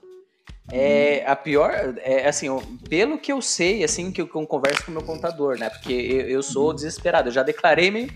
é 0.73 1.25
a 1.27 1.35
pior, 1.35 1.73
é 1.99 2.29
assim, 2.29 2.49
pelo 2.89 3.19
que 3.19 3.33
eu 3.33 3.43
sei, 3.43 3.83
assim, 3.83 4.13
que 4.13 4.21
eu, 4.21 4.29
converso 4.29 4.85
com 4.85 4.93
o 4.93 4.95
meu 4.95 5.03
contador, 5.03 5.59
né? 5.59 5.69
Porque 5.69 5.93
eu, 5.93 6.29
eu 6.29 6.43
sou 6.43 6.73
desesperado, 6.73 7.29
eu 7.29 7.33
já 7.33 7.43
declarei, 7.43 7.91
me, 7.91 8.09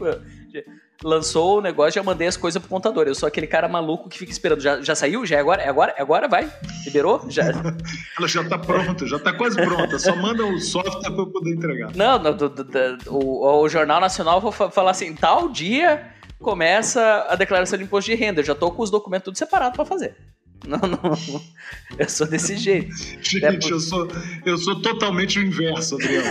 lançou 1.03 1.59
o 1.59 1.61
negócio, 1.61 1.93
já 1.93 2.03
mandei 2.03 2.29
as 2.29 2.37
coisas 2.37 2.61
pro 2.61 2.69
contador. 2.69 3.07
Eu 3.07 3.15
sou 3.15 3.27
aquele 3.27 3.47
cara 3.47 3.69
maluco 3.69 4.09
que 4.09 4.19
fica 4.19 4.31
esperando. 4.31 4.61
Já, 4.61 4.81
já 4.81 4.95
saiu? 4.95 5.27
Já 5.27 5.37
é 5.37 5.41
agora? 5.41 5.63
É 5.63 5.69
agora? 5.69 5.95
É 5.97 6.03
agora? 6.03 6.29
Vai? 6.29 6.51
Liberou? 6.85 7.27
Já. 7.29 7.45
Ela 8.19 8.29
já 8.29 8.45
tá 8.49 8.59
pronta, 8.59 9.07
já 9.07 9.19
tá 9.19 9.33
quase 9.33 9.57
pronta. 9.57 9.99
Só 9.99 10.15
manda 10.15 10.47
o 10.47 10.61
software 10.61 11.11
pra 11.11 11.23
eu 11.23 11.27
poder 11.27 11.55
entregar. 11.55 11.95
Não, 11.95 12.19
do, 12.19 12.49
do, 12.49 12.65
do, 12.65 12.99
o, 13.09 13.63
o 13.63 13.69
Jornal 13.69 14.01
Nacional 14.01 14.41
vou 14.41 14.53
falar 14.53 14.93
assim, 14.93 15.15
tal 15.15 15.49
dia 15.49 16.14
começa 16.45 17.27
a 17.29 17.35
declaração 17.35 17.79
de 17.79 17.85
imposto 17.85 18.11
de 18.11 18.17
renda. 18.17 18.41
Eu 18.41 18.45
já 18.45 18.55
tô 18.55 18.71
com 18.71 18.83
os 18.83 18.91
documentos 18.91 19.25
tudo 19.25 19.39
separado 19.39 19.75
para 19.75 19.85
fazer. 19.85 20.15
Não, 20.67 20.79
não. 20.79 21.15
Eu 21.99 22.09
sou 22.09 22.27
desse 22.27 22.57
jeito. 22.57 22.95
Gente, 23.21 23.45
é 23.45 23.71
eu, 23.71 23.79
sou, 23.79 24.09
eu 24.47 24.57
sou 24.57 24.81
totalmente 24.81 25.39
o 25.39 25.43
inverso, 25.43 25.97
Adriano. 25.97 26.27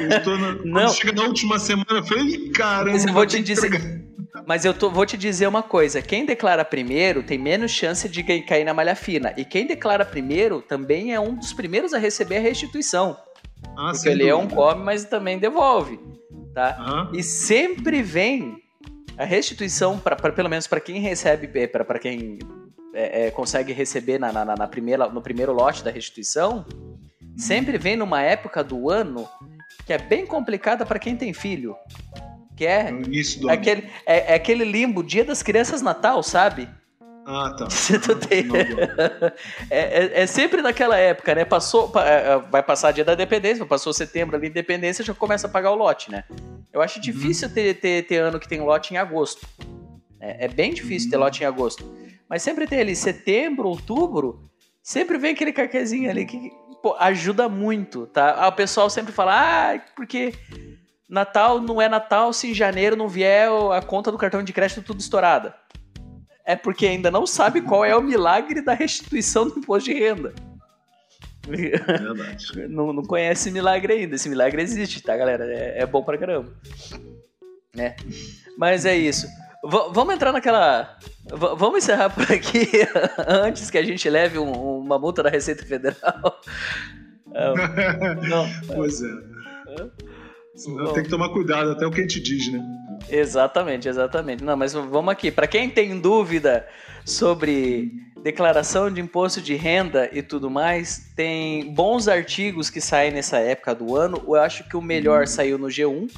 Eu 0.00 0.22
tô 0.24 0.36
na, 0.36 0.52
não. 0.66 0.88
Chega 0.88 1.12
na 1.12 1.22
última 1.22 1.60
semana, 1.60 1.86
eu 1.90 2.04
falei, 2.04 2.50
caramba. 2.50 2.90
Mas 2.90 3.06
eu 3.06 3.12
vou 3.12 3.24
te 3.24 3.40
dizer. 3.40 4.04
Mas 4.44 4.64
eu 4.64 4.74
tô, 4.74 4.90
vou 4.90 5.06
te 5.06 5.16
dizer 5.16 5.46
uma 5.46 5.62
coisa: 5.62 6.02
quem 6.02 6.26
declara 6.26 6.64
primeiro 6.64 7.22
tem 7.22 7.38
menos 7.38 7.70
chance 7.70 8.08
de 8.08 8.24
cair 8.42 8.64
na 8.64 8.74
malha 8.74 8.96
fina. 8.96 9.32
E 9.36 9.44
quem 9.44 9.64
declara 9.64 10.04
primeiro 10.04 10.60
também 10.60 11.14
é 11.14 11.20
um 11.20 11.36
dos 11.36 11.52
primeiros 11.52 11.94
a 11.94 11.98
receber 11.98 12.38
a 12.38 12.40
restituição. 12.40 13.16
Ah, 13.76 13.92
porque 13.92 14.08
ele 14.08 14.26
é 14.26 14.34
um 14.34 14.48
come, 14.48 14.82
mas 14.82 15.04
também 15.04 15.38
devolve. 15.38 16.00
Tá? 16.52 17.08
E 17.14 17.22
sempre 17.22 18.02
vem 18.02 18.56
a 19.18 19.24
restituição, 19.24 19.98
pra, 19.98 20.14
pra 20.14 20.32
pelo 20.32 20.48
menos 20.48 20.68
para 20.68 20.80
quem 20.80 21.00
recebe, 21.00 21.48
para 21.66 21.98
quem 21.98 22.38
é, 22.94 23.26
é, 23.26 23.30
consegue 23.32 23.72
receber 23.72 24.18
na, 24.18 24.32
na, 24.32 24.44
na, 24.44 24.68
primeira, 24.68 25.08
no 25.08 25.20
primeiro 25.20 25.52
lote 25.52 25.82
da 25.82 25.90
restituição, 25.90 26.64
sempre 27.36 27.76
vem 27.76 27.96
numa 27.96 28.22
época 28.22 28.62
do 28.62 28.88
ano 28.88 29.28
que 29.84 29.92
é 29.92 29.98
bem 29.98 30.24
complicada 30.24 30.86
para 30.86 30.98
quem 30.98 31.16
tem 31.16 31.32
filho. 31.32 31.74
Que 32.56 32.66
é, 32.66 32.90
aquele, 33.48 33.88
é, 34.06 34.32
é, 34.32 34.34
aquele 34.34 34.64
limbo, 34.64 35.02
dia 35.02 35.24
das 35.24 35.42
crianças 35.42 35.82
Natal, 35.82 36.22
sabe? 36.22 36.68
Ah, 37.30 37.50
tá. 37.50 37.68
Tem... 38.26 38.46
é, 39.68 39.78
é, 39.78 40.22
é, 40.22 40.26
sempre 40.26 40.62
naquela 40.62 40.96
época, 40.96 41.34
né? 41.34 41.44
Passou, 41.44 41.92
é, 41.96 42.32
é, 42.32 42.38
vai 42.38 42.62
passar 42.62 42.90
dia 42.90 43.04
da 43.04 43.12
independência, 43.12 43.66
passou 43.66 43.92
setembro 43.92 44.34
ali, 44.34 44.48
independência, 44.48 45.04
já 45.04 45.12
começa 45.12 45.46
a 45.46 45.50
pagar 45.50 45.72
o 45.72 45.74
lote, 45.74 46.10
né? 46.10 46.24
Eu 46.72 46.80
acho 46.80 46.98
difícil 46.98 47.48
uhum. 47.48 47.54
ter, 47.54 47.74
ter, 47.74 48.06
ter, 48.06 48.16
ano 48.16 48.40
que 48.40 48.48
tem 48.48 48.62
lote 48.62 48.94
em 48.94 48.96
agosto. 48.96 49.46
É, 50.18 50.46
é 50.46 50.48
bem 50.48 50.72
difícil 50.72 51.08
uhum. 51.08 51.10
ter 51.10 51.16
lote 51.18 51.42
em 51.42 51.46
agosto. 51.46 51.84
Mas 52.30 52.42
sempre 52.42 52.66
tem 52.66 52.80
ali 52.80 52.96
setembro, 52.96 53.68
outubro, 53.68 54.50
sempre 54.82 55.18
vem 55.18 55.32
aquele 55.32 55.52
carquezinho 55.52 56.08
ali 56.10 56.24
que 56.24 56.50
pô, 56.82 56.96
ajuda 56.98 57.46
muito, 57.46 58.06
tá? 58.06 58.36
Ah, 58.38 58.48
o 58.48 58.52
pessoal 58.52 58.88
sempre 58.88 59.12
fala, 59.12 59.34
ah, 59.74 59.78
porque 59.94 60.32
Natal 61.06 61.60
não 61.60 61.80
é 61.80 61.90
Natal 61.90 62.32
se 62.32 62.50
em 62.50 62.54
janeiro 62.54 62.96
não 62.96 63.06
vier 63.06 63.50
a 63.76 63.82
conta 63.82 64.10
do 64.10 64.16
cartão 64.16 64.42
de 64.42 64.52
crédito 64.54 64.82
tudo 64.82 65.00
estourada 65.00 65.54
é 66.48 66.56
porque 66.56 66.86
ainda 66.86 67.10
não 67.10 67.26
sabe 67.26 67.60
qual 67.60 67.84
é 67.84 67.94
o 67.94 68.02
milagre 68.02 68.62
da 68.62 68.72
restituição 68.72 69.46
do 69.50 69.58
imposto 69.58 69.90
de 69.90 69.98
renda. 69.98 70.32
Verdade. 71.46 72.46
não, 72.68 72.90
não 72.90 73.02
conhece 73.02 73.50
milagre 73.50 73.92
ainda. 73.92 74.14
Esse 74.14 74.30
milagre 74.30 74.62
existe, 74.62 75.02
tá, 75.02 75.14
galera? 75.14 75.44
É, 75.44 75.82
é 75.82 75.86
bom 75.86 76.02
pra 76.02 76.16
caramba. 76.16 76.50
Né? 77.76 77.96
Mas 78.56 78.86
é 78.86 78.96
isso. 78.96 79.26
V 79.62 79.90
vamos 79.92 80.14
entrar 80.14 80.32
naquela. 80.32 80.96
V 81.26 81.54
vamos 81.54 81.84
encerrar 81.84 82.08
por 82.08 82.32
aqui 82.32 82.66
antes 83.28 83.70
que 83.70 83.76
a 83.76 83.84
gente 83.84 84.08
leve 84.08 84.38
um, 84.38 84.78
uma 84.78 84.98
multa 84.98 85.22
da 85.22 85.28
Receita 85.28 85.66
Federal. 85.66 86.40
não, 88.26 88.46
pois 88.74 89.02
é. 89.02 89.10
Senão 90.54 90.94
tem 90.94 91.02
que 91.02 91.10
tomar 91.10 91.28
cuidado, 91.28 91.72
até 91.72 91.86
o 91.86 91.90
que 91.90 92.00
a 92.00 92.02
gente 92.04 92.20
diz, 92.20 92.50
né? 92.50 92.64
Exatamente, 93.08 93.88
exatamente. 93.88 94.42
Não, 94.42 94.56
mas 94.56 94.72
vamos 94.72 95.08
aqui. 95.08 95.30
Para 95.30 95.46
quem 95.46 95.68
tem 95.68 95.98
dúvida 96.00 96.66
sobre 97.04 97.92
declaração 98.22 98.90
de 98.90 99.00
imposto 99.00 99.40
de 99.40 99.54
renda 99.54 100.08
e 100.12 100.22
tudo 100.22 100.50
mais, 100.50 101.12
tem 101.14 101.72
bons 101.72 102.08
artigos 102.08 102.68
que 102.68 102.80
saem 102.80 103.12
nessa 103.12 103.38
época 103.38 103.74
do 103.74 103.96
ano. 103.96 104.22
Eu 104.26 104.34
acho 104.34 104.68
que 104.68 104.76
o 104.76 104.82
melhor 104.82 105.26
saiu 105.26 105.58
no 105.58 105.68
G1 105.68 106.10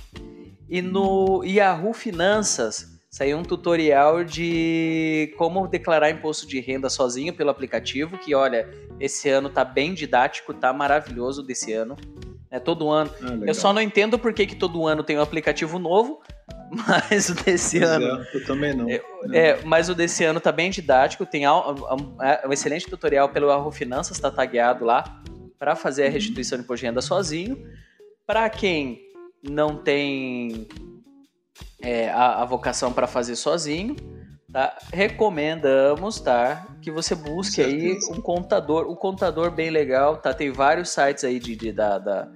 e 0.68 0.80
no 0.80 1.44
Yahoo 1.44 1.92
Finanças 1.92 3.00
saiu 3.10 3.38
um 3.38 3.42
tutorial 3.42 4.22
de 4.22 5.34
como 5.36 5.66
declarar 5.66 6.10
imposto 6.10 6.46
de 6.46 6.60
renda 6.60 6.88
sozinho 6.88 7.32
pelo 7.32 7.50
aplicativo, 7.50 8.16
que 8.16 8.34
olha, 8.34 8.68
esse 9.00 9.28
ano 9.28 9.50
tá 9.50 9.64
bem 9.64 9.92
didático, 9.92 10.54
tá 10.54 10.72
maravilhoso 10.72 11.42
desse 11.42 11.72
ano. 11.72 11.96
É 12.50 12.58
todo 12.58 12.90
ano. 12.90 13.10
Ah, 13.22 13.38
eu 13.46 13.54
só 13.54 13.72
não 13.72 13.80
entendo 13.80 14.18
por 14.18 14.32
que, 14.32 14.44
que 14.44 14.56
todo 14.56 14.86
ano 14.86 15.04
tem 15.04 15.16
um 15.16 15.22
aplicativo 15.22 15.78
novo, 15.78 16.20
mas 16.70 17.28
o 17.28 17.34
desse 17.34 17.78
pois 17.78 17.90
ano. 17.90 18.22
É, 18.22 18.36
eu 18.36 18.44
também 18.44 18.74
não. 18.74 18.88
É, 18.88 19.02
é, 19.32 19.60
mas 19.64 19.88
o 19.88 19.94
desse 19.94 20.24
ano 20.24 20.40
tá 20.40 20.52
bem 20.52 20.70
didático. 20.70 21.26
Tem 21.26 21.44
é 21.44 21.50
um, 21.50 22.52
excelente 22.52 22.88
tutorial 22.88 23.28
pelo 23.28 23.48
Yahoo 23.48 23.72
Finanças, 23.72 24.16
está 24.16 24.30
tagueado 24.30 24.84
lá 24.84 25.22
para 25.58 25.74
fazer 25.74 26.04
a 26.04 26.06
uhum. 26.06 26.12
restituição 26.12 26.56
de 26.56 26.64
imposto 26.64 26.80
de 26.80 26.86
renda 26.86 27.02
sozinho. 27.02 27.66
Para 28.26 28.48
quem 28.48 29.00
não 29.42 29.76
tem 29.76 30.68
é, 31.82 32.08
a, 32.10 32.42
a, 32.42 32.44
vocação 32.44 32.92
para 32.92 33.06
fazer 33.06 33.34
sozinho, 33.34 33.96
tá? 34.52 34.78
recomendamos 34.92 36.20
tá? 36.20 36.66
que 36.80 36.90
você 36.90 37.14
busque 37.14 37.60
aí 37.60 37.98
um 38.12 38.20
contador, 38.20 38.88
um 38.88 38.94
contador 38.94 39.50
bem 39.50 39.70
legal. 39.70 40.16
Tá? 40.16 40.32
Tem 40.32 40.50
vários 40.50 40.90
sites 40.90 41.24
aí 41.24 41.40
de, 41.40 41.56
de 41.56 41.72
da, 41.72 41.98
da, 41.98 42.28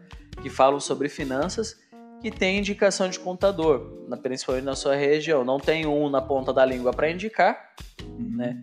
que 0.42 0.50
falam 0.50 0.80
sobre 0.80 1.08
finanças 1.08 1.83
que 2.24 2.30
tem 2.30 2.58
indicação 2.58 3.06
de 3.10 3.20
contador, 3.20 4.06
na, 4.08 4.16
principalmente 4.16 4.64
na 4.64 4.74
sua 4.74 4.96
região. 4.96 5.44
Não 5.44 5.58
tem 5.58 5.86
um 5.86 6.08
na 6.08 6.22
ponta 6.22 6.54
da 6.54 6.64
língua 6.64 6.90
para 6.90 7.10
indicar, 7.10 7.74
uhum. 8.02 8.36
né? 8.36 8.56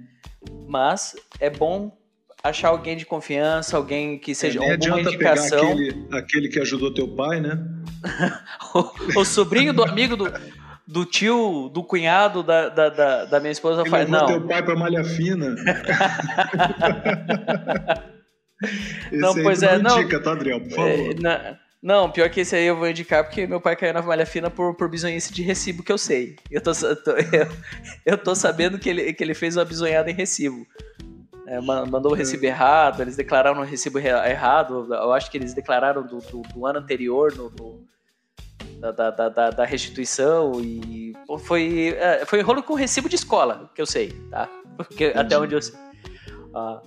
Mas 0.68 1.16
é 1.40 1.48
bom 1.48 1.96
achar 2.44 2.70
alguém 2.70 2.98
de 2.98 3.06
confiança, 3.06 3.78
alguém 3.78 4.18
que 4.18 4.34
seja 4.34 4.60
é, 4.64 4.76
uma 4.88 5.02
indicação. 5.02 5.74
Aquele, 5.74 6.08
aquele 6.12 6.50
que 6.50 6.60
ajudou 6.60 6.92
teu 6.92 7.08
pai, 7.10 7.40
né? 7.40 7.64
o, 8.74 8.80
o, 9.22 9.26
sobrinho 9.26 9.72
do 9.72 9.84
amigo 9.84 10.18
do, 10.18 10.34
do 10.88 11.06
tio, 11.06 11.70
do 11.72 11.84
cunhado 11.84 12.42
da, 12.42 12.68
da, 12.68 12.90
da, 12.90 13.26
da 13.26 13.40
minha 13.40 13.52
esposa 13.52 13.86
faz. 13.86 14.10
Não. 14.10 14.26
teu 14.26 14.42
pai 14.42 14.66
para 14.66 14.76
malha 14.76 15.04
fina. 15.04 15.54
não, 19.12 19.36
pois 19.36 19.62
é, 19.62 19.78
não. 19.78 20.00
Indica, 20.00 20.20
tá, 20.20 20.32
Adriel, 20.32 20.62
por 20.62 20.72
favor. 20.72 20.90
É, 20.90 21.14
não, 21.14 21.61
não, 21.82 22.12
pior 22.12 22.30
que 22.30 22.42
esse 22.42 22.56
aí 22.56 22.66
eu 22.66 22.78
vou 22.78 22.88
indicar 22.88 23.24
porque 23.24 23.48
meu 23.48 23.60
pai 23.60 23.76
caiu 23.76 23.94
na 23.94 24.04
malha 24.04 24.26
fina 24.26 24.52
por, 24.52 24.76
por 24.76 24.88
bisonhice 24.88 25.34
de 25.34 25.42
recibo 25.42 25.82
que 25.82 25.92
eu 25.92 25.98
sei. 25.98 26.36
Eu 26.52 26.62
tô, 26.62 26.72
tô 26.74 27.12
eu, 27.12 27.48
eu, 28.06 28.18
tô 28.18 28.36
sabendo 28.36 28.78
que 28.78 28.88
ele, 28.88 29.12
que 29.14 29.24
ele 29.24 29.34
fez 29.34 29.58
uma 29.58 29.66
bisonhada 29.66 30.12
em 30.12 30.14
recibo. 30.14 30.68
É, 31.48 31.60
mandou 31.60 32.12
o 32.12 32.16
recibo 32.16 32.46
errado, 32.46 33.02
eles 33.02 33.16
declararam 33.16 33.62
o 33.62 33.66
recibo 33.66 33.98
errado. 33.98 34.94
Eu 34.94 35.12
acho 35.12 35.32
que 35.32 35.38
eles 35.38 35.56
declararam 35.56 36.06
do, 36.06 36.20
do, 36.20 36.42
do 36.42 36.66
ano 36.68 36.80
anterior 36.80 37.36
no, 37.36 37.50
no 37.50 37.84
da, 38.80 38.92
da, 38.92 39.30
da, 39.30 39.50
da, 39.50 39.66
restituição 39.66 40.60
e 40.62 41.14
foi, 41.40 41.96
é, 42.00 42.26
foi 42.26 42.42
rolo 42.42 42.64
com 42.64 42.74
recibo 42.74 43.08
de 43.08 43.16
escola, 43.16 43.70
que 43.76 43.82
eu 43.82 43.86
sei, 43.86 44.12
tá? 44.32 44.50
Porque, 44.76 45.14
até 45.16 45.38
onde 45.38 45.54
eu 45.54 45.62
sei. 45.62 45.76
Ah, 46.54 46.82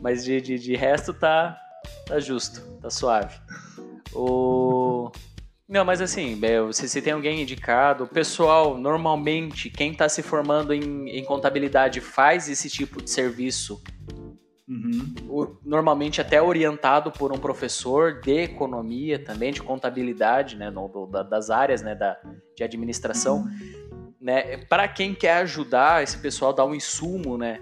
mas 0.00 0.24
de, 0.24 0.40
de, 0.40 0.58
de 0.58 0.74
resto 0.76 1.12
tá, 1.12 1.58
tá 2.06 2.18
justo, 2.18 2.60
tá 2.80 2.88
suave. 2.88 3.34
O... 4.16 5.12
Não, 5.68 5.84
mas 5.84 6.00
assim, 6.00 6.40
se, 6.72 6.88
se 6.88 7.02
tem 7.02 7.12
alguém 7.12 7.42
indicado, 7.42 8.04
o 8.04 8.08
pessoal, 8.08 8.78
normalmente, 8.78 9.68
quem 9.68 9.92
está 9.92 10.08
se 10.08 10.22
formando 10.22 10.72
em, 10.72 11.08
em, 11.10 11.24
contabilidade 11.24 12.00
faz 12.00 12.48
esse 12.48 12.70
tipo 12.70 13.02
de 13.02 13.10
serviço. 13.10 13.82
Uhum. 14.68 15.50
Normalmente 15.64 16.20
até 16.20 16.40
orientado 16.40 17.12
por 17.12 17.32
um 17.32 17.38
professor 17.38 18.20
de 18.20 18.42
economia 18.42 19.18
também, 19.18 19.52
de 19.52 19.62
contabilidade, 19.62 20.56
né, 20.56 20.70
no, 20.70 20.88
do, 20.88 21.06
da, 21.06 21.22
das 21.22 21.50
áreas 21.50 21.82
né, 21.82 21.94
da, 21.94 22.16
de 22.56 22.64
administração. 22.64 23.38
Uhum. 23.38 24.12
Né, 24.20 24.56
para 24.68 24.88
quem 24.88 25.14
quer 25.14 25.38
ajudar 25.38 26.02
esse 26.02 26.18
pessoal, 26.18 26.52
dar 26.52 26.64
um 26.64 26.74
insumo, 26.74 27.36
né, 27.36 27.60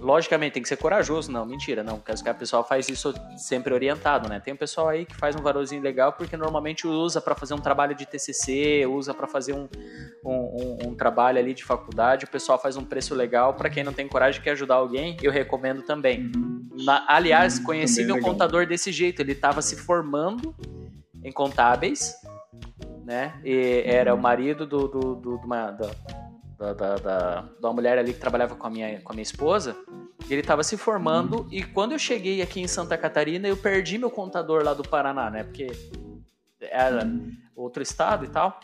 Logicamente, 0.00 0.54
tem 0.54 0.62
que 0.62 0.68
ser 0.68 0.76
corajoso. 0.76 1.30
Não, 1.30 1.44
mentira, 1.44 1.82
não. 1.82 1.98
Porque 1.98 2.28
o 2.28 2.34
pessoal 2.34 2.66
faz 2.66 2.88
isso 2.88 3.12
sempre 3.36 3.74
orientado, 3.74 4.28
né? 4.28 4.40
Tem 4.40 4.54
um 4.54 4.56
pessoal 4.56 4.88
aí 4.88 5.04
que 5.04 5.14
faz 5.14 5.36
um 5.36 5.42
valorzinho 5.42 5.82
legal 5.82 6.12
porque 6.14 6.36
normalmente 6.36 6.86
usa 6.86 7.20
para 7.20 7.34
fazer 7.34 7.54
um 7.54 7.58
trabalho 7.58 7.94
de 7.94 8.06
TCC, 8.06 8.86
usa 8.86 9.12
para 9.12 9.26
fazer 9.26 9.52
um, 9.52 9.68
um, 10.24 10.32
um, 10.32 10.78
um, 10.88 10.94
trabalho 10.94 11.38
ali 11.38 11.52
de 11.52 11.64
faculdade. 11.64 12.24
O 12.24 12.28
pessoal 12.28 12.58
faz 12.58 12.76
um 12.76 12.84
preço 12.84 13.14
legal. 13.14 13.54
Para 13.54 13.68
quem 13.68 13.84
não 13.84 13.92
tem 13.92 14.08
coragem 14.08 14.40
quer 14.40 14.52
ajudar 14.52 14.76
alguém, 14.76 15.16
eu 15.22 15.30
recomendo 15.30 15.82
também. 15.82 16.30
Uhum. 16.34 16.68
Na, 16.84 17.04
aliás, 17.06 17.58
uhum, 17.58 17.64
conheci 17.64 18.04
meu 18.04 18.20
contador 18.20 18.66
desse 18.66 18.90
jeito. 18.90 19.20
Ele 19.20 19.32
estava 19.32 19.60
se 19.60 19.76
formando 19.76 20.54
em 21.22 21.30
contábeis, 21.30 22.14
né? 23.04 23.38
E 23.44 23.82
era 23.84 24.14
o 24.14 24.18
marido 24.18 24.66
do, 24.66 24.88
do, 24.88 25.14
do, 25.14 25.36
do 25.36 25.36
uma, 25.44 25.70
da, 25.72 25.90
da, 26.60 26.74
da, 26.74 26.94
da, 26.96 27.48
da 27.58 27.72
mulher 27.72 27.96
ali 27.96 28.12
que 28.12 28.20
trabalhava 28.20 28.54
com 28.54 28.66
a 28.66 28.70
minha, 28.70 29.00
com 29.00 29.12
a 29.12 29.14
minha 29.14 29.22
esposa. 29.22 29.74
Ele 30.28 30.42
estava 30.42 30.62
se 30.62 30.76
formando 30.76 31.48
e 31.50 31.64
quando 31.64 31.92
eu 31.92 31.98
cheguei 31.98 32.42
aqui 32.42 32.60
em 32.60 32.68
Santa 32.68 32.98
Catarina, 32.98 33.48
eu 33.48 33.56
perdi 33.56 33.96
meu 33.96 34.10
contador 34.10 34.62
lá 34.62 34.74
do 34.74 34.82
Paraná, 34.82 35.30
né? 35.30 35.42
Porque 35.42 35.68
era 36.60 37.10
outro 37.56 37.82
estado 37.82 38.26
e 38.26 38.28
tal. 38.28 38.60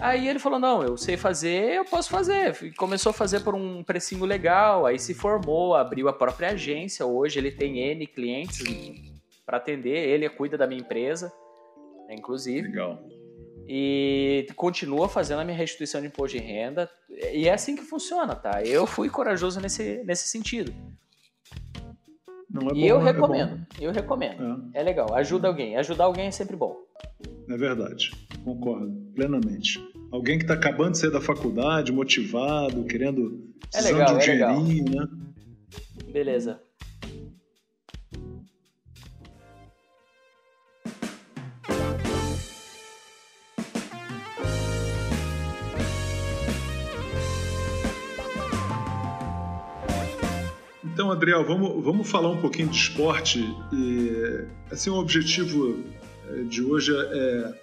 Aí 0.00 0.26
ele 0.26 0.40
falou: 0.40 0.58
Não, 0.58 0.82
eu 0.82 0.96
sei 0.96 1.16
fazer, 1.16 1.74
eu 1.74 1.84
posso 1.84 2.10
fazer. 2.10 2.58
E 2.64 2.72
começou 2.72 3.10
a 3.10 3.14
fazer 3.14 3.40
por 3.40 3.54
um 3.54 3.84
precinho 3.84 4.24
legal, 4.24 4.84
aí 4.84 4.98
se 4.98 5.14
formou, 5.14 5.76
abriu 5.76 6.08
a 6.08 6.12
própria 6.12 6.50
agência. 6.50 7.06
Hoje 7.06 7.38
ele 7.38 7.52
tem 7.52 7.78
N 7.78 8.04
clientes 8.08 8.58
para 9.46 9.58
atender, 9.58 10.08
ele 10.08 10.28
cuida 10.28 10.58
da 10.58 10.66
minha 10.66 10.80
empresa, 10.80 11.32
né, 12.08 12.16
inclusive. 12.16 12.66
Legal 12.66 12.98
e 13.68 14.46
continua 14.56 15.08
fazendo 15.08 15.40
a 15.40 15.44
minha 15.44 15.56
restituição 15.56 16.00
de 16.00 16.06
imposto 16.06 16.38
de 16.38 16.42
renda. 16.42 16.90
E 17.32 17.46
é 17.46 17.52
assim 17.52 17.76
que 17.76 17.82
funciona, 17.82 18.34
tá? 18.34 18.62
Eu 18.62 18.86
fui 18.86 19.10
corajoso 19.10 19.60
nesse, 19.60 20.02
nesse 20.04 20.26
sentido. 20.28 20.72
Não 22.50 22.62
é 22.62 22.70
bom, 22.70 22.76
e 22.76 22.88
eu 22.88 22.98
é 22.98 23.04
recomendo, 23.04 23.66
é 23.78 23.84
eu 23.84 23.92
recomendo. 23.92 24.70
É. 24.72 24.80
é. 24.80 24.82
legal, 24.82 25.14
ajuda 25.14 25.48
alguém. 25.48 25.76
Ajudar 25.76 26.04
alguém 26.04 26.28
é 26.28 26.30
sempre 26.30 26.56
bom. 26.56 26.74
É 27.46 27.56
verdade, 27.58 28.10
concordo 28.42 28.90
plenamente. 29.14 29.78
Alguém 30.10 30.38
que 30.38 30.44
está 30.44 30.54
acabando 30.54 30.92
de 30.92 30.98
sair 30.98 31.10
da 31.10 31.20
faculdade, 31.20 31.92
motivado, 31.92 32.84
querendo 32.84 33.52
é 33.74 33.82
legal, 33.82 34.06
de 34.06 34.14
um 34.14 34.18
é 34.18 34.26
legal. 34.26 34.62
né? 34.62 35.08
Beleza. 36.10 36.62
Então, 50.98 51.12
Adriel, 51.12 51.44
vamos, 51.44 51.84
vamos 51.84 52.10
falar 52.10 52.28
um 52.28 52.40
pouquinho 52.40 52.66
de 52.70 52.76
esporte. 52.76 53.38
E, 53.72 54.44
assim, 54.68 54.90
o 54.90 54.96
objetivo 54.96 55.84
eh, 56.28 56.42
de 56.42 56.60
hoje 56.60 56.92
é, 56.92 57.54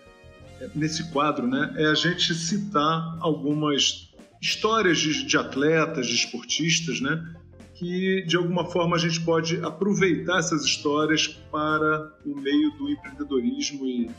é, 0.61 0.69
nesse 0.73 1.11
quadro, 1.11 1.45
né, 1.45 1.75
é 1.75 1.87
a 1.87 1.93
gente 1.95 2.33
citar 2.33 3.17
algumas 3.19 4.09
histórias 4.41 4.99
de, 4.99 5.25
de 5.25 5.37
atletas, 5.37 6.07
de 6.07 6.15
esportistas, 6.15 7.01
né, 7.01 7.35
que 7.73 8.23
de 8.25 8.37
alguma 8.37 8.71
forma 8.71 8.95
a 8.95 8.99
gente 8.99 9.19
pode 9.19 9.61
aproveitar 9.65 10.39
essas 10.39 10.63
histórias 10.63 11.27
para 11.27 12.13
o 12.25 12.39
meio 12.39 12.71
do 12.77 12.89
empreendedorismo 12.89 13.85
e, 13.85 14.09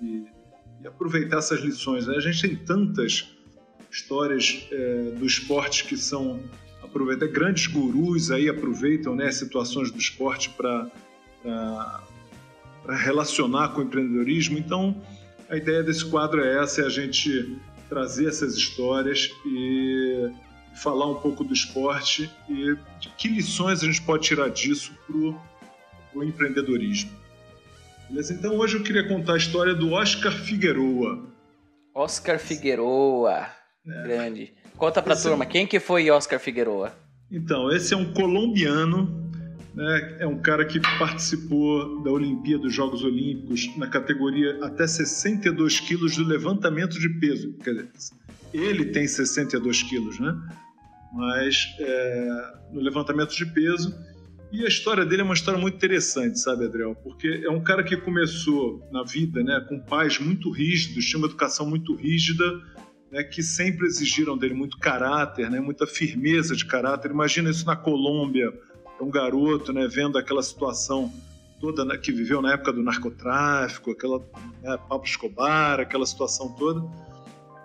e, 0.00 0.24
e 0.80 0.86
aproveitar 0.86 1.36
essas 1.36 1.60
lições. 1.60 2.06
Né? 2.06 2.16
A 2.16 2.20
gente 2.20 2.40
tem 2.40 2.56
tantas 2.56 3.28
histórias 3.90 4.66
é, 4.72 5.10
do 5.18 5.26
esporte 5.26 5.84
que 5.84 5.98
são 5.98 6.40
aproveita 6.94 7.26
grandes 7.26 7.66
gurus 7.66 8.30
aí 8.30 8.48
aproveitam 8.48 9.16
né, 9.16 9.32
situações 9.32 9.90
do 9.90 9.98
esporte 9.98 10.48
para 10.50 10.88
relacionar 12.88 13.70
com 13.70 13.80
o 13.80 13.82
empreendedorismo. 13.82 14.56
Então, 14.56 15.02
a 15.50 15.56
ideia 15.56 15.82
desse 15.82 16.04
quadro 16.04 16.40
é 16.40 16.62
essa, 16.62 16.82
é 16.82 16.86
a 16.86 16.88
gente 16.88 17.58
trazer 17.88 18.28
essas 18.28 18.54
histórias 18.54 19.28
e 19.44 20.30
falar 20.76 21.10
um 21.10 21.16
pouco 21.16 21.42
do 21.42 21.52
esporte 21.52 22.30
e 22.48 22.76
de 23.00 23.08
que 23.18 23.26
lições 23.28 23.82
a 23.82 23.86
gente 23.86 24.00
pode 24.02 24.24
tirar 24.24 24.48
disso 24.50 24.92
para 25.06 25.16
o 26.20 26.22
empreendedorismo. 26.22 27.10
Beleza? 28.08 28.34
Então, 28.34 28.56
hoje 28.56 28.76
eu 28.76 28.82
queria 28.84 29.06
contar 29.08 29.34
a 29.34 29.36
história 29.36 29.74
do 29.74 29.92
Oscar 29.92 30.32
Figueroa. 30.32 31.24
Oscar 31.92 32.38
Figueroa, 32.38 33.48
é. 33.86 34.02
grande. 34.04 34.54
Conta 34.76 35.00
pra 35.00 35.14
esse 35.14 35.26
é 35.26 35.30
turma, 35.30 35.44
é... 35.44 35.46
quem 35.46 35.66
que 35.66 35.78
foi 35.80 36.10
Oscar 36.10 36.38
Figueroa? 36.40 36.92
Então, 37.30 37.70
esse 37.70 37.94
é 37.94 37.96
um 37.96 38.12
colombiano, 38.12 39.30
né? 39.74 40.16
é 40.20 40.26
um 40.26 40.38
cara 40.38 40.64
que 40.64 40.80
participou 40.98 42.02
da 42.02 42.10
Olimpíada 42.10 42.62
dos 42.62 42.74
Jogos 42.74 43.02
Olímpicos 43.02 43.76
na 43.76 43.86
categoria 43.86 44.58
até 44.62 44.86
62 44.86 45.80
quilos 45.80 46.16
do 46.16 46.24
levantamento 46.24 46.98
de 46.98 47.08
peso. 47.18 47.52
Quer 47.62 47.72
dizer, 47.72 47.88
ele 48.52 48.86
tem 48.86 49.06
62 49.06 49.82
quilos, 49.82 50.20
né? 50.20 50.34
Mas 51.12 51.74
é, 51.80 52.54
no 52.72 52.80
levantamento 52.80 53.34
de 53.34 53.46
peso. 53.46 53.94
E 54.52 54.64
a 54.64 54.68
história 54.68 55.04
dele 55.04 55.22
é 55.22 55.24
uma 55.24 55.34
história 55.34 55.58
muito 55.58 55.74
interessante, 55.74 56.38
sabe, 56.38 56.66
Adriel? 56.66 56.94
Porque 56.94 57.42
é 57.44 57.50
um 57.50 57.60
cara 57.60 57.82
que 57.82 57.96
começou 57.96 58.88
na 58.92 59.02
vida 59.02 59.42
né, 59.42 59.64
com 59.68 59.80
pais 59.80 60.20
muito 60.20 60.48
rígidos, 60.52 61.04
tinha 61.06 61.18
uma 61.18 61.26
educação 61.26 61.68
muito 61.68 61.92
rígida, 61.96 62.44
né, 63.10 63.22
que 63.22 63.42
sempre 63.42 63.86
exigiram 63.86 64.36
dele 64.36 64.54
muito 64.54 64.78
caráter, 64.78 65.50
né, 65.50 65.60
muita 65.60 65.86
firmeza 65.86 66.56
de 66.56 66.64
caráter. 66.64 67.10
Imagina 67.10 67.50
isso 67.50 67.66
na 67.66 67.76
Colômbia, 67.76 68.52
um 69.00 69.10
garoto 69.10 69.72
né, 69.72 69.86
vendo 69.86 70.18
aquela 70.18 70.42
situação 70.42 71.12
toda 71.60 71.84
né, 71.84 71.96
que 71.96 72.12
viveu 72.12 72.42
na 72.42 72.52
época 72.52 72.72
do 72.72 72.82
narcotráfico, 72.82 73.90
aquela 73.90 74.18
né, 74.62 74.76
Pablo 74.88 75.04
Escobar, 75.04 75.80
aquela 75.80 76.06
situação 76.06 76.48
toda, 76.50 76.80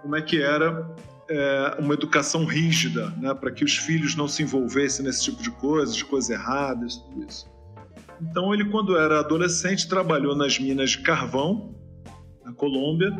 como 0.01 0.15
é 0.15 0.21
que 0.21 0.41
era 0.41 0.89
é, 1.29 1.75
uma 1.79 1.93
educação 1.93 2.45
rígida, 2.45 3.09
né, 3.17 3.33
para 3.33 3.51
que 3.51 3.63
os 3.63 3.75
filhos 3.75 4.15
não 4.15 4.27
se 4.27 4.43
envolvessem 4.43 5.05
nesse 5.05 5.25
tipo 5.25 5.41
de 5.41 5.51
coisas, 5.51 5.95
de 5.95 6.05
coisas 6.05 6.29
erradas, 6.29 6.97
tudo 6.97 7.25
isso. 7.27 7.49
Então 8.21 8.53
ele, 8.53 8.65
quando 8.65 8.97
era 8.97 9.19
adolescente, 9.19 9.87
trabalhou 9.87 10.35
nas 10.35 10.59
minas 10.59 10.91
de 10.91 10.99
carvão 10.99 11.75
na 12.43 12.51
Colômbia, 12.51 13.11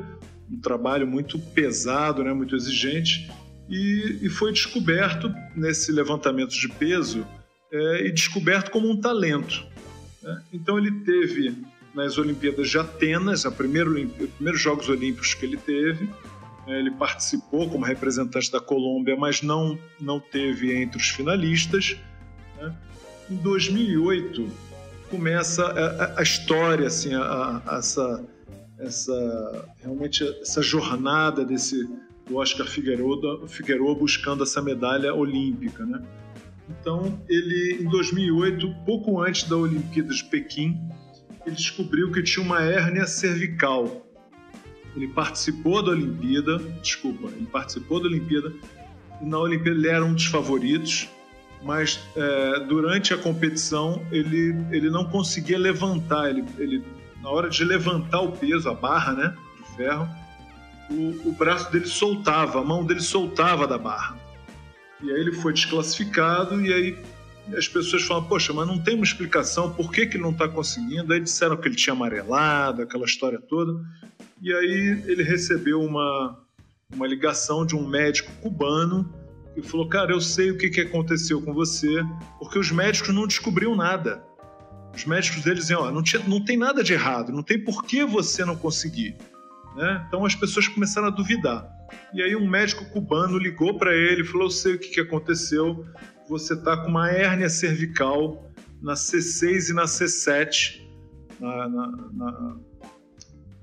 um 0.52 0.60
trabalho 0.60 1.06
muito 1.06 1.38
pesado, 1.39 2.24
né, 2.24 2.34
muito 2.34 2.56
exigente, 2.56 3.30
e, 3.70 4.20
e 4.24 4.30
foi 4.30 4.52
descoberto 4.52 5.32
nesse 5.56 5.91
levantamento 5.91 6.52
de 6.52 6.68
peso 6.68 7.26
é, 7.72 8.08
e 8.08 8.12
descoberto 8.12 8.72
como 8.72 8.89
um 8.89 9.00
talento. 9.00 9.66
Né? 10.24 10.43
Então 10.52 10.78
ele 10.78 10.91
teve 11.02 11.56
nas 11.93 12.18
Olimpíadas 12.18 12.70
de 12.70 12.78
Atenas, 12.78 13.45
a 13.45 13.52
primeiro, 13.52 13.91
os 13.93 14.30
primeiros 14.32 14.62
Jogos 14.62 14.89
Olímpicos 14.89 15.34
que 15.34 15.45
ele 15.45 15.58
teve. 15.58 16.10
É, 16.68 16.80
ele 16.80 16.91
participou 16.91 17.70
como 17.70 17.86
representante 17.86 18.52
da 18.52 18.60
Colômbia, 18.60 19.16
mas 19.16 19.41
não, 19.41 19.78
não 20.00 20.20
teve 20.20 20.76
entre 20.76 21.00
os 21.00 21.10
finalistas. 21.10 21.97
Né? 22.58 22.76
Em 23.30 23.36
2008 23.36 24.47
começa 25.10 25.66
a, 25.66 26.20
a 26.20 26.24
história, 26.24 26.88
assim, 26.88 27.14
a, 27.16 27.62
a, 27.66 27.78
essa, 27.78 28.24
essa 28.80 29.70
realmente 29.82 30.24
essa 30.42 30.62
jornada 30.62 31.44
desse 31.46 31.88
do 32.28 32.38
Oscar 32.38 32.68
Figueiredo, 32.68 33.48
Figueiredo 33.48 33.96
buscando 33.96 34.44
essa 34.44 34.62
medalha 34.62 35.14
olímpica, 35.14 35.86
né? 35.86 36.02
Então 36.70 37.20
ele 37.28 37.78
em 37.82 37.90
2008, 37.90 38.76
pouco 38.86 39.22
antes 39.22 39.44
da 39.44 39.58
Olimpíada 39.58 40.14
de 40.14 40.24
Pequim, 40.26 40.80
ele 41.46 41.56
descobriu 41.56 42.12
que 42.12 42.22
tinha 42.22 42.46
uma 42.46 42.62
hérnia 42.62 43.08
cervical 43.08 44.06
ele 44.96 45.08
participou 45.08 45.84
da 45.84 45.92
Olimpíada, 45.92 46.58
desculpa, 46.82 47.28
ele 47.28 47.46
participou 47.46 48.00
da 48.00 48.08
Olimpíada 48.08 48.54
e 49.22 49.26
na 49.26 49.40
Olimpíada 49.40 49.78
ele 49.78 49.88
era 49.88 50.04
um 50.04 50.14
dos 50.14 50.26
favoritos, 50.26 51.08
mas 51.64 52.00
é, 52.16 52.60
durante 52.62 53.14
a 53.14 53.18
competição 53.18 54.02
ele, 54.12 54.56
ele 54.72 54.90
não 54.90 55.06
conseguia 55.06 55.58
levantar, 55.58 56.30
ele, 56.30 56.44
ele, 56.58 56.84
na 57.22 57.30
hora 57.30 57.49
de 57.49 57.63
levantar 57.63 58.22
o 58.22 58.32
peso, 58.32 58.70
a 58.70 58.74
barra 58.74 59.13
né, 59.13 59.36
de 59.57 59.76
ferro, 59.76 60.07
o, 60.89 61.30
o 61.30 61.32
braço 61.32 61.72
dele 61.72 61.86
soltava, 61.86 62.59
a 62.59 62.63
mão 62.63 62.86
dele 62.86 63.01
soltava 63.01 63.67
da 63.67 63.78
barra. 63.78 64.17
E 65.01 65.11
aí 65.11 65.20
ele 65.20 65.32
foi 65.32 65.53
desclassificado 65.53 66.61
e 66.61 66.74
aí 66.74 66.97
as 67.57 67.67
pessoas 67.67 68.03
falam, 68.03 68.24
poxa, 68.26 68.53
mas 68.53 68.67
não 68.67 68.78
tem 68.78 68.95
uma 68.95 69.03
explicação 69.03 69.72
por 69.72 69.91
que, 69.91 70.05
que 70.05 70.17
ele 70.17 70.24
não 70.24 70.32
está 70.32 70.47
conseguindo. 70.47 71.13
Aí 71.13 71.20
disseram 71.20 71.57
que 71.57 71.67
ele 71.67 71.76
tinha 71.76 71.93
amarelado, 71.93 72.82
aquela 72.82 73.05
história 73.05 73.39
toda. 73.39 73.80
E 74.41 74.53
aí 74.53 75.03
ele 75.07 75.24
recebeu 75.24 75.82
uma, 75.82 76.38
uma 76.93 77.07
ligação 77.07 77.65
de 77.65 77.76
um 77.76 77.88
médico 77.88 78.32
cubano 78.41 79.11
que 79.53 79.61
falou: 79.61 79.88
Cara, 79.88 80.11
eu 80.11 80.22
sei 80.22 80.51
o 80.51 80.57
que, 80.57 80.70
que 80.70 80.82
aconteceu 80.82 81.41
com 81.41 81.53
você, 81.53 82.03
porque 82.38 82.59
os 82.59 82.72
médicos 82.72 83.13
não 83.13 83.26
descobriram 83.26 83.76
nada. 83.76 84.24
Os 85.00 85.06
médicos 85.06 85.43
deles 85.43 85.62
diziam: 85.62 85.89
não, 85.91 86.04
tinha, 86.04 86.22
não 86.28 86.43
tem 86.43 86.58
nada 86.58 86.84
de 86.84 86.91
errado, 86.91 87.32
não 87.32 87.41
tem 87.41 87.58
por 87.64 87.84
que 87.86 88.04
você 88.04 88.43
não 88.43 88.56
conseguir. 88.56 89.16
Né? 89.76 90.06
Então 90.08 90.26
as 90.26 90.36
pessoas 90.36 90.68
começaram 90.68 91.08
a 91.08 91.12
duvidar. 91.12 91.66
E 92.14 92.22
aí 92.22 92.36
um 92.36 92.47
médico 92.47 92.84
cubano 92.91 93.38
ligou 93.38 93.78
para 93.78 93.95
ele 93.95 94.24
e 94.24 94.26
falou: 94.26 94.47
Eu 94.47 94.52
sei 94.52 94.76
o 94.76 94.80
que, 94.80 94.89
que 94.89 95.00
aconteceu, 95.00 95.86
você 96.28 96.54
está 96.54 96.76
com 96.76 96.89
uma 96.89 97.10
hérnia 97.10 97.50
cervical 97.50 98.52
na 98.82 98.93
C6 98.93 99.70
e 99.70 99.74
na 99.74 99.86
C7, 99.86 100.82
na, 101.39 101.70
na, 101.70 101.88
na 102.14 102.58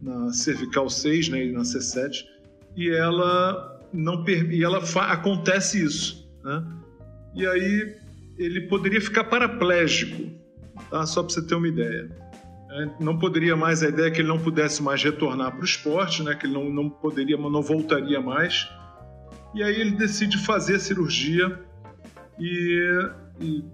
na 0.01 0.33
cervical 0.33 0.89
6, 0.89 1.31
né, 1.31 1.47
e 1.47 1.53
na 1.53 1.63
C7, 1.63 2.25
e 2.77 2.91
ela 2.91 3.81
não 3.93 4.25
e 4.29 4.63
ela 4.63 4.83
acontece 5.09 5.83
isso, 5.83 6.31
né? 6.45 6.65
E 7.35 7.47
aí 7.47 7.97
ele 8.39 8.63
poderia 8.63 9.01
ficar 9.01 9.25
paraplégico, 9.25 10.31
tá? 10.91 11.07
Só 11.07 11.23
para 11.23 11.33
você 11.33 11.47
ter 11.47 11.55
uma 11.55 11.69
ideia. 11.69 12.11
É, 12.71 12.91
não 13.01 13.19
poderia 13.19 13.57
mais 13.57 13.83
a 13.83 13.89
ideia 13.89 14.09
é 14.09 14.11
que 14.11 14.21
ele 14.21 14.29
não 14.29 14.39
pudesse 14.39 14.83
mais 14.83 15.03
retornar 15.03 15.53
para 15.53 15.61
o 15.61 15.65
esporte, 15.65 16.23
né? 16.23 16.35
Que 16.35 16.47
ele 16.47 16.55
não, 16.55 16.71
não 16.71 16.91
poderia, 16.91 17.37
não 17.37 17.63
voltaria 17.63 18.21
mais. 18.21 18.69
E 19.55 19.63
aí 19.63 19.81
ele 19.81 19.93
decide 19.93 20.37
fazer 20.39 20.77
a 20.77 20.79
cirurgia 20.79 21.59
e, 22.39 22.91
e 23.41 23.65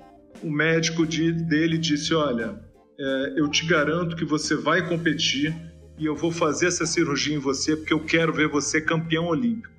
o 0.42 0.50
médico 0.50 1.06
de, 1.06 1.32
dele 1.32 1.78
disse, 1.78 2.14
olha, 2.14 2.60
é, 2.98 3.34
eu 3.36 3.48
te 3.48 3.66
garanto 3.66 4.14
que 4.14 4.24
você 4.24 4.54
vai 4.54 4.86
competir 4.86 5.54
e 5.98 6.06
eu 6.06 6.14
vou 6.14 6.30
fazer 6.30 6.66
essa 6.66 6.86
cirurgia 6.86 7.34
em 7.34 7.38
você 7.38 7.76
porque 7.76 7.92
eu 7.92 8.00
quero 8.00 8.32
ver 8.32 8.48
você 8.48 8.80
campeão 8.80 9.26
olímpico. 9.26 9.74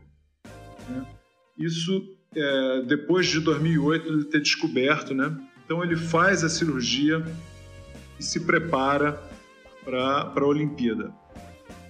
Né? 0.89 1.05
Isso 1.57 2.01
é, 2.35 2.81
depois 2.87 3.27
de 3.27 3.39
2008 3.39 4.07
ele 4.07 4.23
ter 4.25 4.41
descoberto, 4.41 5.13
né? 5.13 5.35
Então 5.65 5.83
ele 5.83 5.95
faz 5.95 6.43
a 6.43 6.49
cirurgia 6.49 7.23
e 8.19 8.23
se 8.23 8.41
prepara 8.41 9.21
para 9.83 10.31
a 10.35 10.45
Olimpíada. 10.45 11.11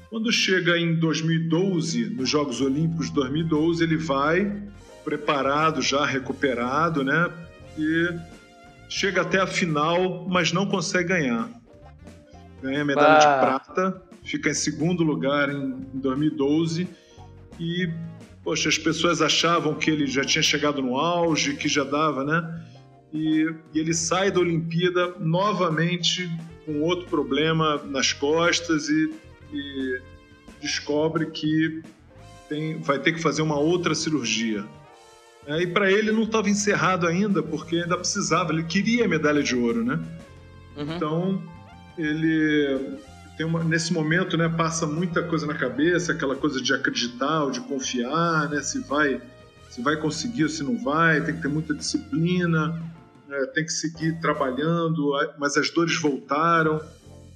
Quando 0.10 0.32
chega 0.32 0.78
em 0.78 0.96
2012, 0.96 2.12
nos 2.12 2.30
Jogos 2.30 2.62
Olímpicos 2.62 3.08
de 3.08 3.14
2012, 3.14 3.84
ele 3.84 3.98
vai 3.98 4.64
preparado, 5.04 5.82
já 5.82 6.06
recuperado, 6.06 7.04
né? 7.04 7.32
E 7.78 8.10
chega 8.88 9.22
até 9.22 9.40
a 9.40 9.48
final, 9.48 10.28
mas 10.30 10.52
não 10.52 10.68
consegue 10.68 11.10
ganhar. 11.10 11.50
Ganha 12.62 12.82
a 12.82 12.86
medalha 12.86 13.20
de 13.20 13.26
prata 13.26 14.04
fica 14.24 14.50
em 14.50 14.54
segundo 14.54 15.04
lugar 15.04 15.50
em 15.50 15.72
2012 15.94 16.88
e 17.60 17.90
poxa, 18.44 18.70
as 18.70 18.78
pessoas 18.78 19.22
achavam 19.22 19.76
que 19.76 19.90
ele 19.90 20.08
já 20.08 20.24
tinha 20.24 20.42
chegado 20.42 20.82
no 20.82 20.98
auge, 20.98 21.56
que 21.56 21.70
já 21.70 21.84
dava, 21.84 22.24
né? 22.24 22.62
E, 23.14 23.54
e 23.74 23.80
ele 23.80 23.94
sai 23.94 24.32
da 24.32 24.40
Olimpíada 24.40 25.16
novamente 25.20 26.30
com 26.66 26.82
outro 26.82 27.06
problema 27.08 27.82
nas 27.86 28.12
costas 28.12 28.90
e, 28.90 29.14
e 29.54 30.02
descobre 30.62 31.28
que 31.28 31.84
tem, 32.50 32.80
vai 32.80 33.00
ter 33.00 33.14
que 33.14 33.22
fazer 33.22 33.42
uma 33.42 33.60
outra 33.60 33.94
cirurgia. 33.94 34.66
É, 35.46 35.62
e 35.62 35.68
para 35.68 35.92
ele 35.92 36.12
não 36.12 36.24
estava 36.24 36.50
encerrado 36.50 37.06
ainda, 37.06 37.44
porque 37.44 37.78
ainda 37.78 37.98
precisava, 37.98 38.54
ele 38.54 38.64
queria 38.64 39.06
a 39.06 39.08
medalha 39.08 39.44
de 39.44 39.56
ouro, 39.56 39.84
né? 39.84 40.00
Uhum. 40.78 40.96
Então 40.96 41.44
ele 41.98 42.98
tem 43.38 43.46
uma, 43.46 43.64
nesse 43.64 43.92
momento, 43.92 44.38
né, 44.38 44.48
passa 44.48 44.86
muita 44.86 45.24
coisa 45.24 45.46
na 45.46 45.54
cabeça, 45.54 46.12
aquela 46.12 46.36
coisa 46.36 46.62
de 46.62 46.74
acreditar 46.74 47.44
ou 47.44 47.52
de 47.52 47.62
confiar, 47.62 48.50
né, 48.50 48.62
se 48.62 48.80
vai, 48.80 49.22
se 49.70 49.82
vai 49.82 49.98
conseguir 49.98 50.44
ou 50.44 50.50
se 50.50 50.64
não 50.64 50.78
vai, 50.78 51.22
tem 51.22 51.36
que 51.36 51.42
ter 51.42 51.48
muita 51.48 51.74
disciplina, 51.74 52.82
né, 53.40 53.46
tem 53.48 53.66
que 53.66 53.72
seguir 53.72 54.20
trabalhando, 54.20 55.12
mas 55.40 55.58
as 55.58 55.70
dores 55.70 56.00
voltaram, 56.00 56.82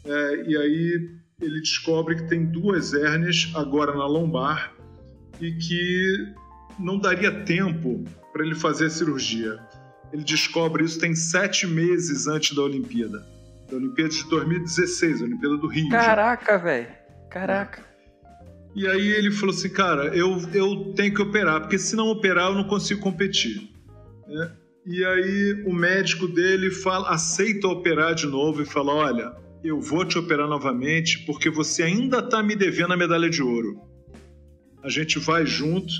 é, 0.05 0.43
e 0.47 0.57
aí 0.57 1.09
ele 1.41 1.59
descobre 1.59 2.15
que 2.15 2.27
tem 2.27 2.45
duas 2.45 2.93
hérnias 2.93 3.51
agora 3.55 3.95
na 3.95 4.05
lombar 4.05 4.73
e 5.39 5.51
que 5.51 6.33
não 6.79 6.99
daria 6.99 7.43
tempo 7.43 8.03
para 8.31 8.45
ele 8.45 8.55
fazer 8.55 8.85
a 8.85 8.89
cirurgia. 8.89 9.59
Ele 10.11 10.23
descobre 10.23 10.83
isso 10.83 10.99
tem 10.99 11.13
sete 11.13 11.67
meses 11.67 12.27
antes 12.27 12.55
da 12.55 12.61
Olimpíada 12.61 13.37
da 13.69 13.75
Olimpíada 13.75 14.09
de 14.09 14.23
2016, 14.29 15.21
a 15.21 15.25
Olimpíada 15.25 15.57
do 15.57 15.67
Rio. 15.67 15.89
Caraca, 15.89 16.57
velho. 16.57 16.87
Caraca. 17.29 17.85
E 18.75 18.87
aí 18.87 19.07
ele 19.09 19.31
falou 19.31 19.53
assim, 19.53 19.69
cara, 19.69 20.15
eu, 20.15 20.37
eu 20.53 20.93
tenho 20.95 21.13
que 21.13 21.21
operar, 21.21 21.61
porque 21.61 21.77
se 21.77 21.95
não 21.95 22.07
operar 22.07 22.49
eu 22.49 22.55
não 22.55 22.63
consigo 22.63 23.01
competir. 23.01 23.69
Né? 24.27 24.51
E 24.87 25.03
aí 25.03 25.63
o 25.65 25.73
médico 25.73 26.29
dele 26.29 26.71
fala, 26.71 27.09
aceita 27.09 27.67
operar 27.67 28.15
de 28.15 28.25
novo 28.25 28.61
e 28.61 28.65
fala, 28.65 28.93
olha, 28.93 29.35
eu 29.61 29.81
vou 29.81 30.05
te 30.05 30.17
operar 30.17 30.47
novamente 30.47 31.25
porque 31.25 31.49
você 31.49 31.83
ainda 31.83 32.19
está 32.19 32.41
me 32.41 32.55
devendo 32.55 32.93
a 32.93 32.97
medalha 32.97 33.29
de 33.29 33.43
ouro. 33.43 33.81
A 34.81 34.87
gente 34.87 35.19
vai 35.19 35.45
junto, 35.45 35.93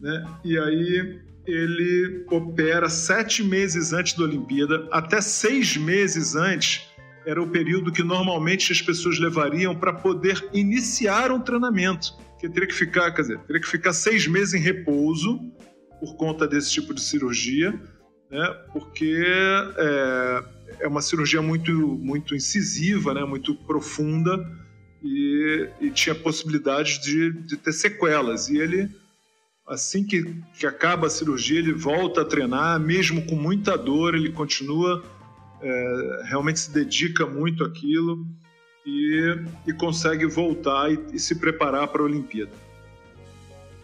né? 0.00 0.24
E 0.44 0.58
aí 0.58 1.20
ele 1.46 2.26
opera 2.28 2.88
sete 2.88 3.44
meses 3.44 3.92
antes 3.92 4.14
da 4.14 4.24
Olimpíada, 4.24 4.88
até 4.90 5.20
seis 5.20 5.76
meses 5.76 6.34
antes 6.34 6.82
era 7.24 7.40
o 7.40 7.48
período 7.48 7.92
que 7.92 8.02
normalmente 8.02 8.72
as 8.72 8.82
pessoas 8.82 9.20
levariam 9.20 9.74
para 9.76 9.92
poder 9.92 10.48
iniciar 10.52 11.30
um 11.30 11.40
treinamento, 11.40 12.12
que 12.40 12.48
teria 12.48 12.66
que 12.66 12.74
ficar, 12.74 13.12
quer 13.12 13.22
dizer, 13.22 13.38
teria 13.40 13.62
que 13.62 13.68
ficar 13.68 13.92
seis 13.92 14.26
meses 14.26 14.54
em 14.54 14.60
repouso 14.60 15.38
por 16.00 16.16
conta 16.16 16.46
desse 16.46 16.72
tipo 16.72 16.92
de 16.92 17.00
cirurgia, 17.00 17.80
né? 18.30 18.56
Porque 18.72 19.24
é, 19.76 20.44
é 20.80 20.88
uma 20.88 21.02
cirurgia 21.02 21.42
muito, 21.42 21.72
muito 21.72 22.34
incisiva, 22.34 23.14
né? 23.14 23.24
Muito 23.24 23.54
profunda 23.54 24.44
e, 25.02 25.68
e 25.80 25.90
tinha 25.90 26.14
possibilidade 26.14 27.00
de, 27.00 27.32
de 27.32 27.56
ter 27.56 27.72
sequelas. 27.72 28.48
E 28.48 28.58
ele 28.58 28.88
assim 29.66 30.04
que, 30.04 30.22
que 30.56 30.66
acaba 30.66 31.08
a 31.08 31.10
cirurgia, 31.10 31.58
ele 31.58 31.72
volta 31.72 32.22
a 32.22 32.24
treinar, 32.24 32.78
mesmo 32.78 33.26
com 33.26 33.34
muita 33.34 33.76
dor, 33.76 34.14
ele 34.14 34.30
continua 34.30 35.02
é, 35.60 36.22
realmente 36.24 36.60
se 36.60 36.72
dedica 36.72 37.26
muito 37.26 37.64
àquilo 37.64 38.26
e, 38.84 39.36
e 39.66 39.72
consegue 39.72 40.26
voltar 40.26 40.92
e, 40.92 40.98
e, 41.12 41.18
se 41.18 41.34
preparar 41.36 41.88
para 41.88 42.02
a 42.02 42.04
Olimpíada. 42.04 42.52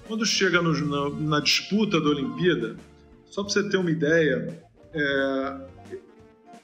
Quando 0.06 0.26
chega 0.26 0.60
no, 0.60 0.72
na, 0.72 1.20
na, 1.20 1.40
disputa 1.40 2.00
da 2.00 2.10
Olimpíada, 2.10 2.76
só 3.32 3.42
para 3.42 3.50
você 3.50 3.68
ter 3.68 3.78
uma 3.78 3.90
ideia, 3.90 4.62
é, 4.94 5.54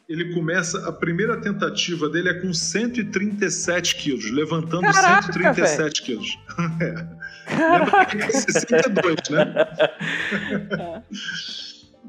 ele 0.07 0.35
começa, 0.35 0.87
a 0.87 0.93
primeira 0.93 1.41
tentativa 1.41 2.11
dele 2.11 2.29
é 2.29 2.35
com 2.35 2.53
137 2.53 3.97
quilos, 3.97 4.31
levantando 4.31 4.83
Caraca, 4.83 5.33
137 5.33 6.03
véio. 6.07 6.21
quilos. 6.21 6.39
é. 6.81 7.19
Lembra 7.79 8.05
que 8.05 8.19
é 8.19 8.31
62, 8.31 9.17
né? 9.31 9.55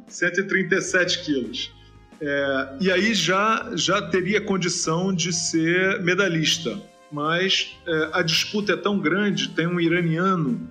137 0.09 1.23
quilos. 1.23 1.73
É, 2.21 2.69
e 2.81 2.91
aí 2.91 3.13
já, 3.13 3.71
já 3.75 4.01
teria 4.09 4.41
condição 4.41 5.15
de 5.15 5.31
ser 5.31 6.01
medalhista. 6.01 6.77
Mas 7.09 7.77
é, 7.87 8.09
a 8.11 8.21
disputa 8.21 8.73
é 8.73 8.77
tão 8.77 8.99
grande, 8.99 9.47
tem 9.49 9.65
um 9.65 9.79
iraniano 9.79 10.69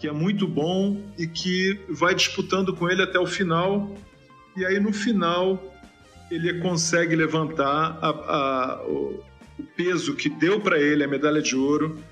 que 0.00 0.08
é 0.08 0.12
muito 0.12 0.48
bom 0.48 1.02
e 1.18 1.26
que 1.26 1.78
vai 1.90 2.14
disputando 2.14 2.74
com 2.74 2.88
ele 2.88 3.02
até 3.02 3.18
o 3.18 3.26
final. 3.26 3.94
E 4.56 4.64
aí 4.64 4.80
no 4.80 4.92
final 4.92 5.62
ele 6.30 6.60
consegue 6.60 7.14
levantar 7.14 7.98
a, 8.00 8.08
a, 8.08 8.82
o, 8.86 9.22
o 9.58 9.62
peso 9.76 10.16
que 10.16 10.30
deu 10.30 10.60
para 10.60 10.78
ele 10.78 11.04
a 11.04 11.08
medalha 11.08 11.42
de 11.42 11.54
ouro 11.54 12.02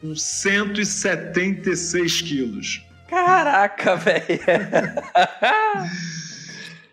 com 0.00 0.16
176 0.16 2.22
quilos. 2.22 2.82
Caraca, 3.08 3.96
velho! 3.96 4.24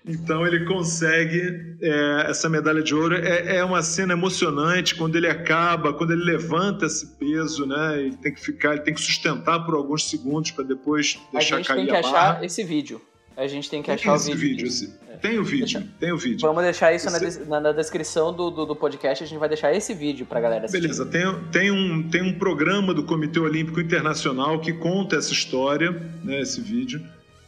Então 0.06 0.46
ele 0.46 0.66
consegue 0.66 1.78
é, 1.82 2.26
essa 2.30 2.50
medalha 2.50 2.84
de 2.84 2.94
ouro. 2.94 3.16
É, 3.16 3.58
é, 3.58 3.64
uma 3.64 3.82
cena 3.82 4.14
emocionante 4.14 4.96
quando 4.96 5.16
ele 5.16 5.28
acaba, 5.28 5.94
quando 5.94 6.12
ele 6.12 6.24
levanta 6.24 6.86
esse 6.86 7.08
peso, 7.16 7.66
né? 7.66 8.02
Ele 8.02 8.18
tem 8.18 8.34
que 8.34 8.42
ficar, 8.42 8.74
ele 8.74 8.82
tem 8.82 8.94
que 8.94 9.02
sustentar 9.02 9.66
por 9.66 9.76
alguns 9.76 10.10
segundos 10.10 10.52
para 10.52 10.66
depois 10.66 11.18
deixar 11.32 11.64
cair 11.64 11.70
a 11.70 11.74
A 11.74 11.78
gente 11.78 11.78
tem 11.78 11.86
que 11.88 11.96
achar 11.96 12.44
esse 12.44 12.64
vídeo. 12.64 13.02
A 13.36 13.48
gente 13.48 13.70
tem 13.70 13.82
que 13.82 13.88
tem 13.88 13.96
achar 13.96 14.14
o 14.14 14.20
vídeo. 14.20 14.38
vídeo 14.38 14.68
esse... 14.68 14.94
é. 15.10 15.18
Tem 15.18 15.40
o 15.40 15.44
vídeo, 15.44 15.80
Deixa... 15.80 15.94
tem 16.00 16.12
o 16.12 16.18
vídeo. 16.18 16.42
Vamos 16.42 16.62
deixar 16.64 16.94
isso 16.94 17.08
esse... 17.08 17.40
na, 17.46 17.60
na, 17.60 17.72
descrição 17.72 18.32
do, 18.32 18.52
do, 18.52 18.66
do, 18.66 18.76
podcast, 18.76 19.24
a 19.24 19.28
gente 19.28 19.40
vai 19.40 19.48
deixar 19.48 19.74
esse 19.74 19.92
vídeo 19.94 20.26
pra 20.26 20.40
galera 20.40 20.66
assistir. 20.66 20.82
Beleza, 20.82 21.06
tem, 21.06 21.24
tem, 21.52 21.72
um, 21.72 22.08
tem 22.10 22.22
um 22.22 22.38
programa 22.38 22.94
do 22.94 23.04
Comitê 23.04 23.40
Olímpico 23.40 23.80
Internacional 23.80 24.60
que 24.60 24.72
conta 24.74 25.16
essa 25.16 25.34
história, 25.34 25.92
né, 26.24 26.42
esse 26.42 26.62
vídeo 26.62 27.02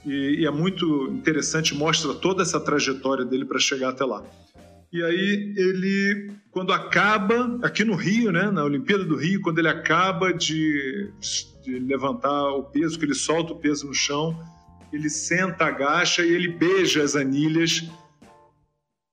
e, 0.06 0.41
e 0.41 0.45
é 0.45 0.51
muito 0.51 1.08
interessante, 1.12 1.74
mostra 1.74 2.14
toda 2.14 2.43
essa 2.43 2.60
trajetória 2.60 3.26
dele 3.26 3.45
para 3.45 3.60
chegar 3.60 3.89
até 3.89 4.06
lá. 4.06 4.24
E 4.93 5.03
aí 5.03 5.53
ele, 5.58 6.32
quando 6.51 6.72
acaba, 6.72 7.60
aqui 7.64 7.84
no 7.84 7.95
Rio, 7.95 8.32
né, 8.32 8.49
na 8.51 8.64
Olimpíada 8.64 9.03
do 9.03 9.18
Rio, 9.18 9.41
quando 9.41 9.60
ele 9.60 9.68
acaba 9.68 10.32
de, 10.32 11.12
de 11.64 11.80
levantar 11.80 12.49
o 12.51 12.64
peso, 12.64 12.97
que 12.97 13.06
ele 13.06 13.16
solta 13.16 13.51
o 13.51 13.60
peso 13.60 13.88
no 13.88 13.93
chão, 13.93 14.39
ele 14.93 15.10
senta, 15.10 15.66
agacha 15.66 16.24
e 16.24 16.34
ele 16.34 16.47
beija 16.47 17.03
as 17.03 17.16
anilhas, 17.16 17.84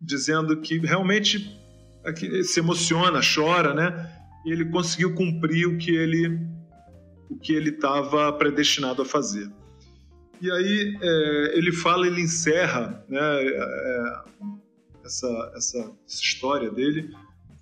dizendo 0.01 0.61
que 0.61 0.79
realmente 0.79 1.59
se 2.45 2.61
emociona, 2.61 3.21
chora, 3.23 3.75
né? 3.75 4.13
E 4.45 4.53
ele 4.53 4.67
conseguiu 4.67 5.15
cumprir 5.15 5.67
o 5.67 5.79
que 5.79 5.91
ele 5.91 6.39
o 7.31 7.39
que 7.39 7.55
ele 7.55 7.71
estava 7.71 8.31
predestinado 8.35 9.03
a 9.03 9.05
fazer. 9.07 9.51
E 10.43 10.51
aí 10.51 10.99
é, 11.01 11.57
ele 11.57 11.71
fala, 11.71 12.05
ele 12.05 12.21
encerra 12.21 13.05
né, 13.09 13.21
é, 13.21 14.23
essa, 15.05 15.53
essa 15.55 15.93
história 16.09 16.69
dele 16.69 17.15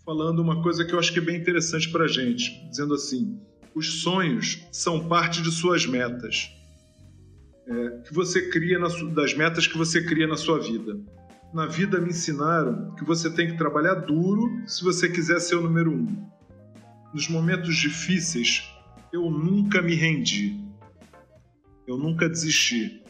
falando 0.03 0.39
uma 0.39 0.63
coisa 0.63 0.83
que 0.83 0.95
eu 0.95 0.99
acho 0.99 1.13
que 1.13 1.19
é 1.19 1.23
bem 1.23 1.37
interessante 1.37 1.91
para 1.91 2.05
a 2.05 2.09
gente, 2.09 2.67
dizendo 2.71 2.95
assim: 2.95 3.39
os 3.75 4.01
sonhos 4.01 4.67
são 4.73 5.07
parte 5.07 5.43
de 5.43 5.51
suas 5.51 5.85
metas, 5.85 6.51
é, 7.67 7.89
que 8.09 8.15
você 8.15 8.49
cria 8.49 8.79
na, 8.79 8.89
das 9.13 9.35
metas 9.35 9.67
que 9.67 9.77
você 9.77 10.03
cria 10.03 10.27
na 10.27 10.39
sua 10.39 10.59
vida. 10.59 10.99
Na 11.53 11.67
vida 11.67 12.01
me 12.01 12.09
ensinaram 12.09 12.95
que 12.95 13.05
você 13.05 13.29
tem 13.29 13.49
que 13.49 13.59
trabalhar 13.59 13.97
duro 13.97 14.67
se 14.67 14.83
você 14.83 15.07
quiser 15.07 15.39
ser 15.39 15.57
o 15.57 15.63
número 15.63 15.93
um. 15.93 16.31
Nos 17.13 17.29
momentos 17.29 17.77
difíceis, 17.77 18.73
eu 19.13 19.31
nunca 19.31 19.83
me 19.83 19.95
rendi 19.95 20.70
eu 21.91 21.99
nunca 21.99 22.29
desisti. 22.29 23.03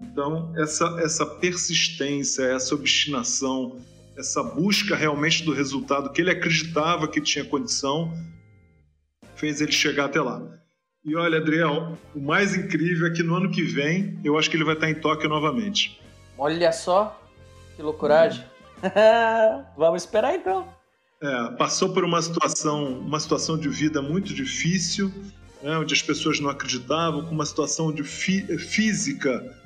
Então, 0.00 0.52
essa, 0.56 0.84
essa 1.00 1.24
persistência, 1.24 2.42
essa 2.42 2.74
obstinação, 2.74 3.80
essa 4.16 4.42
busca 4.42 4.96
realmente 4.96 5.44
do 5.44 5.52
resultado 5.52 6.10
que 6.10 6.20
ele 6.20 6.30
acreditava 6.30 7.06
que 7.06 7.20
tinha 7.20 7.44
condição, 7.44 8.12
fez 9.36 9.60
ele 9.60 9.70
chegar 9.70 10.06
até 10.06 10.20
lá. 10.20 10.42
E 11.04 11.14
olha, 11.14 11.38
Adriel, 11.38 11.96
o 12.14 12.20
mais 12.20 12.56
incrível 12.56 13.06
é 13.06 13.10
que 13.10 13.22
no 13.22 13.36
ano 13.36 13.50
que 13.50 13.62
vem, 13.62 14.18
eu 14.24 14.36
acho 14.36 14.50
que 14.50 14.56
ele 14.56 14.64
vai 14.64 14.74
estar 14.74 14.90
em 14.90 14.94
Tóquio 14.94 15.28
novamente. 15.28 16.00
Olha 16.36 16.72
só, 16.72 17.20
que 17.76 17.82
loucuragem. 17.82 18.44
Vamos 19.76 20.02
esperar 20.02 20.34
então. 20.34 20.68
É, 21.22 21.50
passou 21.56 21.92
por 21.92 22.04
uma 22.04 22.20
situação, 22.20 22.98
uma 23.00 23.18
situação 23.18 23.56
de 23.56 23.68
vida 23.68 24.02
muito 24.02 24.34
difícil, 24.34 25.12
né, 25.62 25.76
onde 25.78 25.94
as 25.94 26.02
pessoas 26.02 26.40
não 26.40 26.50
acreditavam, 26.50 27.24
com 27.24 27.34
uma 27.34 27.46
situação 27.46 27.92
de 27.92 28.02
física, 28.02 29.56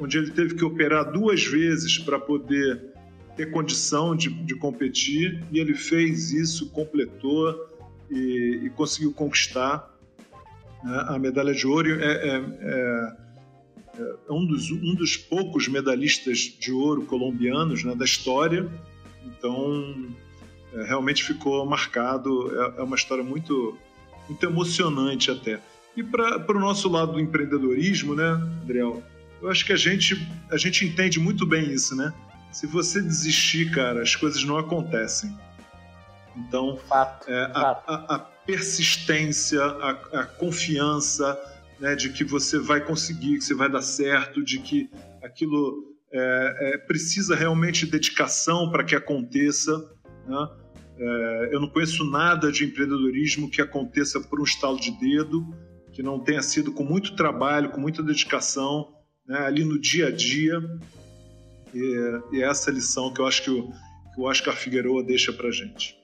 onde 0.00 0.18
ele 0.18 0.30
teve 0.30 0.54
que 0.54 0.64
operar 0.64 1.10
duas 1.10 1.44
vezes 1.44 1.98
para 1.98 2.18
poder 2.18 2.92
ter 3.36 3.50
condição 3.50 4.14
de, 4.14 4.28
de, 4.28 4.54
competir, 4.54 5.42
e 5.50 5.58
ele 5.58 5.74
fez 5.74 6.32
isso, 6.32 6.70
completou 6.70 7.66
e, 8.10 8.60
e 8.64 8.70
conseguiu 8.70 9.12
conquistar 9.12 9.90
né, 10.82 11.04
a 11.08 11.18
medalha 11.18 11.54
de 11.54 11.66
ouro. 11.66 12.00
É, 12.00 12.04
é, 12.04 12.36
é, 12.60 13.16
é, 13.98 14.32
um, 14.32 14.46
dos, 14.46 14.70
um 14.70 14.94
dos 14.94 15.16
poucos 15.16 15.68
medalhistas 15.68 16.38
de 16.38 16.72
ouro 16.72 17.02
colombianos 17.04 17.84
né, 17.84 17.94
da 17.94 18.04
história, 18.04 18.70
então 19.26 20.08
é, 20.74 20.84
realmente 20.84 21.24
ficou 21.24 21.64
marcado. 21.64 22.52
É, 22.60 22.80
é 22.80 22.82
uma 22.82 22.96
história 22.96 23.24
muito 23.24 23.78
muito 24.28 24.44
emocionante 24.44 25.30
até. 25.30 25.60
E 25.96 26.02
para 26.02 26.56
o 26.56 26.60
nosso 26.60 26.88
lado 26.88 27.12
do 27.12 27.20
empreendedorismo, 27.20 28.14
né, 28.14 28.30
Adriel? 28.62 29.02
Eu 29.40 29.50
acho 29.50 29.64
que 29.66 29.72
a 29.72 29.76
gente, 29.76 30.26
a 30.50 30.56
gente 30.56 30.84
entende 30.86 31.18
muito 31.18 31.44
bem 31.44 31.70
isso, 31.70 31.96
né? 31.96 32.12
Se 32.52 32.66
você 32.66 33.02
desistir, 33.02 33.70
cara, 33.72 34.02
as 34.02 34.14
coisas 34.14 34.44
não 34.44 34.56
acontecem. 34.56 35.36
Então, 36.36 36.78
fato, 36.88 37.30
é, 37.30 37.52
fato. 37.52 37.90
A, 37.90 37.94
a, 37.94 38.14
a, 38.16 38.18
persistência, 38.18 39.62
a, 39.62 39.90
a 39.90 40.24
confiança 40.24 41.38
né, 41.78 41.94
de 41.94 42.10
que 42.10 42.24
você 42.24 42.58
vai 42.58 42.80
conseguir, 42.80 43.38
que 43.38 43.44
você 43.44 43.54
vai 43.54 43.68
dar 43.68 43.82
certo, 43.82 44.42
de 44.42 44.58
que 44.58 44.90
aquilo 45.22 45.92
é, 46.12 46.74
é, 46.74 46.78
precisa 46.78 47.34
realmente 47.34 47.86
dedicação 47.86 48.70
para 48.70 48.84
que 48.84 48.94
aconteça. 48.94 49.72
Né? 50.26 50.48
É, 50.98 51.48
eu 51.52 51.60
não 51.60 51.68
conheço 51.68 52.04
nada 52.04 52.50
de 52.50 52.64
empreendedorismo 52.64 53.50
que 53.50 53.60
aconteça 53.60 54.20
por 54.20 54.40
um 54.40 54.44
estalo 54.44 54.78
de 54.78 54.90
dedo, 54.92 55.46
que 55.92 56.02
não 56.02 56.20
tenha 56.20 56.42
sido 56.42 56.72
com 56.72 56.84
muito 56.84 57.14
trabalho, 57.16 57.70
com 57.70 57.80
muita 57.80 58.02
dedicação, 58.02 58.94
né, 59.26 59.38
ali 59.38 59.64
no 59.64 59.78
dia 59.80 60.08
a 60.08 60.10
dia. 60.10 60.60
E, 61.74 62.20
e 62.32 62.42
é 62.42 62.48
essa 62.48 62.70
lição 62.70 63.12
que 63.12 63.20
eu 63.20 63.26
acho 63.26 63.42
que 63.42 63.50
o, 63.50 63.70
que 64.14 64.20
o 64.20 64.24
Oscar 64.24 64.54
Figueroa 64.54 65.02
deixa 65.02 65.32
para 65.32 65.50
gente. 65.50 65.98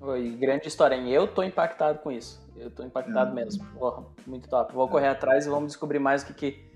Oi, 0.00 0.30
grande 0.30 0.68
história, 0.68 0.94
hein? 0.94 1.10
Eu 1.10 1.26
tô 1.26 1.42
impactado 1.42 1.98
com 1.98 2.12
isso. 2.12 2.44
Eu 2.56 2.70
tô 2.70 2.84
impactado 2.84 3.32
é. 3.32 3.44
mesmo. 3.44 3.66
Oh, 3.80 4.04
muito 4.26 4.48
top. 4.48 4.72
Vou 4.72 4.88
correr 4.88 5.08
atrás 5.08 5.46
e 5.46 5.48
vamos 5.48 5.68
descobrir 5.68 5.98
mais 5.98 6.22
o 6.22 6.26
que, 6.26 6.34
que 6.34 6.66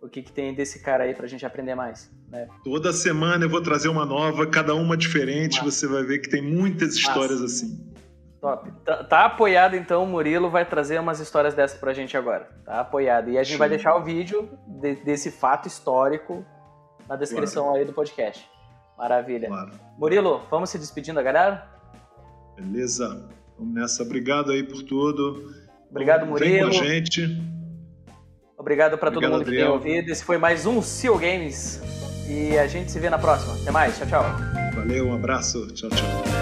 o 0.00 0.08
que, 0.08 0.22
que 0.22 0.32
tem 0.32 0.54
desse 0.54 0.80
cara 0.80 1.04
aí 1.04 1.14
pra 1.14 1.26
gente 1.26 1.44
aprender 1.44 1.74
mais. 1.74 2.10
Né? 2.30 2.48
Toda 2.64 2.92
semana 2.92 3.44
eu 3.44 3.48
vou 3.48 3.62
trazer 3.62 3.88
uma 3.88 4.04
nova, 4.04 4.46
cada 4.46 4.74
uma 4.74 4.96
diferente, 4.96 5.58
Massa. 5.58 5.70
você 5.70 5.86
vai 5.86 6.02
ver 6.02 6.18
que 6.18 6.28
tem 6.28 6.42
muitas 6.42 6.94
histórias 6.94 7.40
Massa. 7.40 7.44
assim. 7.44 7.96
Top. 8.40 8.70
Tá, 8.84 9.04
tá, 9.04 9.24
apoiado 9.24 9.76
então, 9.76 10.04
o 10.04 10.06
Murilo 10.06 10.50
vai 10.50 10.64
trazer 10.64 11.00
umas 11.00 11.20
histórias 11.20 11.54
dessas 11.54 11.78
pra 11.78 11.92
gente 11.92 12.16
agora. 12.16 12.48
Tá 12.64 12.80
apoiado. 12.80 13.30
E 13.30 13.38
a 13.38 13.42
gente 13.42 13.54
Sim. 13.54 13.58
vai 13.58 13.68
deixar 13.68 13.96
o 13.96 14.04
vídeo 14.04 14.48
de, 14.66 14.96
desse 14.96 15.30
fato 15.30 15.66
histórico 15.66 16.44
na 17.08 17.16
descrição 17.16 17.64
claro. 17.64 17.78
aí 17.78 17.84
do 17.84 17.92
podcast. 17.92 18.48
Maravilha. 18.96 19.48
Claro. 19.48 19.72
Murilo, 19.98 20.42
vamos 20.50 20.70
se 20.70 20.78
despedindo 20.78 21.16
da 21.16 21.22
galera? 21.22 21.66
Beleza. 22.56 23.28
Vamos 23.58 23.74
nessa. 23.74 24.02
Obrigado 24.02 24.52
aí 24.52 24.62
por 24.62 24.82
tudo. 24.82 25.52
Obrigado, 25.90 26.26
Murilo. 26.26 26.50
Vem 26.50 26.60
com 26.60 26.68
a 26.68 26.70
gente. 26.70 27.42
Obrigado 28.56 28.98
para 28.98 29.10
todo 29.10 29.22
mundo 29.22 29.42
Adriel. 29.42 29.78
que 29.78 29.84
tem 29.84 29.92
ouvido. 29.92 30.10
Esse 30.10 30.24
foi 30.24 30.38
mais 30.38 30.66
um 30.66 30.82
Seal 30.82 31.18
Games. 31.18 31.80
E 32.28 32.58
a 32.58 32.66
gente 32.66 32.90
se 32.90 32.98
vê 32.98 33.08
na 33.08 33.18
próxima. 33.18 33.54
Até 33.54 33.70
mais. 33.70 33.96
Tchau, 33.98 34.06
tchau. 34.06 34.24
Valeu, 34.74 35.08
um 35.08 35.14
abraço. 35.14 35.66
Tchau, 35.68 35.90
tchau. 35.90 36.35